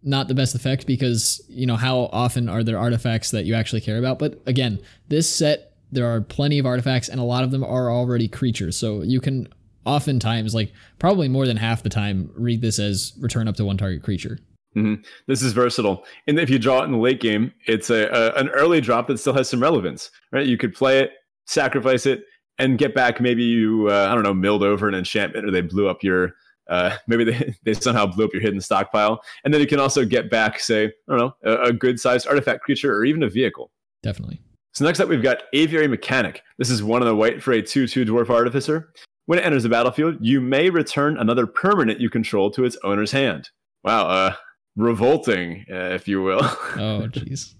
[0.03, 3.81] not the best effect because you know how often are there artifacts that you actually
[3.81, 4.19] care about.
[4.19, 7.91] But again, this set there are plenty of artifacts, and a lot of them are
[7.91, 9.47] already creatures, so you can
[9.85, 13.77] oftentimes, like probably more than half the time, read this as return up to one
[13.77, 14.39] target creature.
[14.75, 15.01] Mm-hmm.
[15.27, 18.33] This is versatile, and if you draw it in the late game, it's a, a,
[18.33, 20.45] an early drop that still has some relevance, right?
[20.45, 21.11] You could play it,
[21.45, 22.25] sacrifice it,
[22.59, 23.21] and get back.
[23.21, 26.33] Maybe you, uh, I don't know, milled over an enchantment, or they blew up your.
[26.69, 30.03] Uh, maybe they, they somehow blew up your hidden stockpile, and then you can also
[30.03, 33.29] get back, say, I don't know, a, a good sized artifact creature or even a
[33.29, 33.71] vehicle.
[34.03, 34.41] Definitely.
[34.73, 36.41] So next up, we've got Aviary Mechanic.
[36.57, 38.91] This is one of the white for a 2-2 Dwarf Artificer.
[39.27, 43.11] When it enters the battlefield, you may return another permanent you control to its owner's
[43.11, 43.49] hand.
[43.83, 44.33] Wow, uh,
[44.75, 46.41] revolting, uh, if you will.
[46.43, 47.55] Oh, jeez.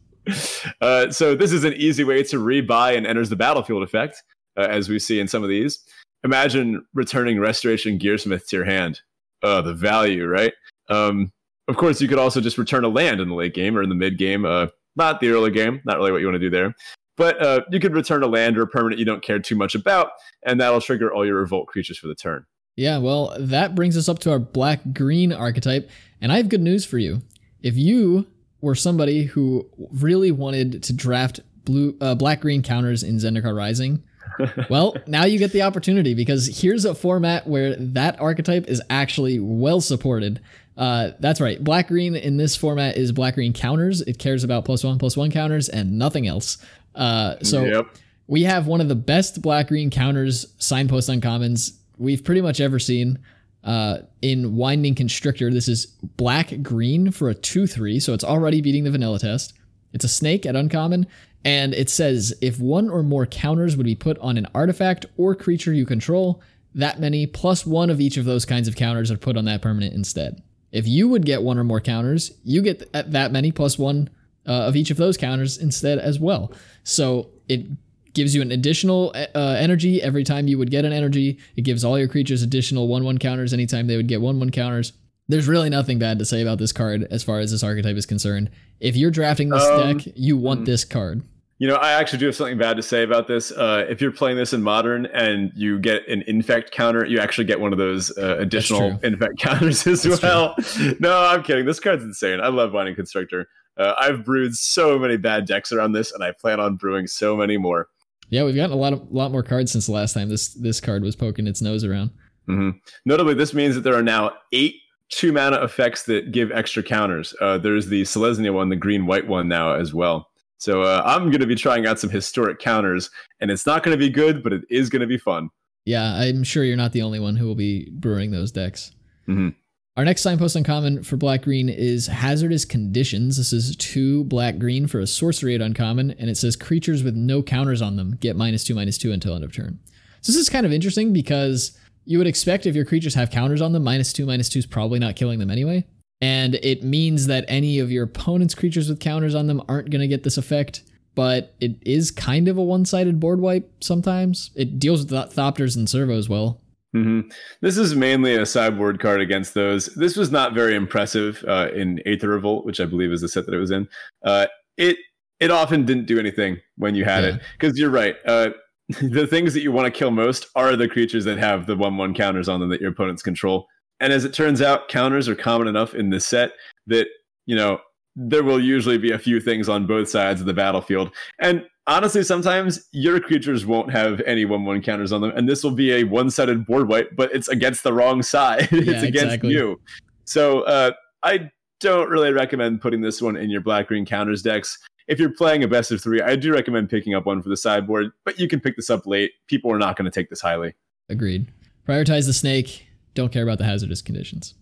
[0.82, 4.24] uh, so this is an easy way to rebuy and enters the battlefield effect,
[4.58, 5.80] uh, as we see in some of these.
[6.24, 9.02] Imagine returning Restoration Gearsmith to your hand.
[9.44, 10.54] Uh, the value, right?
[10.90, 11.32] Um,
[11.68, 13.90] of course, you could also just return a land in the late game or in
[13.90, 14.46] the mid game.
[14.46, 15.82] Uh, not the early game.
[15.86, 16.76] Not really what you want to do there.
[17.18, 19.76] But uh, you could return a land or a permanent you don't care too much
[19.76, 20.12] about,
[20.44, 22.46] and that'll trigger all your revolt creatures for the turn.
[22.76, 25.90] Yeah, well, that brings us up to our black green archetype,
[26.20, 27.22] and I have good news for you.
[27.62, 28.28] If you
[28.60, 34.04] were somebody who really wanted to draft blue uh, black green counters in Zendikar Rising,
[34.70, 39.40] well, now you get the opportunity because here's a format where that archetype is actually
[39.40, 40.42] well supported.
[40.78, 41.64] Uh, that's right.
[41.64, 44.02] Black green in this format is black green counters.
[44.02, 46.58] It cares about plus one plus one counters and nothing else.
[46.96, 47.88] Uh, so Yep.
[48.28, 52.80] we have one of the best black green counters signpost uncommons we've pretty much ever
[52.80, 53.20] seen.
[53.64, 58.62] Uh, in Winding Constrictor, this is black green for a 2 3, so it's already
[58.62, 59.54] beating the vanilla test.
[59.92, 61.08] It's a snake at uncommon,
[61.44, 65.34] and it says if one or more counters would be put on an artifact or
[65.34, 66.42] creature you control,
[66.76, 69.62] that many plus one of each of those kinds of counters are put on that
[69.64, 70.44] permanent instead.
[70.72, 74.10] If you would get one or more counters, you get th- that many plus one
[74.48, 76.52] uh, of each of those counters instead as well.
[76.84, 77.66] So it
[78.14, 81.38] gives you an additional uh, energy every time you would get an energy.
[81.56, 84.50] It gives all your creatures additional 1 1 counters anytime they would get 1 1
[84.52, 84.94] counters.
[85.28, 88.06] There's really nothing bad to say about this card as far as this archetype is
[88.06, 88.50] concerned.
[88.80, 91.24] If you're drafting this Um, deck, you want this card.
[91.58, 93.52] You know, I actually do have something bad to say about this.
[93.52, 97.46] Uh, if you're playing this in modern and you get an infect counter, you actually
[97.46, 100.56] get one of those uh, additional infect counters as That's well.
[101.00, 101.66] No, I'm kidding.
[101.66, 102.42] This card's insane.
[102.42, 103.48] I love Winding Constrictor.
[103.78, 107.36] Uh, I've brewed so many bad decks around this, and I plan on brewing so
[107.36, 107.88] many more.
[108.30, 110.80] Yeah, we've gotten a lot of lot more cards since the last time this this
[110.82, 112.12] card was poking its nose around.
[112.48, 112.72] hmm
[113.06, 114.76] Notably, this means that there are now eight
[115.10, 117.36] two mana effects that give extra counters.
[117.40, 120.28] Uh, there's the Selesnya one, the green white one now as well.
[120.58, 123.12] So uh, I'm going to be trying out some historic counters,
[123.42, 125.50] and it's not going to be good, but it is going to be fun.
[125.84, 128.92] Yeah, I'm sure you're not the only one who will be brewing those decks.
[129.28, 129.54] Mhm.
[129.98, 133.38] Our next signpost uncommon for black green is Hazardous Conditions.
[133.38, 137.16] This is two black green for a sorcery at uncommon, and it says creatures with
[137.16, 139.80] no counters on them get minus two, minus two until end of turn.
[140.20, 143.62] So this is kind of interesting because you would expect if your creatures have counters
[143.62, 145.86] on them, minus two, minus two is probably not killing them anyway.
[146.20, 150.02] And it means that any of your opponent's creatures with counters on them aren't going
[150.02, 150.84] to get this effect.
[151.14, 154.52] But it is kind of a one sided board wipe sometimes.
[154.56, 156.60] It deals with th- Thopters and Servo as well.
[156.96, 157.22] Hmm
[157.62, 159.88] This is mainly a sideboard card against those.
[159.96, 163.46] This was not very impressive uh, in Aether Revolt, which I believe is the set
[163.46, 163.88] that it was in.
[164.24, 164.48] Uh,
[164.78, 164.98] it
[165.42, 167.30] it often didn't do anything when you had Yeah.
[167.32, 168.16] it because you're right.
[168.26, 168.52] Uh,
[169.02, 171.98] the things that you want to kill most are the creatures that have the one
[171.98, 173.68] one counters on them that your opponents control.
[174.00, 176.52] And as it turns out, counters are common enough in this set
[176.88, 177.08] that
[177.46, 177.80] you know
[178.16, 181.12] there will usually be a few things on both sides of the battlefield.
[181.42, 185.64] And honestly, sometimes your creatures won't have any one one counters on them, and this
[185.64, 188.68] will be a one sided board wipe, but it's against the wrong side.
[188.72, 189.52] it's Yeah, against exactly.
[189.54, 189.80] you.
[190.26, 190.92] So uh,
[191.24, 194.78] I don't really recommend putting this one in your black green counters decks.
[195.08, 197.58] If you're playing a best of three, I do recommend picking up one for the
[197.58, 199.32] sideboard, but you can pick this up late.
[199.48, 200.74] People are not going to take this highly.
[201.10, 201.52] Agreed.
[201.88, 202.88] Prioritize the snake.
[203.14, 204.56] Don't care about the hazardous conditions.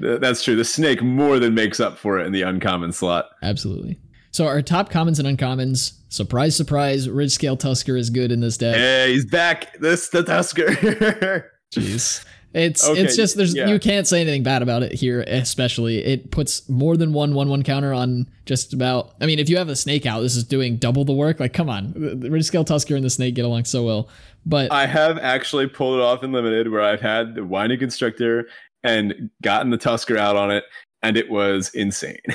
[0.00, 0.56] Th- That's true.
[0.56, 3.26] The snake more than makes up for it in the uncommon slot.
[3.42, 3.98] Absolutely.
[4.30, 5.94] So our top commons and uncommons.
[6.08, 7.08] Surprise, surprise.
[7.08, 8.76] Ridge Scale Tusker is good in this deck.
[8.76, 9.78] Hey, he's back.
[9.78, 11.50] This the Tusker.
[11.74, 12.24] Jeez.
[12.52, 13.68] It's Okay, it's just there's yeah.
[13.68, 17.48] you can't say anything bad about it here, especially it puts more than one one
[17.48, 19.14] one counter on just about.
[19.20, 21.38] I mean, if you have a snake out, this is doing double the work.
[21.38, 24.08] Like, come on, the the Ridge Scale Tusker and the snake get along so well.
[24.44, 28.48] But I have actually pulled it off in limited where I've had the Winding Constrictor
[28.82, 30.64] and gotten the Tusker out on it,
[31.02, 32.18] and it was insane.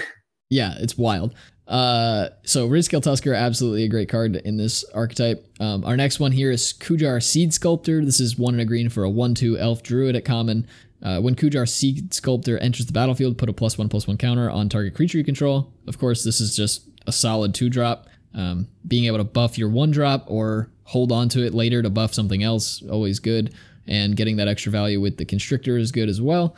[0.52, 1.34] Yeah, it's wild.
[1.68, 5.46] Uh, so Scale Tusker, absolutely a great card in this archetype.
[5.60, 8.06] Um, our next one here is Kujar Seed Sculptor.
[8.06, 10.68] This is one in a green for a one-two elf druid at common.
[11.02, 14.50] Uh, when Kujar Seed Sculptor enters the battlefield, put a plus one plus one counter
[14.50, 15.72] on target creature you control.
[15.88, 18.08] Of course, this is just a solid two drop.
[18.34, 21.90] Um, being able to buff your one drop or hold on to it later to
[21.90, 23.54] buff something else, always good.
[23.88, 26.56] And getting that extra value with the constrictor is good as well.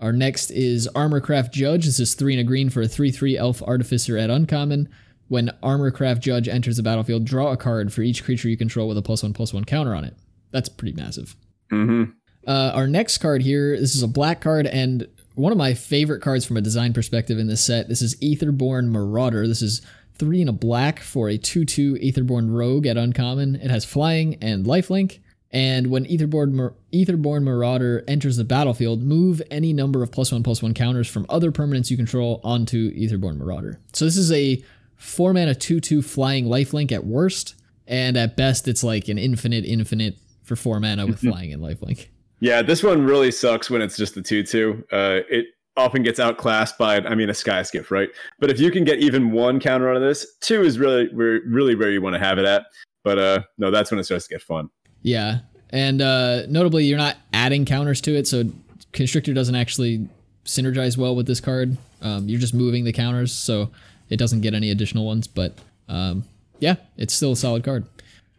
[0.00, 1.86] Our next is Armorcraft Judge.
[1.86, 4.88] This is three and a green for a 3 3 elf artificer at uncommon.
[5.28, 8.98] When Armorcraft Judge enters the battlefield, draw a card for each creature you control with
[8.98, 10.14] a plus one plus one counter on it.
[10.52, 11.34] That's pretty massive.
[11.70, 12.04] hmm
[12.46, 16.22] Uh, our next card here, this is a black card and one of my favorite
[16.22, 17.88] cards from a design perspective in this set.
[17.88, 19.48] This is Aetherborn Marauder.
[19.48, 19.82] This is
[20.14, 23.56] three and a black for a 2 2 Aetherborn Rogue at uncommon.
[23.56, 25.18] It has flying and lifelink.
[25.52, 30.42] And when Aetherborn, Mar- Aetherborn Marauder enters the battlefield, move any number of plus one
[30.42, 33.80] plus one counters from other permanents you control onto Aetherborn Marauder.
[33.92, 34.62] So this is a
[34.96, 37.54] four mana 2 2 flying lifelink at worst.
[37.86, 42.08] And at best, it's like an infinite, infinite for four mana with flying and lifelink.
[42.40, 44.84] Yeah, this one really sucks when it's just the two two.
[44.92, 45.46] Uh, it
[45.76, 48.08] often gets outclassed by, I mean, a sky skiff, right?
[48.40, 51.40] But if you can get even one counter out of this, two is really, where,
[51.46, 52.64] really where you want to have it at.
[53.04, 54.70] But uh, no, that's when it starts to get fun.
[55.06, 55.38] Yeah.
[55.70, 58.44] and uh, notably, you're not adding counters to it, so
[58.92, 60.08] Constrictor doesn't actually
[60.44, 61.76] synergize well with this card.
[62.02, 63.70] Um, you're just moving the counters, so
[64.10, 65.26] it doesn't get any additional ones.
[65.26, 65.54] But
[65.88, 66.24] um,
[66.60, 67.86] yeah, it's still a solid card.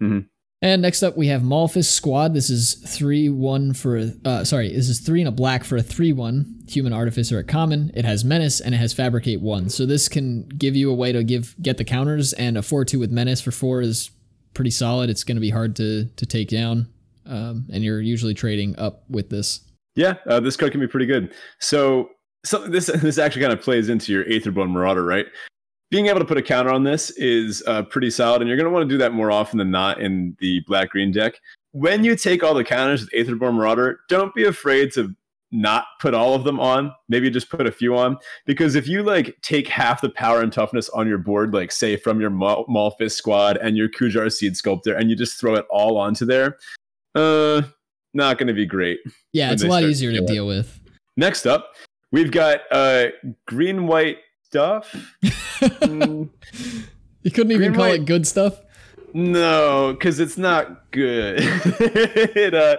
[0.01, 0.25] Mhm.
[0.61, 2.33] And next up, we have Maulfist Squad.
[2.33, 5.77] This is three one for a, uh, sorry, this is three and a black for
[5.77, 7.91] a three one human artificer at common.
[7.93, 9.69] It has menace and it has fabricate one.
[9.69, 12.33] So this can give you a way to give get the counters.
[12.33, 14.09] And a four two with menace for four is
[14.57, 15.09] pretty solid.
[15.09, 16.87] It's going to be hard to to take down.
[17.25, 19.61] Um, and you're usually trading up with this.
[19.95, 21.33] Yeah, uh, this card can be pretty good.
[21.59, 22.09] So,
[22.43, 25.27] so this this actually kind of plays into your Aetherborn Marauder, right?
[25.89, 28.67] Being able to put a counter on this is uh, pretty solid, and you're going
[28.67, 31.35] to want to do that more often than not in the black green deck.
[31.71, 35.15] When you take all the counters with Aetherborn Marauder, don't be afraid to
[35.51, 36.91] not put all of them on.
[37.09, 40.51] Maybe just put a few on, because if you like take half the power and
[40.51, 44.57] toughness on your board, like say from your Mal- Maulfist squad and your Kujar Seed
[44.57, 46.57] Sculptor, and you just throw it all onto there,
[47.15, 47.61] uh,
[48.13, 48.99] not going to be great.
[49.33, 50.79] Yeah, it's a lot easier to deal with.
[51.15, 51.73] Next up,
[52.11, 53.07] we've got uh
[53.45, 54.93] green white stuff.
[55.23, 56.29] Mm,
[57.23, 58.61] You couldn't even Green, call white- it good stuff.
[59.13, 61.39] no, because it's not good.
[61.41, 62.77] it, uh,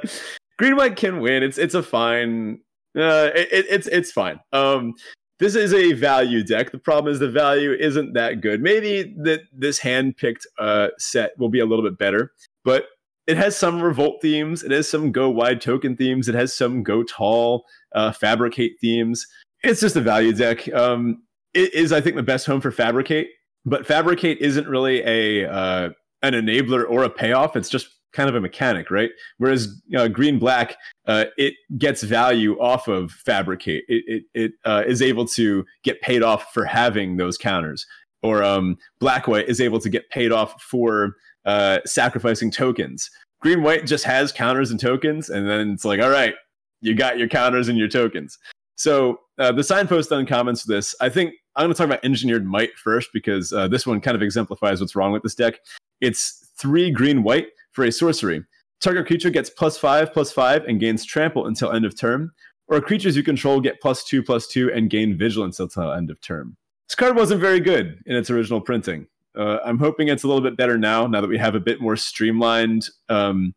[0.59, 1.43] green white can win.
[1.43, 2.61] It's it's a fine.
[2.97, 4.41] Uh, it, it- it's it's fine.
[4.53, 4.95] Um,
[5.39, 6.73] this is a value deck.
[6.73, 8.61] The problem is the value isn't that good.
[8.61, 12.33] Maybe that this hand picked uh set will be a little bit better,
[12.65, 12.87] but
[13.29, 14.63] it has some revolt themes.
[14.65, 16.29] It has some go wide token themes.
[16.29, 19.27] It has some go tall, uh, fabricate themes.
[19.63, 20.67] It's just a value deck.
[20.73, 21.23] Um,
[21.53, 23.29] it is, I think, the best home for fabricate,
[23.67, 25.91] but fabricate isn't really a uh,
[26.23, 27.55] an enabler or a payoff.
[27.55, 29.11] It's just kind of a mechanic, right?
[29.39, 30.77] Whereas uh, green black,
[31.07, 33.85] uh, it gets value off of fabricate.
[33.89, 37.87] It it, it uh, is able to get paid off for having those counters,
[38.23, 41.15] or um, black white is able to get paid off for
[41.45, 43.11] uh, sacrificing tokens.
[43.41, 46.35] Green white just has counters and tokens, and then it's like, all right,
[46.81, 48.39] you got your counters and your tokens.
[48.77, 52.47] So uh, the signpost uncommons for this, I think I'm going to talk about engineered
[52.47, 55.59] might first because uh, this one kind of exemplifies what's wrong with this deck.
[56.01, 57.49] It's three green white
[57.79, 58.45] for a sorcery.
[58.81, 62.33] Target creature gets plus five plus five and gains trample until end of turn,
[62.67, 66.21] or creatures you control get plus two plus two and gain vigilance until end of
[66.21, 66.57] turn.
[66.89, 69.07] This card wasn't very good in its original printing.
[69.37, 71.07] Uh, I'm hoping it's a little bit better now.
[71.07, 72.89] Now that we have a bit more streamlined.
[73.09, 73.55] Um,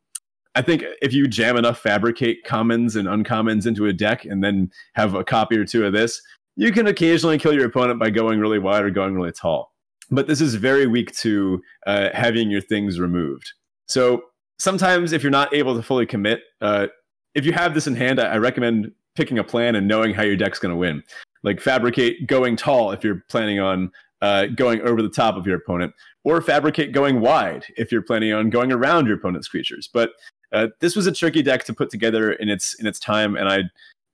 [0.54, 4.70] I think if you jam enough fabricate commons and uncommons into a deck, and then
[4.94, 6.22] have a copy or two of this,
[6.58, 9.72] you can occasionally kill your opponent by going really wide or going really tall.
[10.12, 13.54] But this is very weak to uh, having your things removed.
[13.92, 14.24] So
[14.58, 16.88] sometimes if you're not able to fully commit, uh,
[17.36, 20.24] if you have this in hand, I, I recommend picking a plan and knowing how
[20.24, 21.04] your deck's going to win.
[21.44, 23.92] Like fabricate going tall if you're planning on
[24.22, 25.94] uh, going over the top of your opponent,
[26.24, 29.90] or fabricate going wide if you're planning on going around your opponent's creatures.
[29.92, 30.12] But
[30.52, 33.50] uh, this was a tricky deck to put together in its in its time, and
[33.50, 33.64] I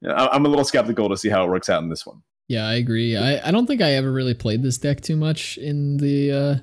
[0.10, 2.24] I'm a little skeptical to see how it works out in this one.
[2.48, 3.18] Yeah, I agree.
[3.18, 6.56] I, I don't think I ever really played this deck too much in the uh,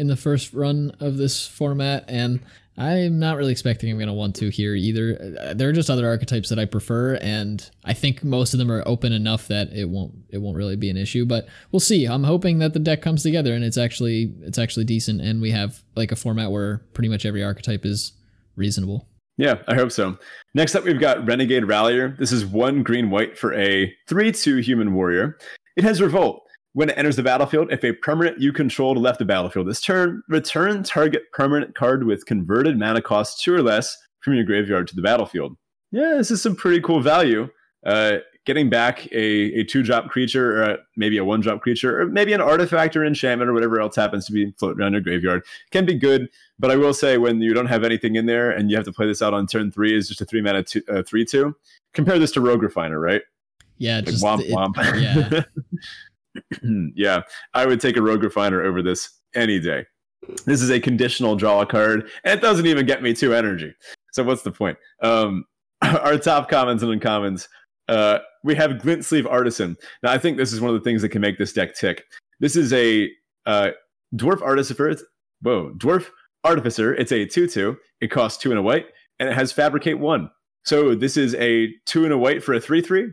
[0.00, 2.40] in the first run of this format, and
[2.78, 5.36] I'm not really expecting I'm going to want to here either.
[5.38, 8.72] Uh, There are just other archetypes that I prefer, and I think most of them
[8.72, 11.26] are open enough that it won't it won't really be an issue.
[11.26, 12.06] But we'll see.
[12.06, 15.50] I'm hoping that the deck comes together and it's actually it's actually decent, and we
[15.50, 18.14] have like a format where pretty much every archetype is
[18.56, 19.06] reasonable.
[19.36, 20.18] Yeah, I hope so.
[20.54, 22.16] Next up, we've got Renegade Rallier.
[22.18, 25.36] This is one green white for a 3 2 human warrior.
[25.76, 26.46] It has Revolt.
[26.72, 30.22] When it enters the battlefield, if a permanent you controlled left the battlefield this turn,
[30.28, 34.94] return target permanent card with converted mana cost 2 or less from your graveyard to
[34.94, 35.56] the battlefield.
[35.90, 37.48] Yeah, this is some pretty cool value.
[37.84, 42.00] Uh, getting back a, a two drop creature, or a, maybe a one drop creature,
[42.00, 45.00] or maybe an artifact or enchantment or whatever else happens to be floating around your
[45.00, 45.42] graveyard
[45.72, 46.28] can be good.
[46.58, 48.92] But I will say, when you don't have anything in there and you have to
[48.92, 51.56] play this out on turn three, is just a three mana two, uh, three two.
[51.94, 53.22] Compare this to Rogue Refiner, right?
[53.78, 54.76] Yeah, Like just womp it- womp.
[55.00, 55.42] yeah.
[56.94, 57.22] yeah,
[57.54, 59.86] I would take a Rogue Refiner over this any day.
[60.44, 63.74] This is a conditional draw card, and it doesn't even get me two energy.
[64.12, 64.78] So what's the point?
[65.02, 65.44] Um,
[65.82, 67.48] our top commons and uncommons.
[67.88, 69.76] Uh, we have Glint Sleeve Artisan.
[70.02, 72.04] Now, I think this is one of the things that can make this deck tick.
[72.38, 73.10] This is a
[73.46, 73.70] uh,
[74.14, 74.96] Dwarf Artificer.
[75.42, 76.06] Whoa, Dwarf
[76.44, 76.94] Artificer.
[76.94, 77.76] It's a 2 2.
[78.00, 78.86] It costs two and a white,
[79.18, 80.30] and it has Fabricate 1.
[80.64, 83.08] So this is a 2 and a white for a 3 3,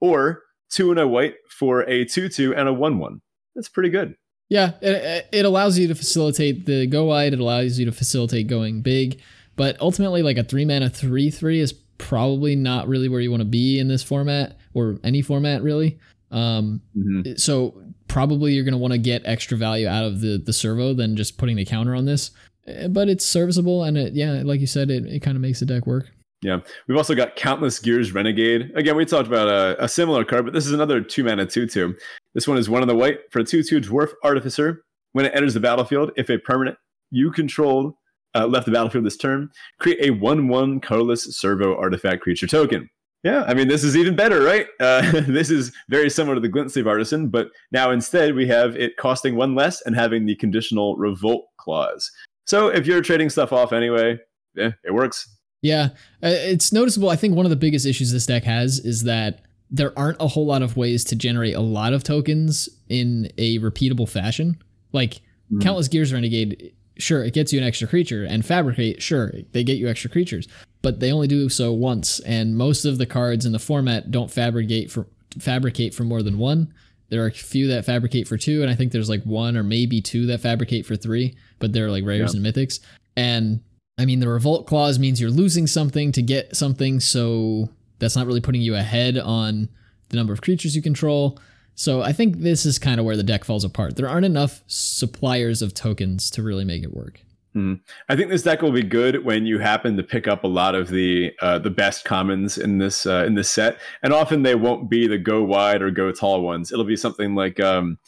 [0.00, 0.42] or
[0.72, 3.20] 2 and a white for a 2 2 and a 1 1.
[3.54, 4.14] That's pretty good.
[4.48, 7.32] Yeah, it, it allows you to facilitate the go wide.
[7.32, 9.20] It allows you to facilitate going big,
[9.56, 13.40] but ultimately, like a three mana three three is probably not really where you want
[13.42, 15.98] to be in this format or any format really.
[16.30, 17.38] Um, Mhm.
[17.38, 20.92] so probably you're going to want to get extra value out of the the servo
[20.94, 22.30] than just putting the counter on this.
[22.68, 25.60] uh, but it's serviceable and it yeah, like you said, it, it kind of makes
[25.60, 26.10] the deck work.
[26.42, 26.58] Yeah,
[26.88, 28.72] we've also got Countless Gears Renegade.
[28.74, 31.66] Again, we talked about a, a similar card, but this is another two mana two
[31.66, 31.96] two.
[32.34, 34.84] This one is one of the white for a two two dwarf artificer.
[35.12, 36.76] When it enters the battlefield, if a permanent
[37.10, 37.94] you controlled
[38.34, 42.90] uh, left the battlefield this turn, create a one one colorless servo artifact creature token.
[43.22, 44.66] Yeah, I mean this is even better, right?
[44.80, 48.74] Uh, this is very similar to the Glint Sleeve Artisan, but now instead we have
[48.76, 52.10] it costing one less and having the conditional revolt clause.
[52.46, 54.18] So if you're trading stuff off anyway,
[54.56, 55.28] yeah, it works.
[55.62, 55.90] Yeah,
[56.22, 57.08] uh, it's noticeable.
[57.08, 60.28] I think one of the biggest issues this deck has is that there aren't a
[60.28, 64.60] whole lot of ways to generate a lot of tokens in a repeatable fashion.
[64.92, 65.62] Like mm.
[65.62, 69.78] Countless Gears Renegade, sure, it gets you an extra creature, and Fabricate, sure, they get
[69.78, 70.46] you extra creatures,
[70.82, 74.30] but they only do so once, and most of the cards in the format don't
[74.30, 75.06] fabricate for
[75.38, 76.74] fabricate for more than one.
[77.08, 79.62] There are a few that fabricate for two, and I think there's like one or
[79.62, 82.80] maybe two that fabricate for three, but they're like rares and mythics.
[83.16, 83.60] And
[83.98, 88.26] I mean, the revolt clause means you're losing something to get something, so that's not
[88.26, 89.68] really putting you ahead on
[90.08, 91.38] the number of creatures you control.
[91.74, 93.96] So I think this is kind of where the deck falls apart.
[93.96, 97.20] There aren't enough suppliers of tokens to really make it work.
[97.54, 97.80] Mm.
[98.08, 100.74] I think this deck will be good when you happen to pick up a lot
[100.74, 104.54] of the uh, the best commons in this uh, in this set, and often they
[104.54, 106.72] won't be the go wide or go tall ones.
[106.72, 107.98] It'll be something like um,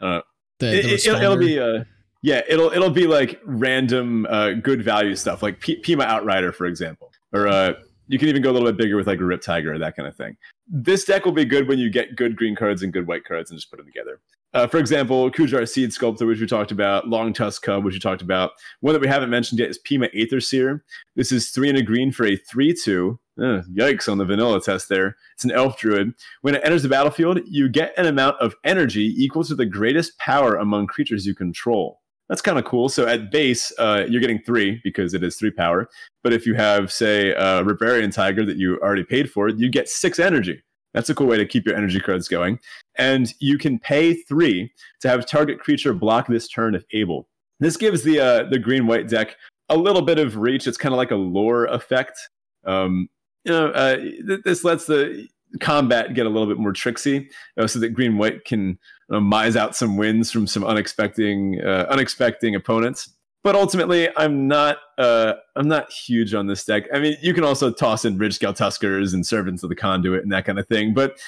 [0.00, 0.20] uh,
[0.60, 1.84] the, the it, will be uh,
[2.26, 6.66] yeah, it'll it'll be like random uh, good value stuff, like P- Peema Outrider, for
[6.66, 7.74] example, or uh,
[8.08, 9.94] you can even go a little bit bigger with like a Rip Tiger or that
[9.94, 10.36] kind of thing.
[10.66, 13.52] This deck will be good when you get good green cards and good white cards
[13.52, 14.18] and just put them together.
[14.54, 18.50] Uh, for example, Kujar Seedsculptor, which we talked about, Longtusk Cub, which we talked about.
[18.80, 20.80] One that we haven't mentioned yet is Peema Aetherseer.
[21.14, 23.20] This is three and a green for a 3 2.
[23.38, 25.14] Uh, yikes on the vanilla test there.
[25.34, 26.12] It's an elf druid.
[26.40, 30.18] When it enters the battlefield, you get an amount of energy equal to the greatest
[30.18, 32.00] power among creatures you control.
[32.28, 32.88] That's kind of cool.
[32.88, 35.88] So at base, uh, you're getting three because it is three power.
[36.24, 39.88] But if you have, say, a Riparian Tiger that you already paid for, you get
[39.88, 40.62] six energy.
[40.92, 42.58] That's a cool way to keep your energy cards going.
[42.96, 47.28] And you can pay three to have target creature block this turn if able.
[47.60, 49.36] This gives the uh, the green white deck
[49.68, 50.66] a little bit of reach.
[50.66, 52.18] It's kind of like a lure effect.
[52.64, 53.08] Um,
[53.44, 55.28] you know, uh, th- this lets the
[55.60, 58.78] combat get a little bit more tricksy, uh, so that green white can
[59.10, 63.10] uh, mise out some wins from some unexpected uh, unexpected opponents.
[63.42, 66.84] But ultimately, I'm not uh, I'm not huge on this deck.
[66.92, 70.32] I mean, you can also toss in Ridgescale Tuskers and Servants of the Conduit and
[70.32, 70.94] that kind of thing.
[70.94, 71.18] But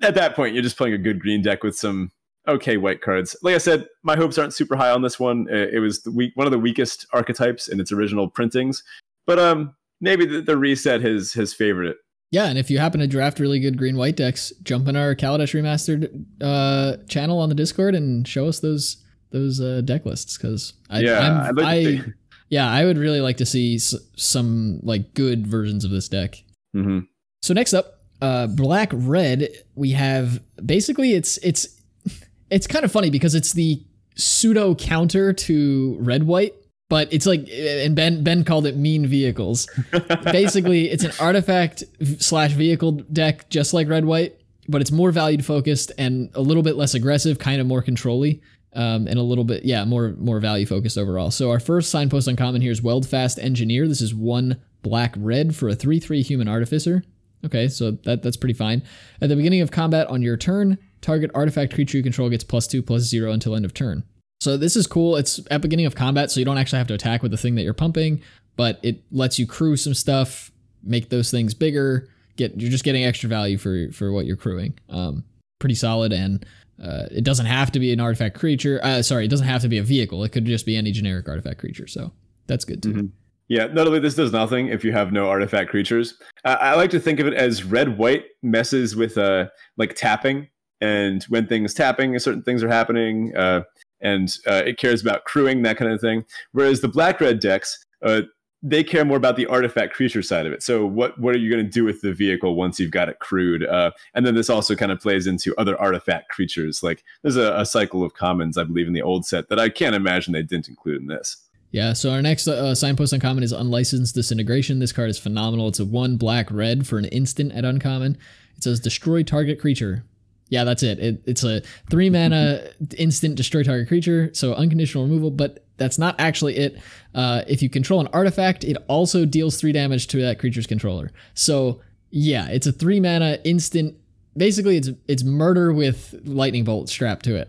[0.00, 2.12] at that point, you're just playing a good green deck with some
[2.48, 3.36] okay white cards.
[3.42, 5.48] Like I said, my hopes aren't super high on this one.
[5.50, 8.82] It was the weak, one of the weakest archetypes in its original printings.
[9.26, 11.96] But um, maybe the, the reset has has favored it.
[12.32, 15.14] Yeah, and if you happen to draft really good green white decks, jump in our
[15.14, 20.36] Kaladesh remastered uh, channel on the Discord and show us those those uh, deck lists
[20.36, 22.04] because I yeah like I
[22.48, 26.42] yeah I would really like to see s- some like good versions of this deck.
[26.74, 27.00] Mm-hmm.
[27.42, 31.80] So next up, uh, black red, we have basically it's it's
[32.50, 33.82] it's kind of funny because it's the
[34.16, 36.54] pseudo counter to red white
[36.88, 39.68] but it's like and ben ben called it mean vehicles.
[40.24, 41.84] Basically it's an artifact
[42.18, 46.62] slash vehicle deck just like red white but it's more valued focused and a little
[46.62, 48.42] bit less aggressive kind of more controlly
[48.72, 51.30] um, and a little bit yeah more more value focused overall.
[51.30, 53.88] So our first signpost uncommon here is weldfast engineer.
[53.88, 57.02] This is one black red for a 3-3 human artificer.
[57.44, 58.82] Okay so that that's pretty fine.
[59.20, 62.66] At the beginning of combat on your turn target artifact creature you control gets plus
[62.66, 64.04] 2 plus 0 until end of turn
[64.40, 65.16] so this is cool.
[65.16, 67.54] It's at beginning of combat, so you don't actually have to attack with the thing
[67.54, 68.22] that you're pumping,
[68.56, 70.50] but it lets you crew some stuff,
[70.82, 72.08] make those things bigger.
[72.36, 74.78] Get you're just getting extra value for for what you're crewing.
[74.90, 75.24] Um,
[75.58, 76.44] pretty solid, and
[76.82, 78.78] uh, it doesn't have to be an artifact creature.
[78.82, 80.22] Uh, sorry, it doesn't have to be a vehicle.
[80.24, 81.86] It could just be any generic artifact creature.
[81.86, 82.12] So
[82.46, 82.92] that's good too.
[82.92, 83.06] Mm-hmm.
[83.48, 86.18] Yeah, notably, this does nothing if you have no artifact creatures.
[86.44, 89.46] I like to think of it as red white messes with uh,
[89.76, 90.48] like tapping,
[90.80, 93.34] and when things tapping, certain things are happening.
[93.36, 93.62] Uh,
[94.00, 96.24] and uh, it cares about crewing that kind of thing.
[96.52, 98.22] Whereas the black red decks, uh,
[98.62, 100.62] they care more about the artifact creature side of it.
[100.62, 103.18] So what what are you going to do with the vehicle once you've got it
[103.20, 103.64] crewed?
[103.64, 106.82] Uh, and then this also kind of plays into other artifact creatures.
[106.82, 109.68] Like there's a, a, cycle of commons, I believe, in the old set that I
[109.68, 111.36] can't imagine they didn't include in this.
[111.70, 114.78] Yeah, so our next uh, signpost uncommon is Unlicensed Disintegration.
[114.78, 115.68] This card is phenomenal.
[115.68, 118.16] It's a one black red for an instant at uncommon.
[118.56, 120.04] It says destroy target creature.
[120.48, 120.98] Yeah, that's it.
[120.98, 121.60] it it's a
[121.90, 122.68] three mana
[122.98, 126.80] instant destroy target creature, so unconditional removal, but that's not actually it.
[127.14, 131.10] Uh, if you control an artifact, it also deals three damage to that creature's controller.
[131.34, 133.96] So yeah, it's a three mana instant.
[134.36, 137.44] Basically, it's it's murder with lightning bolt strapped to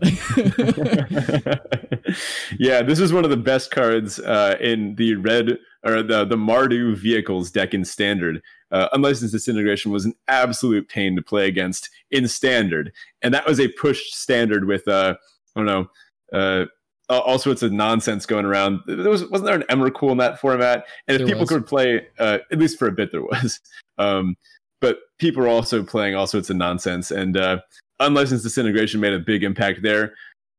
[2.58, 6.36] yeah, this is one of the best cards uh, in the red or the the
[6.36, 8.42] Mardu vehicles deck in standard.
[8.70, 12.92] Uh, Unlicensed Disintegration was an absolute pain to play against in standard,
[13.22, 15.14] and that was a pushed standard with uh,
[15.56, 15.90] I don't know.
[16.32, 16.66] Uh,
[17.10, 18.80] all sorts of nonsense going around.
[18.86, 20.84] There was wasn't there an Emrakul in that format?
[21.06, 21.48] And if there people was.
[21.48, 23.60] could play, uh, at least for a bit, there was.
[24.00, 24.36] Um,
[24.80, 27.58] but people were also playing all sorts of nonsense, and uh,
[27.98, 30.14] unlicensed disintegration made a big impact there.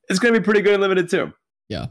[0.10, 1.32] It's going to be pretty good and limited too.
[1.70, 1.86] Yeah,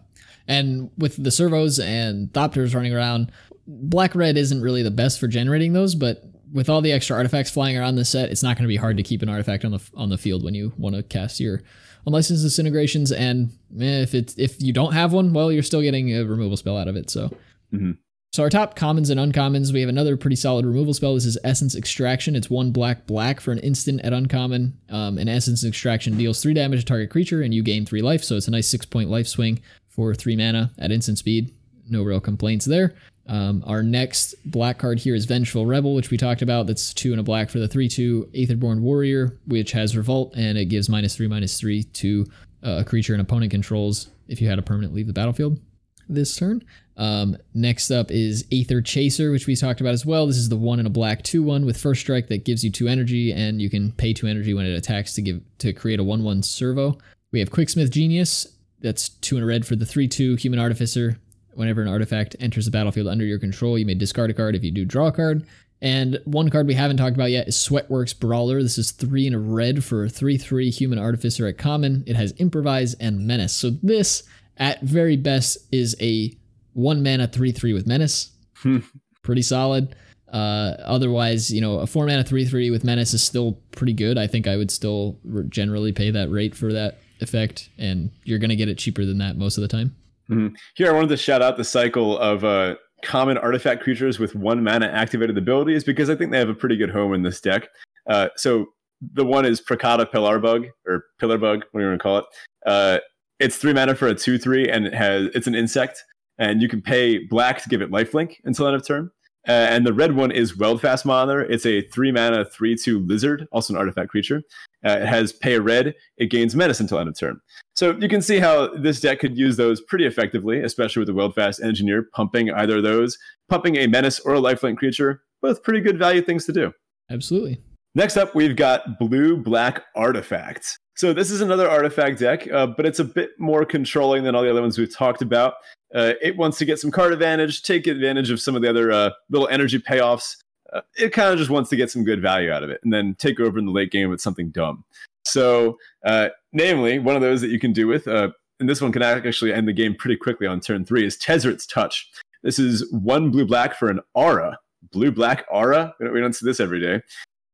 [0.46, 3.32] and with the servos and thopters running around,
[3.68, 7.50] black red isn't really the best for generating those, but with all the extra artifacts
[7.50, 9.72] flying around the set, it's not going to be hard to keep an artifact on
[9.72, 11.62] the on the field when you want to cast your
[12.06, 13.12] unlicensed disintegrations.
[13.12, 16.56] And eh, if it's if you don't have one, well, you're still getting a removal
[16.56, 17.10] spell out of it.
[17.10, 17.30] So.
[17.72, 17.92] Mm-hmm.
[18.30, 21.14] So our top commons and uncommons, we have another pretty solid removal spell.
[21.14, 22.36] This is Essence Extraction.
[22.36, 24.78] It's one black black for an instant at uncommon.
[24.90, 28.22] Um, and Essence Extraction deals three damage to target creature, and you gain three life.
[28.22, 31.54] So it's a nice six point life swing for three mana at instant speed.
[31.88, 32.94] No real complaints there.
[33.28, 36.66] Um, our next black card here is Vengeful Rebel, which we talked about.
[36.66, 40.56] That's two and a black for the 3 2 Aetherborn Warrior, which has Revolt, and
[40.56, 42.26] it gives minus three, minus three to
[42.64, 45.60] uh, a creature an opponent controls if you had a permanent leave the battlefield
[46.08, 46.64] this turn.
[46.96, 50.26] Um, next up is Aether Chaser, which we talked about as well.
[50.26, 52.70] This is the one in a black two one with first strike that gives you
[52.70, 56.00] two energy, and you can pay two energy when it attacks to give to create
[56.00, 56.98] a one one servo.
[57.30, 58.46] We have Quicksmith Genius.
[58.80, 61.18] That's two in a red for the three two human artificer.
[61.58, 64.54] Whenever an artifact enters the battlefield under your control, you may discard a card.
[64.54, 65.44] If you do, draw a card.
[65.82, 68.62] And one card we haven't talked about yet is Sweatworks Brawler.
[68.62, 72.04] This is three in a red for a 3 3 human artificer at common.
[72.06, 73.54] It has Improvise and Menace.
[73.54, 74.22] So this,
[74.56, 76.32] at very best, is a
[76.74, 78.30] one mana three three with menace.
[78.58, 78.78] Hmm.
[79.24, 79.96] pretty solid.
[80.32, 84.16] Uh, otherwise, you know, a four mana three three with menace is still pretty good.
[84.16, 85.18] I think I would still
[85.48, 89.36] generally pay that rate for that effect, and you're gonna get it cheaper than that
[89.36, 89.96] most of the time.
[90.30, 90.54] Mm-hmm.
[90.74, 94.62] Here, I wanted to shout out the cycle of uh, common artifact creatures with one
[94.62, 97.68] mana activated abilities because I think they have a pretty good home in this deck.
[98.06, 98.66] Uh, so
[99.14, 102.18] the one is Prakhata Pillar Bug or Pillar Bug, what do you want to call
[102.18, 102.24] it?
[102.66, 102.98] Uh,
[103.38, 106.02] it's three mana for a two three, and it has it's an insect
[106.38, 109.10] and you can pay black to give it lifelink until end of turn.
[109.48, 111.40] Uh, and the red one is Weldfast Monitor.
[111.40, 114.42] It's a three mana, three two lizard, also an artifact creature.
[114.84, 115.94] Uh, it has pay a red.
[116.18, 117.40] It gains menace until end of turn.
[117.74, 121.14] So you can see how this deck could use those pretty effectively, especially with the
[121.14, 123.16] Weldfast Engineer pumping either of those,
[123.48, 125.22] pumping a menace or a lifelink creature.
[125.40, 126.72] Both pretty good value things to do.
[127.10, 127.62] Absolutely.
[127.94, 130.76] Next up, we've got blue black artifacts.
[130.98, 134.42] So this is another artifact deck, uh, but it's a bit more controlling than all
[134.42, 135.54] the other ones we've talked about.
[135.94, 138.90] Uh, it wants to get some card advantage, take advantage of some of the other
[138.90, 140.38] uh, little energy payoffs.
[140.72, 142.92] Uh, it kind of just wants to get some good value out of it and
[142.92, 144.84] then take over in the late game with something dumb.
[145.24, 148.90] So, uh, namely, one of those that you can do with, uh, and this one
[148.90, 152.10] can actually end the game pretty quickly on turn three, is Tezzeret's Touch.
[152.42, 154.58] This is one blue black for an aura.
[154.90, 155.94] Blue black aura?
[156.00, 157.02] We don't, we don't see this every day.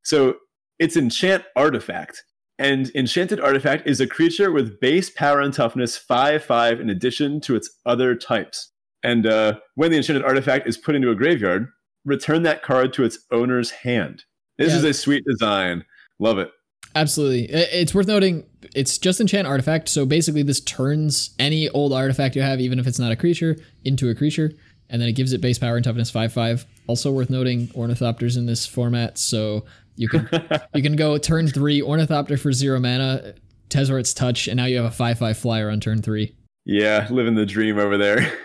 [0.02, 0.36] So,
[0.78, 2.24] it's enchant artifact.
[2.58, 7.40] And Enchanted Artifact is a creature with base power and toughness 5 5 in addition
[7.42, 8.70] to its other types.
[9.02, 11.68] And uh, when the Enchanted Artifact is put into a graveyard,
[12.04, 14.24] return that card to its owner's hand.
[14.56, 14.78] This yeah.
[14.78, 15.84] is a sweet design.
[16.18, 16.50] Love it.
[16.94, 17.46] Absolutely.
[17.50, 18.44] It's worth noting
[18.74, 19.88] it's just enchant artifact.
[19.88, 23.56] So basically, this turns any old artifact you have, even if it's not a creature,
[23.84, 24.52] into a creature.
[24.88, 26.66] And then it gives it base power and toughness 5 5.
[26.86, 29.18] Also worth noting, Ornithopters in this format.
[29.18, 29.64] So
[29.96, 30.28] you can
[30.74, 33.34] you can go turn three Ornithopter for zero mana,
[33.68, 36.36] Tezzeret's Touch, and now you have a five five flyer on turn three.
[36.64, 38.38] Yeah, living the dream over there.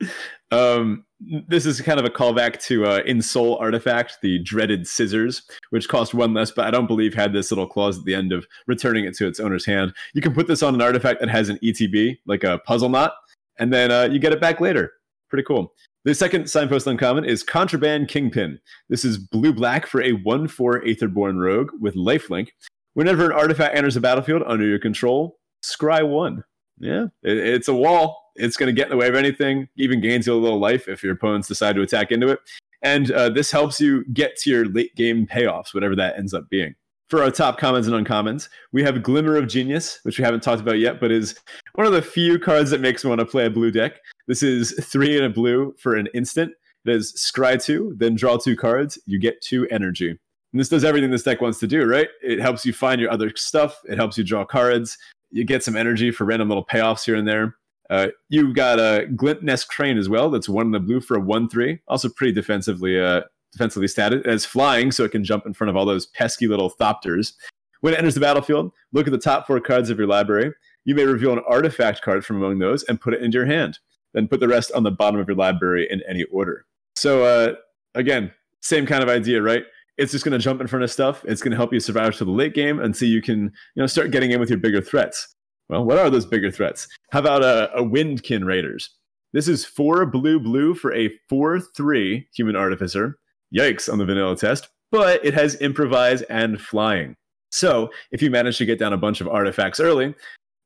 [0.50, 1.04] um,
[1.48, 6.12] this is kind of a callback to uh, Ensoul Artifact, the dreaded scissors, which cost
[6.12, 9.04] one less, but I don't believe had this little clause at the end of returning
[9.04, 9.94] it to its owner's hand.
[10.12, 13.12] You can put this on an artifact that has an ETB, like a puzzleknot,
[13.58, 14.92] and then uh, you get it back later.
[15.30, 15.72] Pretty cool.
[16.04, 18.58] The second signpost uncommon is Contraband Kingpin.
[18.88, 22.48] This is blue black for a 1 4 Aetherborn rogue with lifelink.
[22.94, 26.42] Whenever an artifact enters the battlefield under your control, scry one.
[26.78, 28.32] Yeah, it, it's a wall.
[28.34, 30.88] It's going to get in the way of anything, even gains you a little life
[30.88, 32.40] if your opponents decide to attack into it.
[32.82, 36.50] And uh, this helps you get to your late game payoffs, whatever that ends up
[36.50, 36.74] being.
[37.12, 40.62] For our top commons and uncommons, we have Glimmer of Genius, which we haven't talked
[40.62, 41.38] about yet, but is
[41.74, 44.00] one of the few cards that makes me want to play a blue deck.
[44.28, 46.54] This is three in a blue for an instant.
[46.86, 48.98] It is scry two, then draw two cards.
[49.04, 50.08] You get two energy.
[50.08, 50.18] And
[50.58, 52.08] this does everything this deck wants to do, right?
[52.22, 53.78] It helps you find your other stuff.
[53.84, 54.96] It helps you draw cards.
[55.30, 57.56] You get some energy for random little payoffs here and there.
[57.90, 60.30] Uh, you've got a Glint-Nest Crane as well.
[60.30, 61.80] That's one in the blue for a one-three.
[61.88, 63.20] Also pretty defensively uh,
[63.52, 66.70] defensively statted as flying, so it can jump in front of all those pesky little
[66.70, 67.34] thopters.
[67.82, 70.52] When it enters the battlefield, look at the top four cards of your library
[70.84, 73.78] You may reveal an artifact card from among those and put it into your hand.
[74.14, 76.64] Then put the rest on the bottom of your library in any order.
[76.94, 77.54] So uh,
[77.94, 79.64] again, same kind of idea, right?
[79.98, 81.24] It's just going to jump in front of stuff.
[81.24, 83.82] It's going to help you survive to the late game and so you can you
[83.82, 85.34] know start getting in with your bigger threats.
[85.68, 86.86] Well, what are those bigger threats?
[87.10, 88.90] How about a, Windkin Raiders?
[89.32, 93.18] This is four blue blue for a 4 3 human artificer.
[93.54, 97.16] Yikes on the vanilla test, but it has improvise and flying.
[97.50, 100.14] So if you manage to get down a bunch of artifacts early,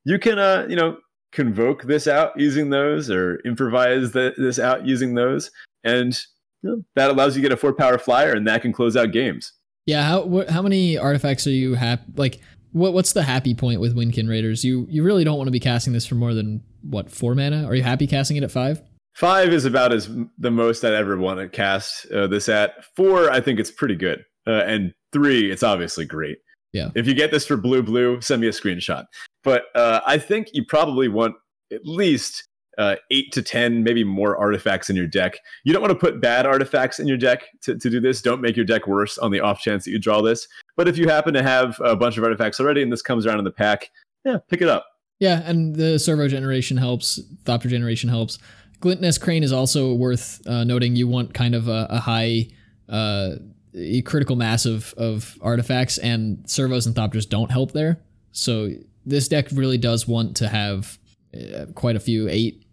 [0.05, 0.99] you can, uh, you know,
[1.33, 5.51] convoke this out using those or improvise the, this out using those.
[5.85, 6.17] And
[6.63, 8.97] you know, that allows you to get a four power flyer and that can close
[8.97, 9.53] out games.
[9.85, 10.03] Yeah.
[10.03, 12.05] How, wh- how many artifacts are you happy?
[12.17, 12.41] Like,
[12.73, 14.65] what, what's the happy point with Windkin Raiders?
[14.65, 17.65] You, you really don't want to be casting this for more than what, four mana?
[17.65, 18.81] Are you happy casting it at five?
[19.17, 22.85] Five is about as the most I'd ever want to cast uh, this at.
[22.95, 24.23] Four, I think it's pretty good.
[24.47, 26.37] Uh, and three, it's obviously great.
[26.75, 26.91] Yeah.
[26.95, 29.07] If you get this for blue blue, send me a screenshot.
[29.43, 31.35] But uh, I think you probably want
[31.73, 35.39] at least uh, eight to ten, maybe more artifacts in your deck.
[35.65, 38.21] You don't want to put bad artifacts in your deck to, to do this.
[38.21, 40.47] Don't make your deck worse on the off chance that you draw this.
[40.77, 43.39] But if you happen to have a bunch of artifacts already and this comes around
[43.39, 43.91] in the pack,
[44.27, 44.85] yeah, pick it up.
[45.19, 47.19] Yeah, and the servo generation helps.
[47.45, 48.39] Thopter generation helps.
[48.81, 50.97] Glint-Nest Crane is also worth uh, noting.
[50.97, 52.49] You want kind of a, a high
[52.89, 53.37] uh,
[53.75, 58.01] a critical mass of, of artifacts, and servos and thopters don't help there.
[58.33, 58.71] So
[59.05, 60.99] this deck really does want to have
[61.35, 62.65] uh, quite a few eight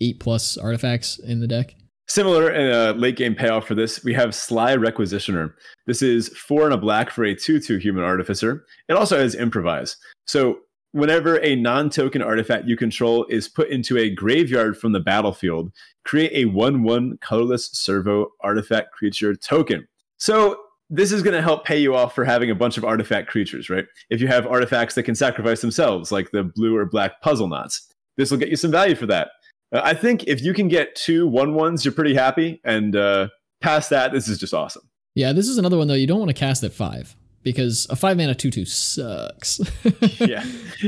[0.00, 1.74] eight plus artifacts in the deck.
[2.06, 5.52] Similar in a late game payoff for this, we have Sly Requisitioner.
[5.86, 8.64] This is four and a black for a 2 2 human artificer.
[8.88, 9.96] It also has improvise.
[10.26, 10.58] So
[10.94, 15.72] whenever a non token artifact you control is put into a graveyard from the battlefield,
[16.04, 19.86] create a 1 1 colorless servo artifact creature token.
[20.18, 20.56] So
[20.88, 23.68] this is going to help pay you off for having a bunch of artifact creatures,
[23.68, 23.84] right?
[24.08, 27.80] If you have artifacts that can sacrifice themselves, like the blue or black puzzleknots,
[28.16, 29.30] this will get you some value for that.
[29.74, 33.28] Uh, I think if you can get two one ones, you're pretty happy, and uh,
[33.60, 34.88] past that, this is just awesome.
[35.16, 35.94] Yeah, this is another one though.
[35.94, 39.60] You don't want to cast at five because a five mana two two sucks.
[40.18, 40.44] yeah,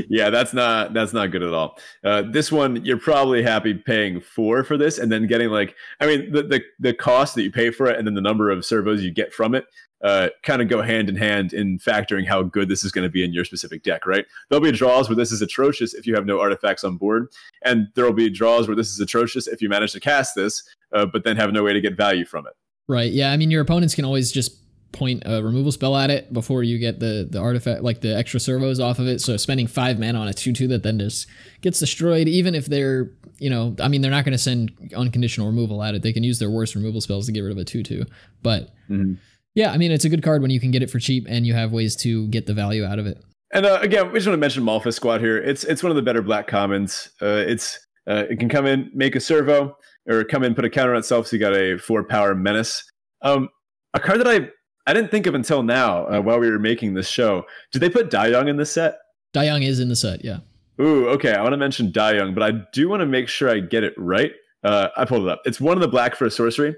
[0.09, 1.79] yeah, that's not that's not good at all.
[2.03, 6.07] Uh, this one you're probably happy paying four for this, and then getting like, I
[6.07, 8.65] mean, the the the cost that you pay for it, and then the number of
[8.65, 9.65] servos you get from it.
[10.03, 13.09] Uh, kind of go hand in hand in factoring how good this is going to
[13.09, 14.27] be in your specific deck, right?
[14.47, 17.29] There'll be draws where this is atrocious if you have no artifacts on board,
[17.63, 20.61] and there will be draws where this is atrocious if you manage to cast this,
[20.93, 22.53] uh, but then have no way to get value from it.
[22.87, 23.11] Right.
[23.11, 23.31] Yeah.
[23.31, 24.59] I mean, your opponents can always just
[24.97, 28.39] point a removal spell at it before you get the the artifact like the extra
[28.39, 29.21] servos off of it.
[29.21, 31.27] So spending five mana on a two two that then just
[31.61, 35.47] gets destroyed, even if they're you know, I mean, they're not going to send unconditional
[35.47, 36.01] removal at it.
[36.01, 38.03] They can use their worst removal spells to get rid of a two two.
[38.41, 39.13] But mm-hmm.
[39.55, 41.45] yeah, I mean, it's a good card when you can get it for cheap and
[41.45, 43.23] you have ways to get the value out of it.
[43.53, 45.37] And uh, again, we just want to mention Maulfist Squad here.
[45.37, 47.09] It's it's one of the better black commons.
[47.21, 47.79] Uh, it's
[48.09, 49.77] uh, it can come in, make a servo,
[50.09, 51.27] or come in, put a counter on itself.
[51.27, 52.83] So you got a four power menace.
[53.21, 53.49] Um,
[53.93, 54.49] a card that I
[54.87, 57.45] I didn't think of until now uh, while we were making this show.
[57.71, 58.97] Did they put Die Young in this set?
[59.33, 60.39] Die Young is in the set, yeah.
[60.79, 61.33] Ooh, okay.
[61.33, 63.83] I want to mention Die Young, but I do want to make sure I get
[63.83, 64.31] it right.
[64.63, 65.41] Uh, I pulled it up.
[65.45, 66.75] It's one of the black for a sorcery.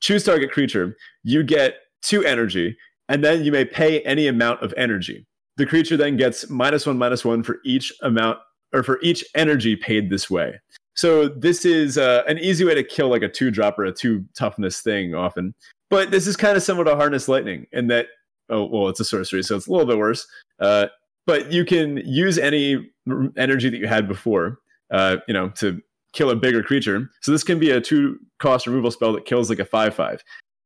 [0.00, 0.96] Choose target creature.
[1.22, 2.76] You get two energy,
[3.08, 5.24] and then you may pay any amount of energy.
[5.56, 8.38] The creature then gets minus one, minus one for each amount
[8.72, 10.60] or for each energy paid this way.
[10.96, 13.92] So this is uh, an easy way to kill like a two drop or a
[13.92, 15.54] two toughness thing often.
[15.94, 18.08] But this is kind of similar to Harness Lightning in that,
[18.50, 20.26] oh, well, it's a sorcery, so it's a little bit worse.
[20.58, 20.86] Uh,
[21.24, 22.90] but you can use any
[23.36, 24.58] energy that you had before,
[24.92, 25.80] uh, you know, to
[26.12, 27.08] kill a bigger creature.
[27.22, 30.20] So this can be a two cost removal spell that kills like a five five,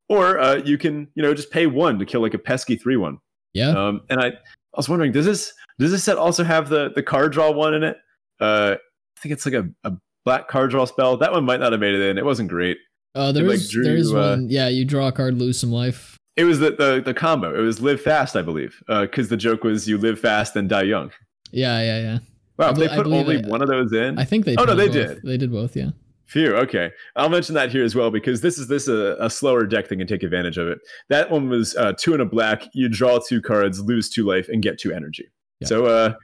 [0.08, 2.96] or uh, you can you know just pay one to kill like a pesky three
[2.96, 3.18] one.
[3.52, 3.68] Yeah.
[3.68, 7.02] Um, and I, I was wondering, does this does this set also have the the
[7.02, 7.98] card draw one in it?
[8.40, 9.92] Uh, I think it's like a, a
[10.24, 11.18] black card draw spell.
[11.18, 12.16] That one might not have made it in.
[12.16, 12.78] It wasn't great.
[13.18, 14.48] Uh, there's like drew, there's uh, one.
[14.48, 16.16] Yeah, you draw a card, lose some life.
[16.36, 17.52] It was the the, the combo.
[17.52, 20.68] It was live fast, I believe, because uh, the joke was you live fast and
[20.68, 21.10] die young.
[21.50, 22.18] Yeah, yeah, yeah.
[22.58, 24.18] Wow, they put only one of those in.
[24.18, 24.54] I think they.
[24.56, 24.94] Oh no, they both.
[24.94, 25.22] did.
[25.24, 25.74] They did both.
[25.74, 25.90] Yeah.
[26.26, 26.54] Phew.
[26.54, 29.88] Okay, I'll mention that here as well because this is this a, a slower deck
[29.88, 30.78] that can take advantage of it.
[31.08, 32.64] That one was uh, two and a black.
[32.72, 35.28] You draw two cards, lose two life, and get two energy.
[35.58, 35.66] Yeah.
[35.68, 36.14] So uh,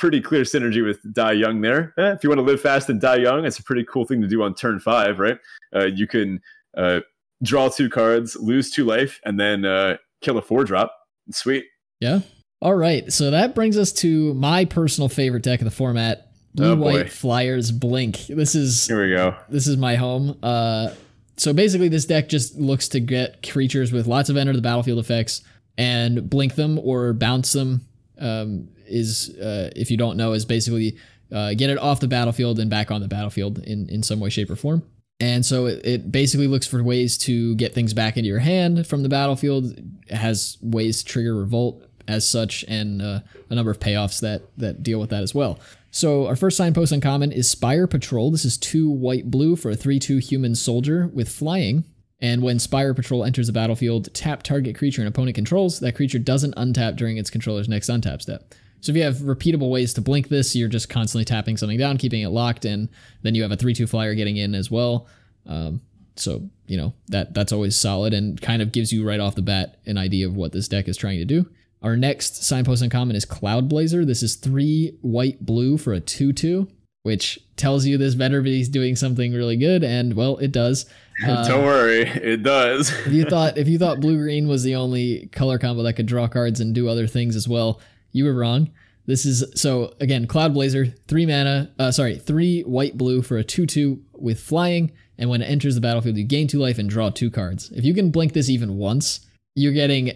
[0.00, 1.94] pretty clear synergy with Die Young there.
[1.98, 4.20] Eh, if you want to live fast and die young, it's a pretty cool thing
[4.22, 5.38] to do on turn five, right?
[5.76, 6.40] Uh, you can
[6.76, 7.00] uh,
[7.42, 10.96] draw two cards, lose two life, and then uh, kill a four drop.
[11.30, 11.66] Sweet.
[12.00, 12.20] Yeah.
[12.62, 13.12] All right.
[13.12, 16.26] So that brings us to my personal favorite deck of the format.
[16.52, 18.26] Blue oh White Flyers Blink.
[18.26, 19.36] This is here we go.
[19.48, 20.36] This is my home.
[20.42, 20.92] Uh,
[21.36, 24.98] so basically, this deck just looks to get creatures with lots of enter the battlefield
[24.98, 25.42] effects
[25.78, 27.86] and blink them or bounce them
[28.18, 30.96] um, is, uh, if you don't know, is basically
[31.32, 34.30] uh, get it off the battlefield and back on the battlefield in, in some way,
[34.30, 34.82] shape, or form.
[35.20, 38.86] And so it, it basically looks for ways to get things back into your hand
[38.86, 39.78] from the battlefield.
[40.08, 44.42] It has ways to trigger revolt as such, and uh, a number of payoffs that
[44.56, 45.58] that deal with that as well.
[45.90, 48.30] So our first signpost uncommon is Spire Patrol.
[48.30, 51.84] This is two white blue for a 3-2 human soldier with flying.
[52.20, 55.80] And when Spire Patrol enters the battlefield, tap target creature an opponent controls.
[55.80, 58.54] That creature doesn't untap during its controller's next untap step.
[58.80, 61.98] So if you have repeatable ways to blink this, you're just constantly tapping something down,
[61.98, 62.88] keeping it locked, and
[63.22, 65.06] then you have a 3-2 flyer getting in as well.
[65.46, 65.80] Um,
[66.16, 69.42] so you know that that's always solid and kind of gives you right off the
[69.42, 71.48] bat an idea of what this deck is trying to do.
[71.82, 74.06] Our next signpost uncommon is Cloudblazer.
[74.06, 76.68] This is three white blue for a 2 2,
[77.04, 79.82] which tells you this better be doing something really good.
[79.82, 80.84] And well, it does.
[81.26, 82.90] Uh, Don't worry, it does.
[83.06, 86.06] if you thought if you thought blue green was the only color combo that could
[86.06, 87.80] draw cards and do other things as well,
[88.12, 88.70] you were wrong.
[89.06, 93.66] This is so again, Cloudblazer, three mana, uh, sorry, three white blue for a 2
[93.66, 94.92] 2 with flying.
[95.18, 97.70] And when it enters the battlefield, you gain two life and draw two cards.
[97.72, 100.12] If you can blink this even once, you're getting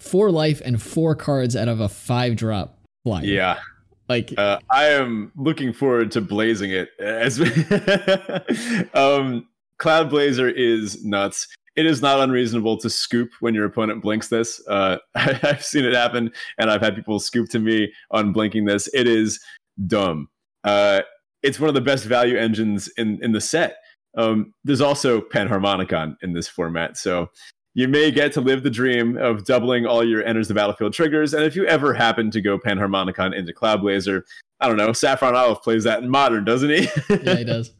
[0.00, 3.24] four life and four cards out of a five drop flyer.
[3.24, 3.58] Yeah.
[4.08, 6.88] Like uh, I am looking forward to blazing it.
[6.98, 7.38] As
[8.94, 9.46] um,
[9.78, 11.46] Cloudblazer is nuts.
[11.78, 14.60] It is not unreasonable to scoop when your opponent blinks this.
[14.66, 18.64] Uh, I, have seen it happen, and I've had people scoop to me on blinking
[18.64, 18.88] this.
[18.92, 19.38] It is
[19.86, 20.28] dumb.
[20.64, 21.02] Uh,
[21.44, 23.76] it's one of the best value engines in in the set.
[24.16, 27.30] Um, there's also Panharmonicon in this format, so
[27.74, 31.32] you may get to live the dream of doubling all your enters the battlefield triggers.
[31.32, 34.22] And if you ever happen to go Panharmonicon into Cloudblazer,
[34.58, 36.88] I don't know, Saffron Olive plays that in modern, doesn't he?
[37.22, 37.72] yeah, he does.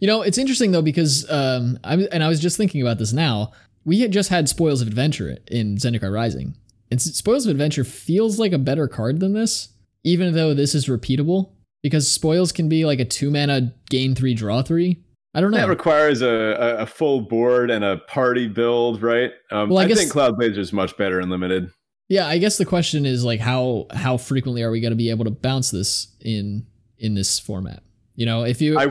[0.00, 3.12] You know, it's interesting though because um, I and I was just thinking about this
[3.12, 3.52] now.
[3.84, 6.56] We had just had Spoils of Adventure in Zendikar Rising,
[6.90, 9.68] and Spoils of Adventure feels like a better card than this,
[10.04, 11.52] even though this is repeatable.
[11.82, 15.02] Because Spoils can be like a two mana gain three draw three,
[15.34, 15.58] I don't know.
[15.58, 19.30] That requires a, a full board and a party build, right?
[19.50, 21.70] Um, well, I, I guess, think Cloudblazer is much better in limited.
[22.08, 25.10] Yeah, I guess the question is like how how frequently are we going to be
[25.10, 26.66] able to bounce this in
[26.98, 27.82] in this format?
[28.16, 28.86] You know, if you I,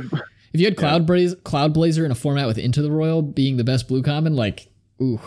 [0.54, 1.06] if you had Cloud yeah.
[1.06, 4.68] Blazer, Cloudblazer in a format with Into the Roil being the best blue common, like,
[5.02, 5.20] ooh,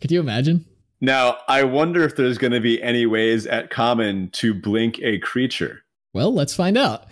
[0.00, 0.64] could you imagine?
[1.00, 5.18] Now, I wonder if there's going to be any ways at common to blink a
[5.18, 5.84] creature.
[6.12, 7.04] Well, let's find out.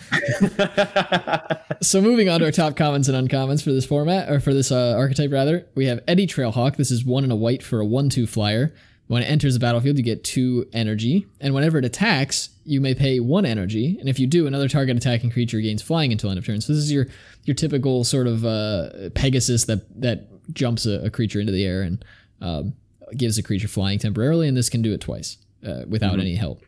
[1.82, 4.72] so, moving on to our top commons and uncommons for this format, or for this
[4.72, 6.76] uh, archetype, rather, we have Eddytrail Hawk.
[6.76, 8.74] This is one and a white for a 1 2 flyer.
[9.08, 12.94] When it enters the battlefield, you get two energy, and whenever it attacks, you may
[12.94, 13.96] pay one energy.
[14.00, 16.60] And if you do, another target attacking creature gains flying until end of turn.
[16.60, 17.06] So this is your
[17.46, 21.82] your typical sort of uh, Pegasus that that jumps a, a, creature into the air
[21.82, 22.04] and
[22.40, 22.74] um,
[23.16, 26.20] gives a creature flying temporarily, and this can do it twice uh, without mm-hmm.
[26.20, 26.62] any help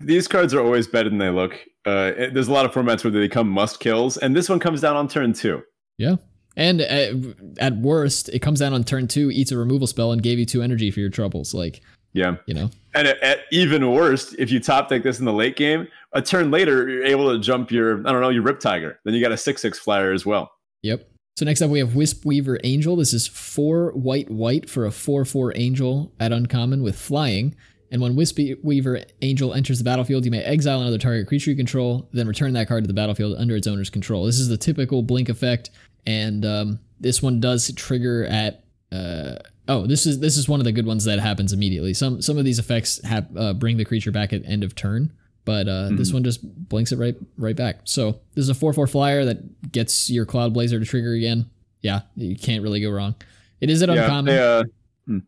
[0.00, 1.54] these cards are always better than they look.
[1.84, 4.80] Uh, there's a lot of formats where they become must kills, and this one comes
[4.80, 5.62] down on turn two.
[5.98, 6.16] Yeah.
[6.56, 7.14] And at,
[7.58, 10.46] at worst, it comes down on turn two, eats a removal spell, and gave you
[10.46, 11.54] two energy for your troubles.
[11.54, 11.82] Like,
[12.12, 12.70] yeah, you know.
[12.94, 15.86] And at, at even worst, if you top deck this in the late game,
[16.16, 18.98] a turn later, you're able to jump your, I don't know, your Rip Tiger.
[19.04, 20.50] Then you got a six six flyer as well.
[20.82, 21.08] Yep.
[21.36, 22.96] So next up we have Wispweaver Angel.
[22.96, 27.54] This is four white white for a four four angel at uncommon with flying.
[27.90, 31.56] And when Wisp Weaver Angel enters the battlefield, you may exile another target creature you
[31.56, 34.24] control, then return that card to the battlefield under its owner's control.
[34.24, 35.70] This is the typical blink effect,
[36.04, 38.64] and um, this one does trigger at.
[38.90, 39.36] Uh,
[39.68, 41.94] oh, this is this is one of the good ones that happens immediately.
[41.94, 45.12] Some some of these effects have uh, bring the creature back at end of turn,
[45.46, 45.96] but uh, mm-hmm.
[45.96, 47.78] this one just blinks it right right back.
[47.84, 51.48] So this is a four four flyer that gets your Cloudblazer to trigger again.
[51.80, 53.14] Yeah, you can't really go wrong.
[53.60, 54.26] It is an yeah, uncommon.
[54.26, 54.64] They, uh,
[55.06, 55.18] hmm.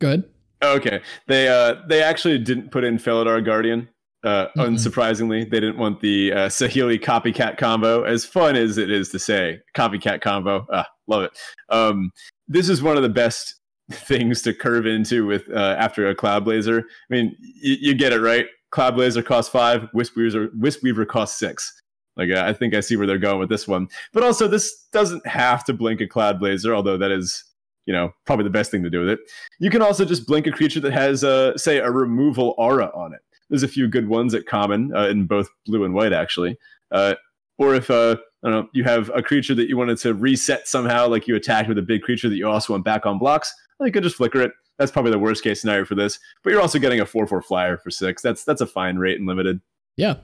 [0.00, 0.30] Good.
[0.62, 3.88] Okay, they uh they actually didn't put in Felidar Guardian.
[4.24, 4.60] Uh, mm-hmm.
[4.60, 8.04] Unsurprisingly, they didn't want the uh, Saheeli copycat combo.
[8.04, 11.38] As fun as it is to say, copycat combo, ah, love it.
[11.68, 12.10] Um,
[12.48, 13.56] this is one of the best
[13.92, 16.80] things to curve into with uh, after a Cloudblazer.
[16.82, 18.46] I mean, y- you get it right.
[18.72, 19.88] Cloudblazer costs five.
[19.94, 21.82] Wispweaver, Wisp Weaver costs six.
[22.16, 23.88] Like I think I see where they're going with this one.
[24.12, 27.44] But also, this doesn't have to blink a Cloudblazer, although that is
[27.88, 29.18] you know, probably the best thing to do with it.
[29.60, 33.14] You can also just blink a creature that has, uh, say, a removal aura on
[33.14, 33.20] it.
[33.48, 36.58] There's a few good ones at common uh, in both blue and white, actually.
[36.92, 37.14] Uh,
[37.56, 40.68] or if uh, I don't know, you have a creature that you wanted to reset
[40.68, 43.50] somehow, like you attacked with a big creature that you also want back on blocks,
[43.86, 44.52] you could just flicker it.
[44.78, 46.18] That's probably the worst case scenario for this.
[46.42, 48.22] But you're also getting a four four flyer for six.
[48.22, 49.60] That's that's a fine rate and limited.
[49.96, 50.16] Yeah.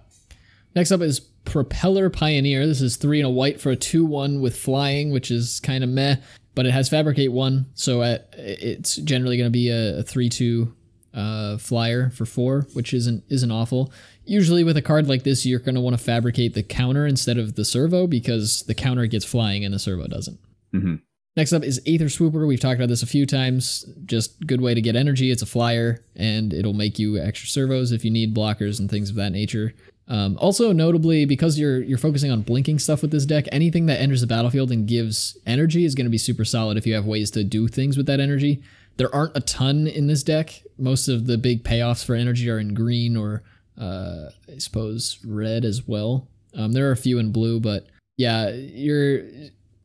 [0.74, 2.66] Next up is Propeller Pioneer.
[2.66, 5.84] This is three and a white for a two one with flying, which is kind
[5.84, 6.16] of meh
[6.54, 10.28] but it has fabricate one, so at, it's generally going to be a, a three
[10.28, 10.74] two
[11.12, 13.92] uh, flyer for four, which isn't isn't awful.
[14.24, 17.38] Usually with a card like this, you're going to want to fabricate the counter instead
[17.38, 20.38] of the servo because the counter gets flying and the servo doesn't.
[20.74, 20.94] Mm-hmm.
[21.36, 22.46] Next up is Aether Swooper.
[22.46, 23.84] We've talked about this a few times.
[24.04, 25.32] Just good way to get energy.
[25.32, 29.10] It's a flyer, and it'll make you extra servos if you need blockers and things
[29.10, 29.74] of that nature.
[30.06, 34.00] Um, also, notably, because you're you're focusing on blinking stuff with this deck, anything that
[34.00, 37.06] enters the battlefield and gives energy is going to be super solid if you have
[37.06, 38.62] ways to do things with that energy.
[38.96, 40.62] There aren't a ton in this deck.
[40.78, 43.42] Most of the big payoffs for energy are in green or
[43.76, 46.28] uh, I suppose red as well.
[46.54, 49.24] Um, there are a few in blue, but yeah, you're.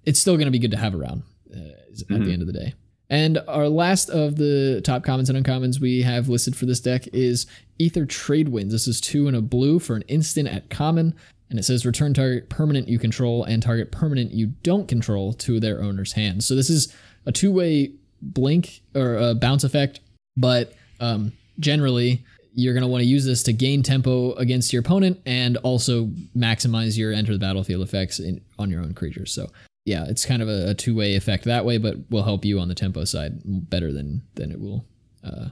[0.05, 1.23] It's still going to be good to have around
[1.53, 2.25] uh, at Mhm.
[2.25, 2.73] the end of the day.
[3.09, 7.07] And our last of the top commons and uncommons we have listed for this deck
[7.11, 7.47] is
[7.79, 8.69] Aether Tradewinds.
[8.71, 11.15] This is two and a blue for an instant at common.
[11.49, 15.59] And it says return target permanent you control and target permanent you don't control to
[15.59, 16.45] their owner's hands.
[16.45, 16.93] So this is
[17.25, 20.01] a two way blink or a bounce effect,
[20.37, 22.23] but um, generally
[22.53, 26.07] you're going to want to use this to gain tempo against your opponent and also
[26.37, 29.31] maximize your enter the battlefield effects in, on your own creatures.
[29.31, 29.49] So
[29.89, 32.59] yeah, it's kind of a, a two way effect that way, but will help you
[32.59, 34.85] on the tempo side better than than it will
[35.23, 35.49] uh,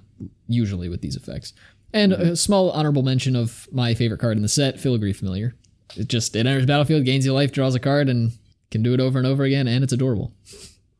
[0.47, 1.53] usually with these effects.
[1.91, 5.55] And a small honorable mention of my favorite card in the set, Filigree Familiar.
[5.95, 8.31] It just it enters battlefield, gains you life, draws a card, and
[8.69, 10.31] can do it over and over again, and it's adorable.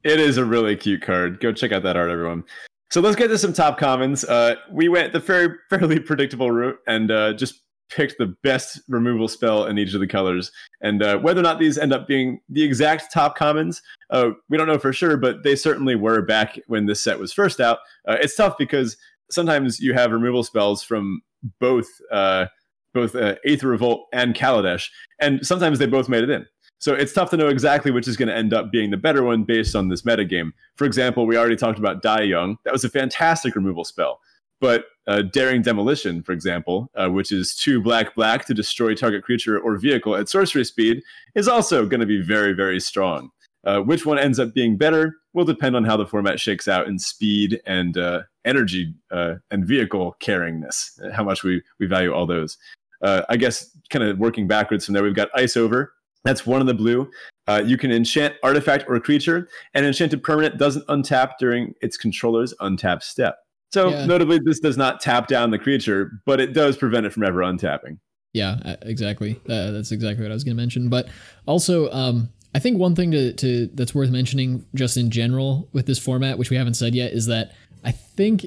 [0.03, 1.39] It is a really cute card.
[1.39, 2.43] Go check out that art, everyone.
[2.89, 4.23] So let's get to some top commons.
[4.23, 7.59] Uh, we went the very fairly predictable route and uh, just
[7.89, 10.51] picked the best removal spell in each of the colors.
[10.81, 14.57] And uh, whether or not these end up being the exact top commons, uh, we
[14.57, 17.80] don't know for sure, but they certainly were back when this set was first out.
[18.07, 18.97] Uh, it's tough because
[19.30, 21.22] sometimes you have removal spells from
[21.59, 22.47] both uh,
[22.93, 24.89] both uh, Aether Revolt and Kaladesh,
[25.19, 26.45] and sometimes they both made it in.
[26.80, 29.23] So it's tough to know exactly which is going to end up being the better
[29.23, 30.51] one based on this metagame.
[30.76, 32.57] For example, we already talked about Die Young.
[32.64, 34.19] That was a fantastic removal spell.
[34.59, 39.23] But uh, Daring Demolition, for example, uh, which is two black black to destroy target
[39.23, 41.03] creature or vehicle at sorcery speed,
[41.35, 43.29] is also going to be very, very strong.
[43.63, 46.88] Uh, which one ends up being better will depend on how the format shakes out
[46.88, 52.25] in speed and uh, energy uh, and vehicle carryingness, how much we, we value all
[52.25, 52.57] those.
[53.01, 55.93] Uh, I guess kind of working backwards from there, we've got Ice Over,
[56.23, 57.09] that's one in the blue.
[57.47, 62.53] Uh, you can enchant artifact or creature, and enchanted permanent doesn't untap during its controller's
[62.59, 63.38] untap step.
[63.73, 64.06] So, Yeah.
[64.06, 67.39] notably, this does not tap down the creature, but it does prevent it from ever
[67.41, 67.98] untapping.
[68.34, 69.39] Yeah, uh, exactly.
[69.49, 70.89] Uh, that's exactly what I was going to mention.
[70.89, 71.07] But
[71.45, 75.85] also, um, I think one thing to, to that's worth mentioning, just in general with
[75.85, 77.52] this format, which we haven't said yet, is that
[77.84, 78.45] I think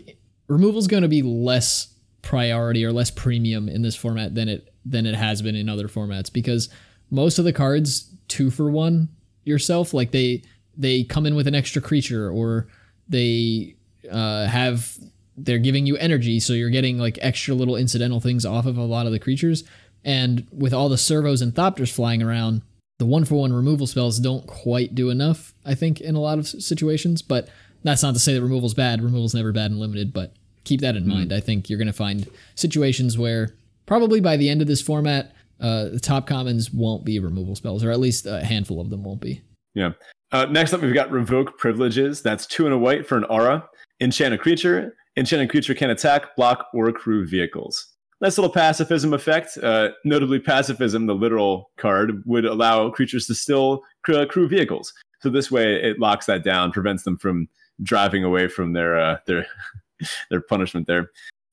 [0.49, 4.73] removal is going to be less priority or less premium in this format than it
[4.85, 6.69] than it has been in other formats because
[7.11, 9.09] most of the cards two for one
[9.45, 10.43] yourself like they
[10.77, 12.67] they come in with an extra creature or
[13.09, 13.75] they
[14.11, 14.97] uh, have
[15.37, 18.83] they're giving you energy so you're getting like extra little incidental things off of a
[18.83, 19.65] lot of the creatures
[20.05, 22.63] and with all the servos and thopters flying around
[22.99, 26.39] the one for one removal spells don't quite do enough i think in a lot
[26.39, 27.49] of situations but
[27.83, 30.97] that's not to say that removal's bad removal's never bad and limited but keep that
[30.97, 33.55] in mind i think you're going to find situations where
[33.87, 37.85] probably by the end of this format uh, the top commons won't be removal spells
[37.85, 39.43] or at least a handful of them won't be
[39.75, 39.93] Yeah.
[40.33, 42.23] Uh, next up, we've got Revoke Privileges.
[42.23, 43.69] That's two and a white for an aura.
[44.01, 44.97] Enchant a creature.
[45.17, 47.87] Enchant a creature can attack, block, or crew vehicles.
[48.21, 49.57] Nice little pacifism effect.
[49.63, 54.93] Uh, notably, pacifism, the literal card, would allow creatures to still cr- crew vehicles.
[55.21, 57.49] So this way, it locks that down, prevents them from
[57.83, 59.47] driving away from their uh, their
[60.31, 60.87] their punishment.
[60.87, 61.11] There.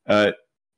[0.08, 0.32] Uh,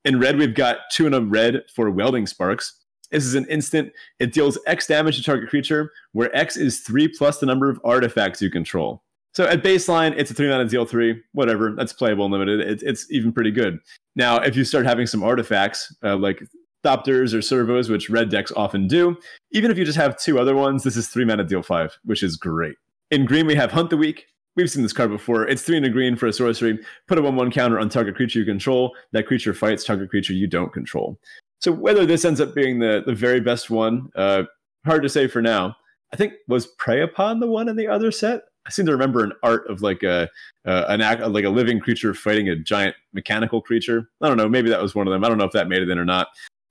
[0.05, 2.75] in red, we've got two and a red for welding sparks.
[3.11, 3.91] This is an instant.
[4.19, 7.79] It deals X damage to target creature, where X is three plus the number of
[7.83, 9.03] artifacts you control.
[9.33, 11.73] So at baseline, it's a three mana deal three, whatever.
[11.75, 12.61] That's playable and limited.
[12.61, 13.79] It, it's even pretty good.
[14.15, 16.41] Now, if you start having some artifacts uh, like
[16.83, 19.17] Thopters or Servos, which red decks often do,
[19.51, 22.23] even if you just have two other ones, this is three mana deal five, which
[22.23, 22.75] is great.
[23.11, 24.27] In green, we have Hunt the Weak.
[24.55, 25.47] We've seen this card before.
[25.47, 26.79] It's three and a green for a sorcery.
[27.07, 28.95] Put a 1 1 counter on target creature you control.
[29.13, 31.17] That creature fights target creature you don't control.
[31.59, 34.43] So whether this ends up being the, the very best one, uh,
[34.85, 35.75] hard to say for now.
[36.11, 38.41] I think was Prey Upon the one in the other set.
[38.69, 40.29] I seem to remember an art of like a
[40.63, 44.07] uh, an act like a living creature fighting a giant mechanical creature.
[44.21, 44.47] I don't know.
[44.47, 45.23] Maybe that was one of them.
[45.23, 46.27] I don't know if that made it in or not.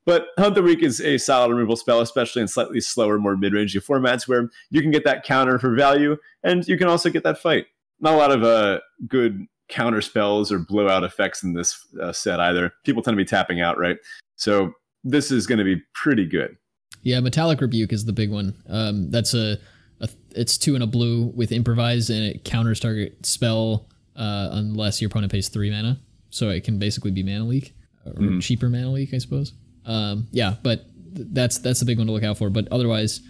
[0.07, 3.85] But Hunt the Weak is a solid removal spell, especially in slightly slower, more mid-rangey
[3.85, 7.39] formats where you can get that counter for value, and you can also get that
[7.39, 7.67] fight.
[7.99, 12.39] Not a lot of uh, good counter spells or blowout effects in this uh, set
[12.39, 12.73] either.
[12.85, 13.97] People tend to be tapping out, right?
[14.37, 14.73] So
[15.03, 16.57] this is going to be pretty good.
[17.03, 18.55] Yeah, Metallic Rebuke is the big one.
[18.69, 19.59] Um, that's a,
[20.01, 25.01] a it's two and a blue with improvise and it counters target spell uh, unless
[25.01, 25.99] your opponent pays three mana.
[26.31, 28.43] so it can basically be mana leak or Mhm.
[28.43, 29.53] cheaper mana leak, I suppose.
[29.87, 30.85] Um, yeah, but
[31.15, 32.51] th- that's that's the big one to look out for.
[32.51, 33.21] But otherwise,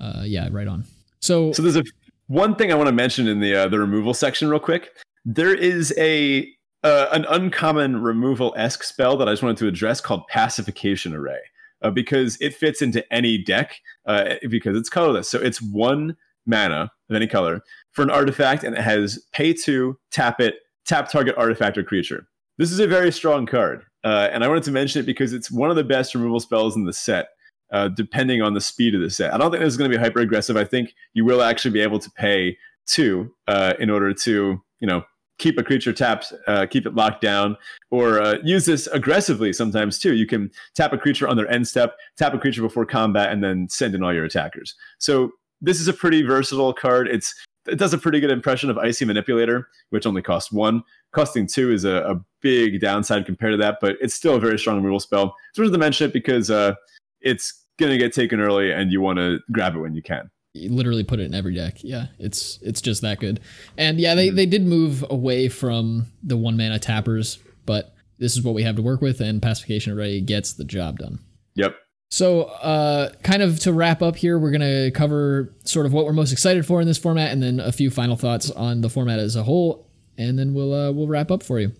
[0.00, 0.84] uh, yeah, right on.
[1.20, 1.84] So, So there's a
[2.26, 4.90] one thing I want to mention in the uh, the removal section real quick.
[5.24, 6.46] There is a
[6.82, 11.38] uh, an uncommon removal esque spell that I just wanted to address called Pacification Array
[11.84, 15.28] uh, because it fits into any deck uh, because it's colorless.
[15.28, 16.16] So it's one
[16.46, 17.60] mana of any color
[17.92, 20.56] for an artifact, and it has pay two, tap it,
[20.86, 22.26] tap target artifact or creature.
[22.58, 25.50] This is a very strong card, uh, and I wanted to mention it because it's
[25.50, 27.28] one of the best removal spells in the set.
[27.72, 29.96] Uh, depending on the speed of the set, I don't think this is going to
[29.96, 30.56] be hyper aggressive.
[30.56, 32.56] I think you will actually be able to pay
[32.86, 35.02] two uh, in order to, you know,
[35.38, 37.56] keep a creature tapped, uh, keep it locked down,
[37.90, 40.14] or uh, use this aggressively sometimes too.
[40.14, 43.42] You can tap a creature on their end step, tap a creature before combat, and
[43.42, 44.74] then send in all your attackers.
[44.98, 47.08] So this is a pretty versatile card.
[47.08, 47.34] It's
[47.66, 50.82] it does a pretty good impression of Icy Manipulator, which only costs one.
[51.12, 54.58] Costing two is a, a big downside compared to that, but it's still a very
[54.58, 55.34] strong removal spell.
[55.50, 56.74] It's worth to mention it because uh,
[57.22, 60.30] it's going to get taken early, and you want to grab it when you can.
[60.54, 61.82] You literally put it in every deck.
[61.82, 63.40] Yeah, it's it's just that good.
[63.76, 68.42] And yeah, they, they did move away from the one mana tappers, but this is
[68.42, 71.18] what we have to work with, and pacification array gets the job done.
[71.56, 71.76] Yep.
[72.10, 76.12] So, uh, kind of to wrap up here, we're gonna cover sort of what we're
[76.12, 79.18] most excited for in this format, and then a few final thoughts on the format
[79.18, 81.72] as a whole, and then we'll uh, we'll wrap up for you.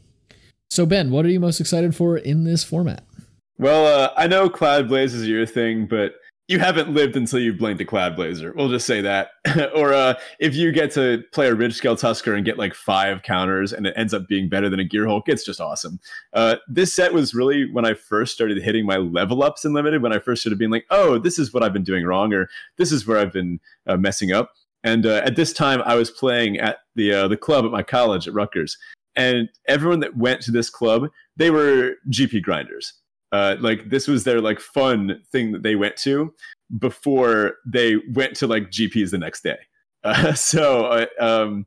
[0.69, 3.05] So, Ben, what are you most excited for in this format?
[3.59, 7.57] Well, uh, I know Cloud Blaze is your thing, but you haven't lived until you've
[7.57, 8.55] blinked a Cloudblazer.
[8.55, 9.31] We'll just say that.
[9.75, 13.73] or uh, if you get to play a Ridgescale Tusker and get like five counters
[13.73, 15.99] and it ends up being better than a Gearhulk, it's just awesome.
[16.35, 20.03] Uh, this set was really when I first started hitting my level ups in Limited,
[20.03, 22.51] when I first started being like, oh, this is what I've been doing wrong, or
[22.77, 24.53] this is where I've been uh, messing up.
[24.83, 27.83] And uh, at this time, I was playing at the uh, the club at my
[27.83, 28.77] college at Rutgers,
[29.17, 31.09] and everyone that went to this club,
[31.39, 32.93] they were GP grinders
[33.35, 36.33] uh, like this was their like fun thing that they went to
[36.79, 39.59] before they went to like GPs the next day.
[40.05, 41.65] Uh, so uh, um,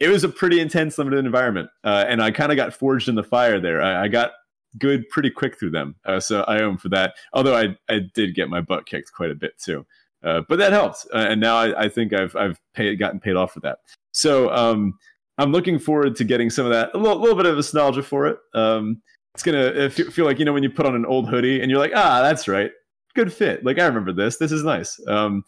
[0.00, 3.14] it was a pretty intense limited environment, uh, and I kind of got forged in
[3.14, 3.80] the fire there.
[3.80, 4.32] I, I got
[4.76, 7.14] good pretty quick through them, uh, so I owe them for that.
[7.32, 9.86] Although I I did get my butt kicked quite a bit too,
[10.24, 13.60] uh, but that helped, and now I, I think I've I've gotten paid off for
[13.60, 13.78] that.
[14.10, 14.98] So um,
[15.38, 18.26] I'm looking forward to getting some of that a little, little bit of nostalgia for
[18.26, 18.38] it.
[18.52, 19.00] Um,
[19.36, 21.60] it's gonna uh, feel, feel like you know when you put on an old hoodie
[21.60, 22.70] and you're like, ah, that's right,
[23.14, 23.62] good fit.
[23.66, 24.38] Like I remember this.
[24.38, 24.98] This is nice.
[25.08, 25.44] Um,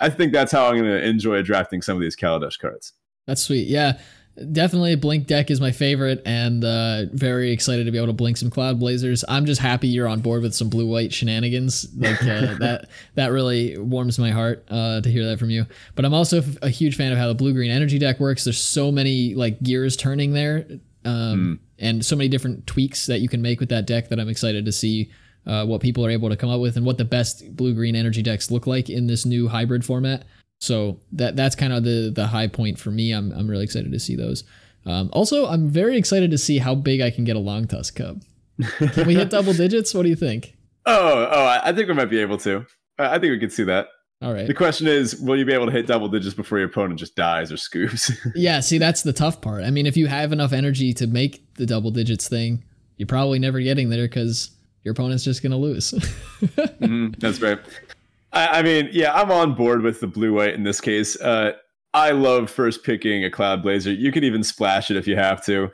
[0.00, 2.92] I think that's how I'm gonna enjoy drafting some of these Kaladesh cards.
[3.26, 3.66] That's sweet.
[3.66, 3.98] Yeah,
[4.52, 8.36] definitely Blink deck is my favorite, and uh, very excited to be able to blink
[8.36, 9.24] some Cloudblazers.
[9.28, 11.88] I'm just happy you're on board with some blue white shenanigans.
[11.96, 15.66] Like uh, that, that really warms my heart uh, to hear that from you.
[15.96, 18.44] But I'm also a huge fan of how the blue green energy deck works.
[18.44, 20.64] There's so many like gears turning there,
[21.04, 24.28] um, and so many different tweaks that you can make with that deck that I'm
[24.28, 25.10] excited to see.
[25.44, 27.96] Uh, what people are able to come up with and what the best blue green
[27.96, 30.24] energy decks look like in this new hybrid format.
[30.60, 33.10] So that that's kind of the the high point for me.
[33.10, 34.44] I'm I'm really excited to see those.
[34.86, 38.22] Um, also, I'm very excited to see how big I can get a Longtusk Cub.
[38.92, 39.92] Can we hit double digits?
[39.92, 40.56] What do you think?
[40.86, 42.66] Oh, oh, I think we might be able to.
[42.98, 43.88] I think we could see that.
[44.22, 44.46] All right.
[44.46, 47.16] The question is, will you be able to hit double digits before your opponent just
[47.16, 48.10] dies or scoops?
[48.34, 48.60] Yeah.
[48.60, 49.64] See, that's the tough part.
[49.64, 52.62] I mean, if you have enough energy to make the double digits thing,
[52.96, 54.50] you're probably never getting there because
[54.84, 55.90] your opponent's just gonna lose.
[56.42, 57.58] Mhm, that's right.
[58.32, 61.20] I, I mean, yeah, I'm on board with the blue white in this case.
[61.20, 61.52] Uh,
[61.94, 63.96] I love first picking a Cloudblazer.
[63.96, 65.70] You could even splash it if you have to.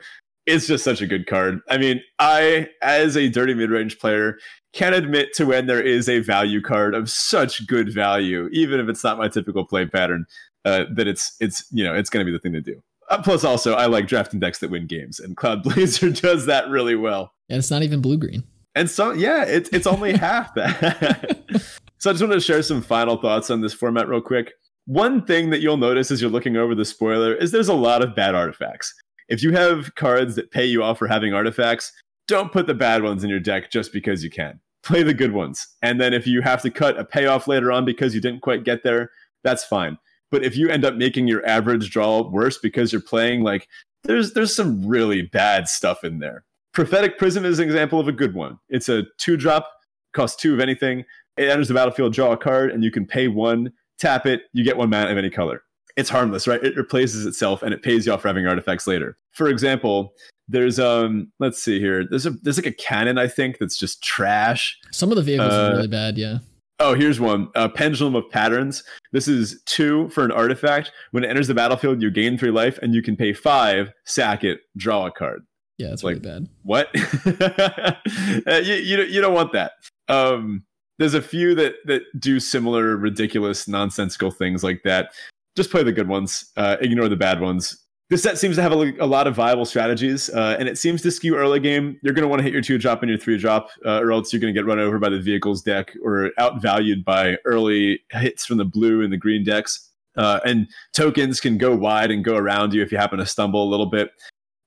[0.49, 1.59] It's just such a good card.
[1.69, 4.37] I mean, I, as a dirty mid range player,
[4.73, 8.87] can admit to when there is a value card of such good value, even if
[8.87, 10.25] it's not my typical play pattern,
[10.65, 12.81] uh, that it's it's you know it's going to be the thing to do.
[13.09, 16.69] Uh, plus, also, I like drafting decks that win games, and Cloud Blazer does that
[16.69, 17.33] really well.
[17.49, 18.43] and it's not even blue green.
[18.75, 21.43] And so, yeah, it's it's only half that.
[21.97, 24.53] so I just wanted to share some final thoughts on this format real quick.
[24.85, 28.03] One thing that you'll notice as you're looking over the spoiler is there's a lot
[28.03, 28.93] of bad artifacts.
[29.29, 31.93] If you have cards that pay you off for having artifacts,
[32.27, 34.59] don't put the bad ones in your deck just because you can.
[34.83, 35.67] Play the good ones.
[35.81, 38.63] And then if you have to cut a payoff later on because you didn't quite
[38.63, 39.11] get there,
[39.43, 39.97] that's fine.
[40.31, 43.67] But if you end up making your average draw worse because you're playing like
[44.03, 46.45] there's there's some really bad stuff in there.
[46.73, 48.59] Prophetic Prism is an example of a good one.
[48.69, 49.69] It's a two drop,
[50.13, 51.03] costs two of anything.
[51.35, 54.63] It enters the battlefield, draw a card, and you can pay one, tap it, you
[54.63, 55.63] get one mana of any color.
[55.99, 56.63] It's harmless, right?
[56.63, 59.17] It replaces itself and it pays you off for having artifacts later.
[59.33, 60.13] For example,
[60.47, 62.05] there's um let's see here.
[62.09, 64.77] There's a there's like a cannon, I think, that's just trash.
[64.91, 66.17] Some of the vehicles Uh, are really bad.
[66.17, 66.39] Yeah.
[66.81, 67.49] Oh, here's one.
[67.55, 68.83] Uh, Pendulum of Patterns.
[69.11, 70.93] This is two for an artifact.
[71.11, 74.45] When it enters the battlefield, you gain three life, and you can pay five, sack
[74.45, 75.45] it, draw a card.
[75.77, 76.47] Yeah, it's Like- really bad.
[76.63, 76.87] what?
[78.47, 79.73] Uh, you, you don't- you don't want that.
[80.07, 80.63] Um,
[80.97, 85.11] there's a few that that do similar ridiculous nonsensical things like that.
[85.59, 86.53] Just play the good ones.
[86.55, 87.85] Uh, ignore the bad ones.
[88.09, 91.01] This set seems to have a, a lot of viable strategies, uh, and it seems
[91.01, 91.99] to skew early game.
[92.01, 94.13] You're going to want to hit your two drop and your three drop, uh, or
[94.13, 97.99] else you're going to get run over by the vehicles deck or outvalued by early
[98.11, 99.89] hits from the blue and the green decks.
[100.15, 103.61] Uh, and tokens can go wide and go around you if you happen to stumble
[103.61, 104.11] a little bit.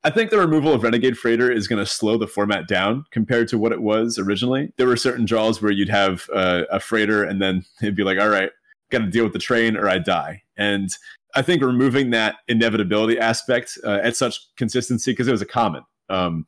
[0.04, 3.48] I think the removal of Renegade Freighter is going to slow the format down compared
[3.48, 4.74] to what it was originally.
[4.76, 8.18] There were certain draws where you'd have uh, a freighter and then it'd be like,
[8.18, 8.50] all right,
[8.92, 10.42] got to deal with the train or I die.
[10.62, 10.90] And
[11.34, 15.82] I think removing that inevitability aspect uh, at such consistency, because it was a common,
[16.08, 16.46] um,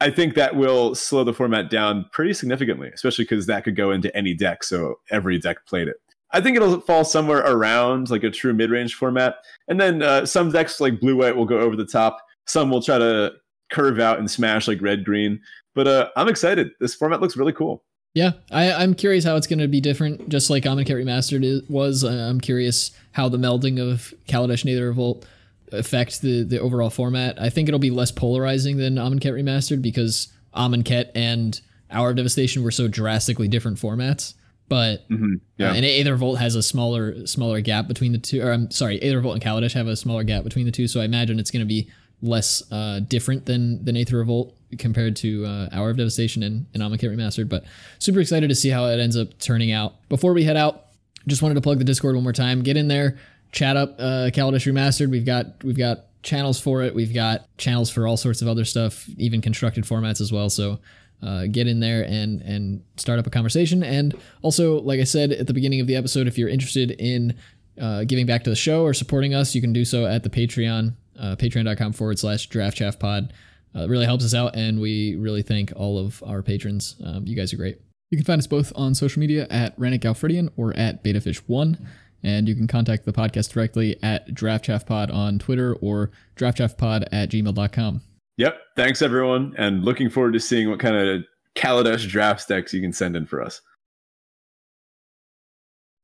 [0.00, 3.92] I think that will slow the format down pretty significantly, especially because that could go
[3.92, 4.64] into any deck.
[4.64, 5.96] So every deck played it.
[6.32, 9.36] I think it'll fall somewhere around like a true mid range format.
[9.68, 12.18] And then uh, some decks like blue white will go over the top.
[12.46, 13.32] Some will try to
[13.70, 15.40] curve out and smash like red green.
[15.74, 16.70] But uh, I'm excited.
[16.80, 17.84] This format looks really cool.
[18.14, 22.04] Yeah, I, I'm curious how it's going to be different, just like Amonkhet Remastered was.
[22.04, 25.26] Uh, I'm curious how the melding of Kaladesh and Aether Revolt
[25.72, 27.40] affect the, the overall format.
[27.40, 31.58] I think it'll be less polarizing than Amonkhet Remastered because Amonkhet and
[31.90, 34.34] Hour of Devastation were so drastically different formats.
[34.68, 35.34] But Mm-hmm.
[35.56, 35.70] Yeah.
[35.70, 38.42] uh, and Aether Revolt has a smaller smaller gap between the two.
[38.42, 40.86] Or I'm sorry, Aether Revolt and Kaladesh have a smaller gap between the two.
[40.88, 41.90] So I imagine it's going to be
[42.22, 46.82] less uh, different than than Aether Revolt compared to uh, Hour of Devastation and, and
[46.82, 47.48] Amonkhet Remastered.
[47.48, 47.64] But
[47.98, 49.94] super excited to see how it ends up turning out.
[50.08, 50.86] Before we head out,
[51.26, 52.62] just wanted to plug the Discord one more time.
[52.62, 53.18] Get in there,
[53.52, 55.10] chat up uh, Kaladesh Remastered.
[55.10, 56.94] We've got we've got channels for it.
[56.94, 60.50] We've got channels for all sorts of other stuff, even constructed formats as well.
[60.50, 60.78] So
[61.22, 63.82] uh, get in there and and start up a conversation.
[63.82, 67.36] And also, like I said at the beginning of the episode, if you're interested in
[67.80, 70.30] uh, giving back to the show or supporting us, you can do so at the
[70.30, 73.32] Patreon, uh, patreon.com forward slash draft chaff pod.
[73.74, 76.96] Uh, it really helps us out, and we really thank all of our patrons.
[77.04, 77.78] Um, you guys are great.
[78.10, 81.78] You can find us both on social media at Rennick Alfredian or at Betafish1.
[82.22, 88.02] And you can contact the podcast directly at DraftChaffPod on Twitter or DraftChaffPod at gmail.com.
[88.36, 88.60] Yep.
[88.76, 89.54] Thanks, everyone.
[89.56, 91.24] And looking forward to seeing what kind of
[91.56, 93.60] Kaladesh draft decks you can send in for us.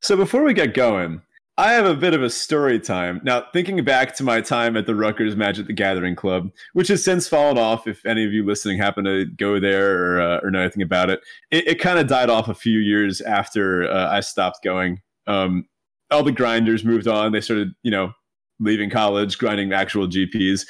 [0.01, 1.21] So before we get going,
[1.59, 3.21] I have a bit of a story time.
[3.25, 7.03] Now, thinking back to my time at the Rutgers Magic the Gathering Club, which has
[7.03, 10.53] since fallen off, if any of you listening happen to go there or, uh, or
[10.53, 11.21] know anything about it,
[11.51, 15.03] it, it kind of died off a few years after uh, I stopped going.
[15.27, 15.67] Um,
[16.13, 17.33] all the grinders moved on.
[17.33, 18.13] They started, you know,
[18.61, 20.65] leaving college, grinding actual GPs.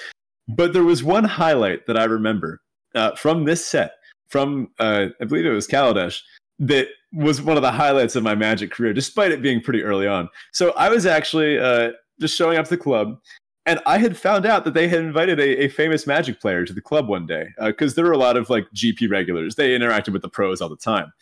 [0.48, 2.62] But there was one highlight that I remember
[2.94, 3.93] uh, from this set,
[4.31, 6.23] from uh, I believe it was Kaladesh,
[6.59, 10.06] that was one of the highlights of my Magic career, despite it being pretty early
[10.06, 10.28] on.
[10.52, 13.18] So I was actually uh, just showing up to the club,
[13.66, 16.72] and I had found out that they had invited a, a famous Magic player to
[16.72, 19.55] the club one day because there were a lot of like GP regulars.
[19.55, 21.12] They interacted with the pros all the time.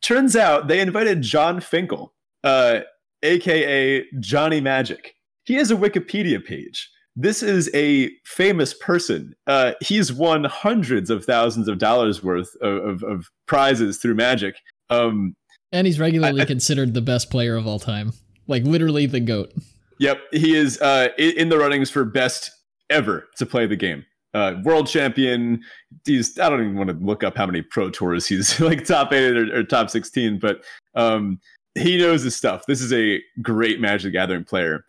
[0.00, 2.80] Turns out they invited Jon Finkel, uh,
[3.22, 5.14] aka Johnny Magic.
[5.44, 6.90] He has a Wikipedia page
[7.20, 9.34] this is a famous person.
[9.48, 14.54] Uh, he's won hundreds of thousands of dollars worth of, of, of prizes through Magic.
[14.90, 15.34] Um,
[15.72, 18.12] And he's regularly I- considered the best player of all time.
[18.46, 19.52] Like literally the GOAT.
[19.98, 22.50] yep, he is uh, in the runnings for best
[22.88, 24.04] ever to play the game.
[24.34, 25.60] Uh, world champion.
[26.06, 29.12] He's I don't even want to look up how many pro tours he's like top
[29.12, 31.40] eight or, or top sixteen, but um,
[31.74, 32.64] he knows his stuff.
[32.66, 34.84] This is a great Magic Gathering player,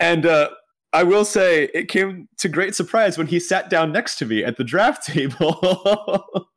[0.00, 0.50] and uh,
[0.92, 4.44] I will say it came to great surprise when he sat down next to me
[4.44, 6.48] at the draft table.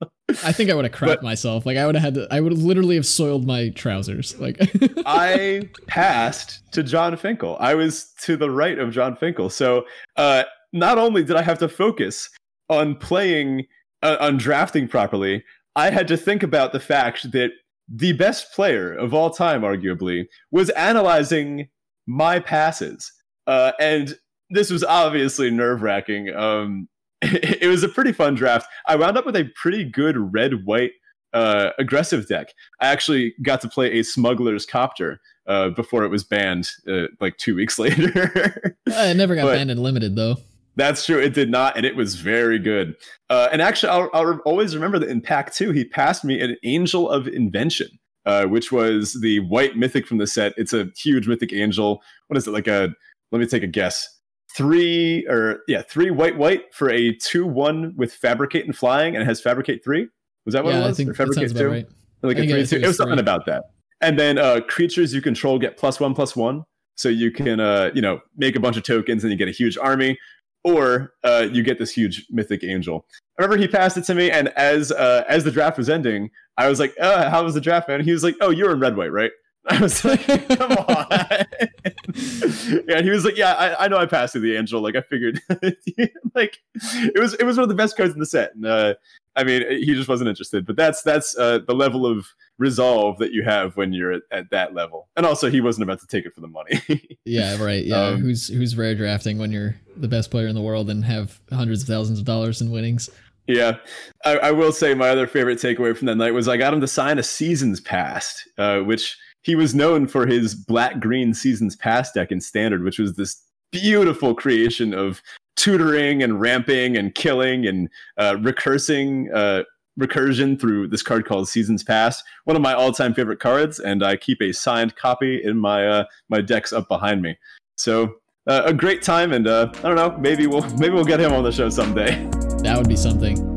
[0.44, 1.66] I think I would have crapped But- myself.
[1.66, 4.38] Like I would have had to I would have literally have soiled my trousers.
[4.40, 4.58] Like
[5.06, 7.58] I passed to Jon Finkel.
[7.60, 9.50] I was to the right of Jon Finkel.
[9.50, 9.86] So
[10.18, 10.44] uh,
[10.74, 12.30] not only did I have to focus
[12.70, 13.66] on playing,
[14.02, 15.44] uh, on drafting properly,
[15.76, 17.52] I had to think about the fact that
[17.88, 21.68] the best player of all time, arguably, was analyzing
[22.08, 23.12] my passes.
[23.46, 24.18] Uh, and
[24.50, 26.34] this was obviously nerve wracking.
[26.36, 26.88] Um,
[27.62, 28.68] it was a pretty fun draft.
[28.88, 30.92] I wound up with a pretty good red white
[31.34, 32.50] uh, aggressive deck.
[32.80, 37.38] I actually got to play a smuggler's copter uh, before it was banned uh, like
[37.38, 38.78] two weeks later.
[38.86, 40.38] it never got But- banned and limited though.
[40.78, 41.20] That's true.
[41.22, 42.98] It did not, and it was very good.
[43.30, 46.58] Uh, and actually, I'll, I'll always remember that in Pack 2, he passed me an
[46.66, 47.88] Angel of Invention,
[48.26, 50.54] uh, which was the white mythic from the set.
[50.58, 52.02] It's a huge mythic angel.
[52.28, 52.52] What is it?
[52.52, 52.94] Like a,
[53.32, 54.15] let me take a guess.
[54.56, 59.22] Three, or yeah, three white, white for a 2 1 with Fabricate and Flying, and
[59.22, 60.08] it has Fabricate 3.
[60.46, 60.98] Was that what yeah, it I was?
[60.98, 61.68] think Or Fabricate 2?
[61.70, 61.86] right.
[62.22, 62.76] like I a think it three, was- two.
[62.78, 63.66] it was something about that.
[64.02, 66.64] And then uh, creatures you control get plus one plus one,
[66.96, 69.52] so you can uh, you know make a bunch of tokens and you get a
[69.52, 70.18] huge army.
[70.64, 73.06] or uh, you get this huge mythic angel.
[73.38, 76.30] I remember he passed it to me, and as uh, as the draft was ending,
[76.58, 78.80] I was like, uh, "How was the draft, man?" He was like, "Oh, you're in
[78.80, 79.32] red white, right?"
[79.70, 84.06] I was like, "Come on." yeah, and he was like, "Yeah, I, I know I
[84.06, 84.80] passed through the angel.
[84.80, 85.42] Like I figured,
[86.36, 88.94] like it was it was one of the best cards in the set." And uh,
[89.36, 90.68] I mean, he just wasn't interested.
[90.68, 92.28] But that's that's uh, the level of
[92.60, 95.08] resolve that you have when you're at, at, that level.
[95.18, 96.80] And also, he wasn't about to take it for the money.
[97.26, 97.84] yeah, right.
[97.84, 101.04] Yeah, um, who's who's rare drafting when you're the best player in the world and
[101.06, 103.10] have hundreds of thousands of dollars in winnings.
[103.48, 103.78] Yeah,
[104.24, 106.82] I, I will say my other favorite takeaway from that night was I got him
[106.82, 111.76] to sign a seasons past, uh, which he was known for his black green seasons
[111.76, 115.22] past deck in standard, which was this beautiful creation of
[115.56, 119.64] tutoring and ramping and killing and uh, recursing uh,
[120.00, 122.24] recursion through this card called Seasons Past.
[122.46, 126.06] One of my all-time favorite cards, and I keep a signed copy in my uh,
[126.28, 127.38] my decks up behind me.
[127.78, 128.16] So
[128.48, 131.34] uh, a great time, and uh, I don't know, maybe we'll maybe we'll get him
[131.34, 132.28] on the show someday.
[132.64, 133.55] That would be something.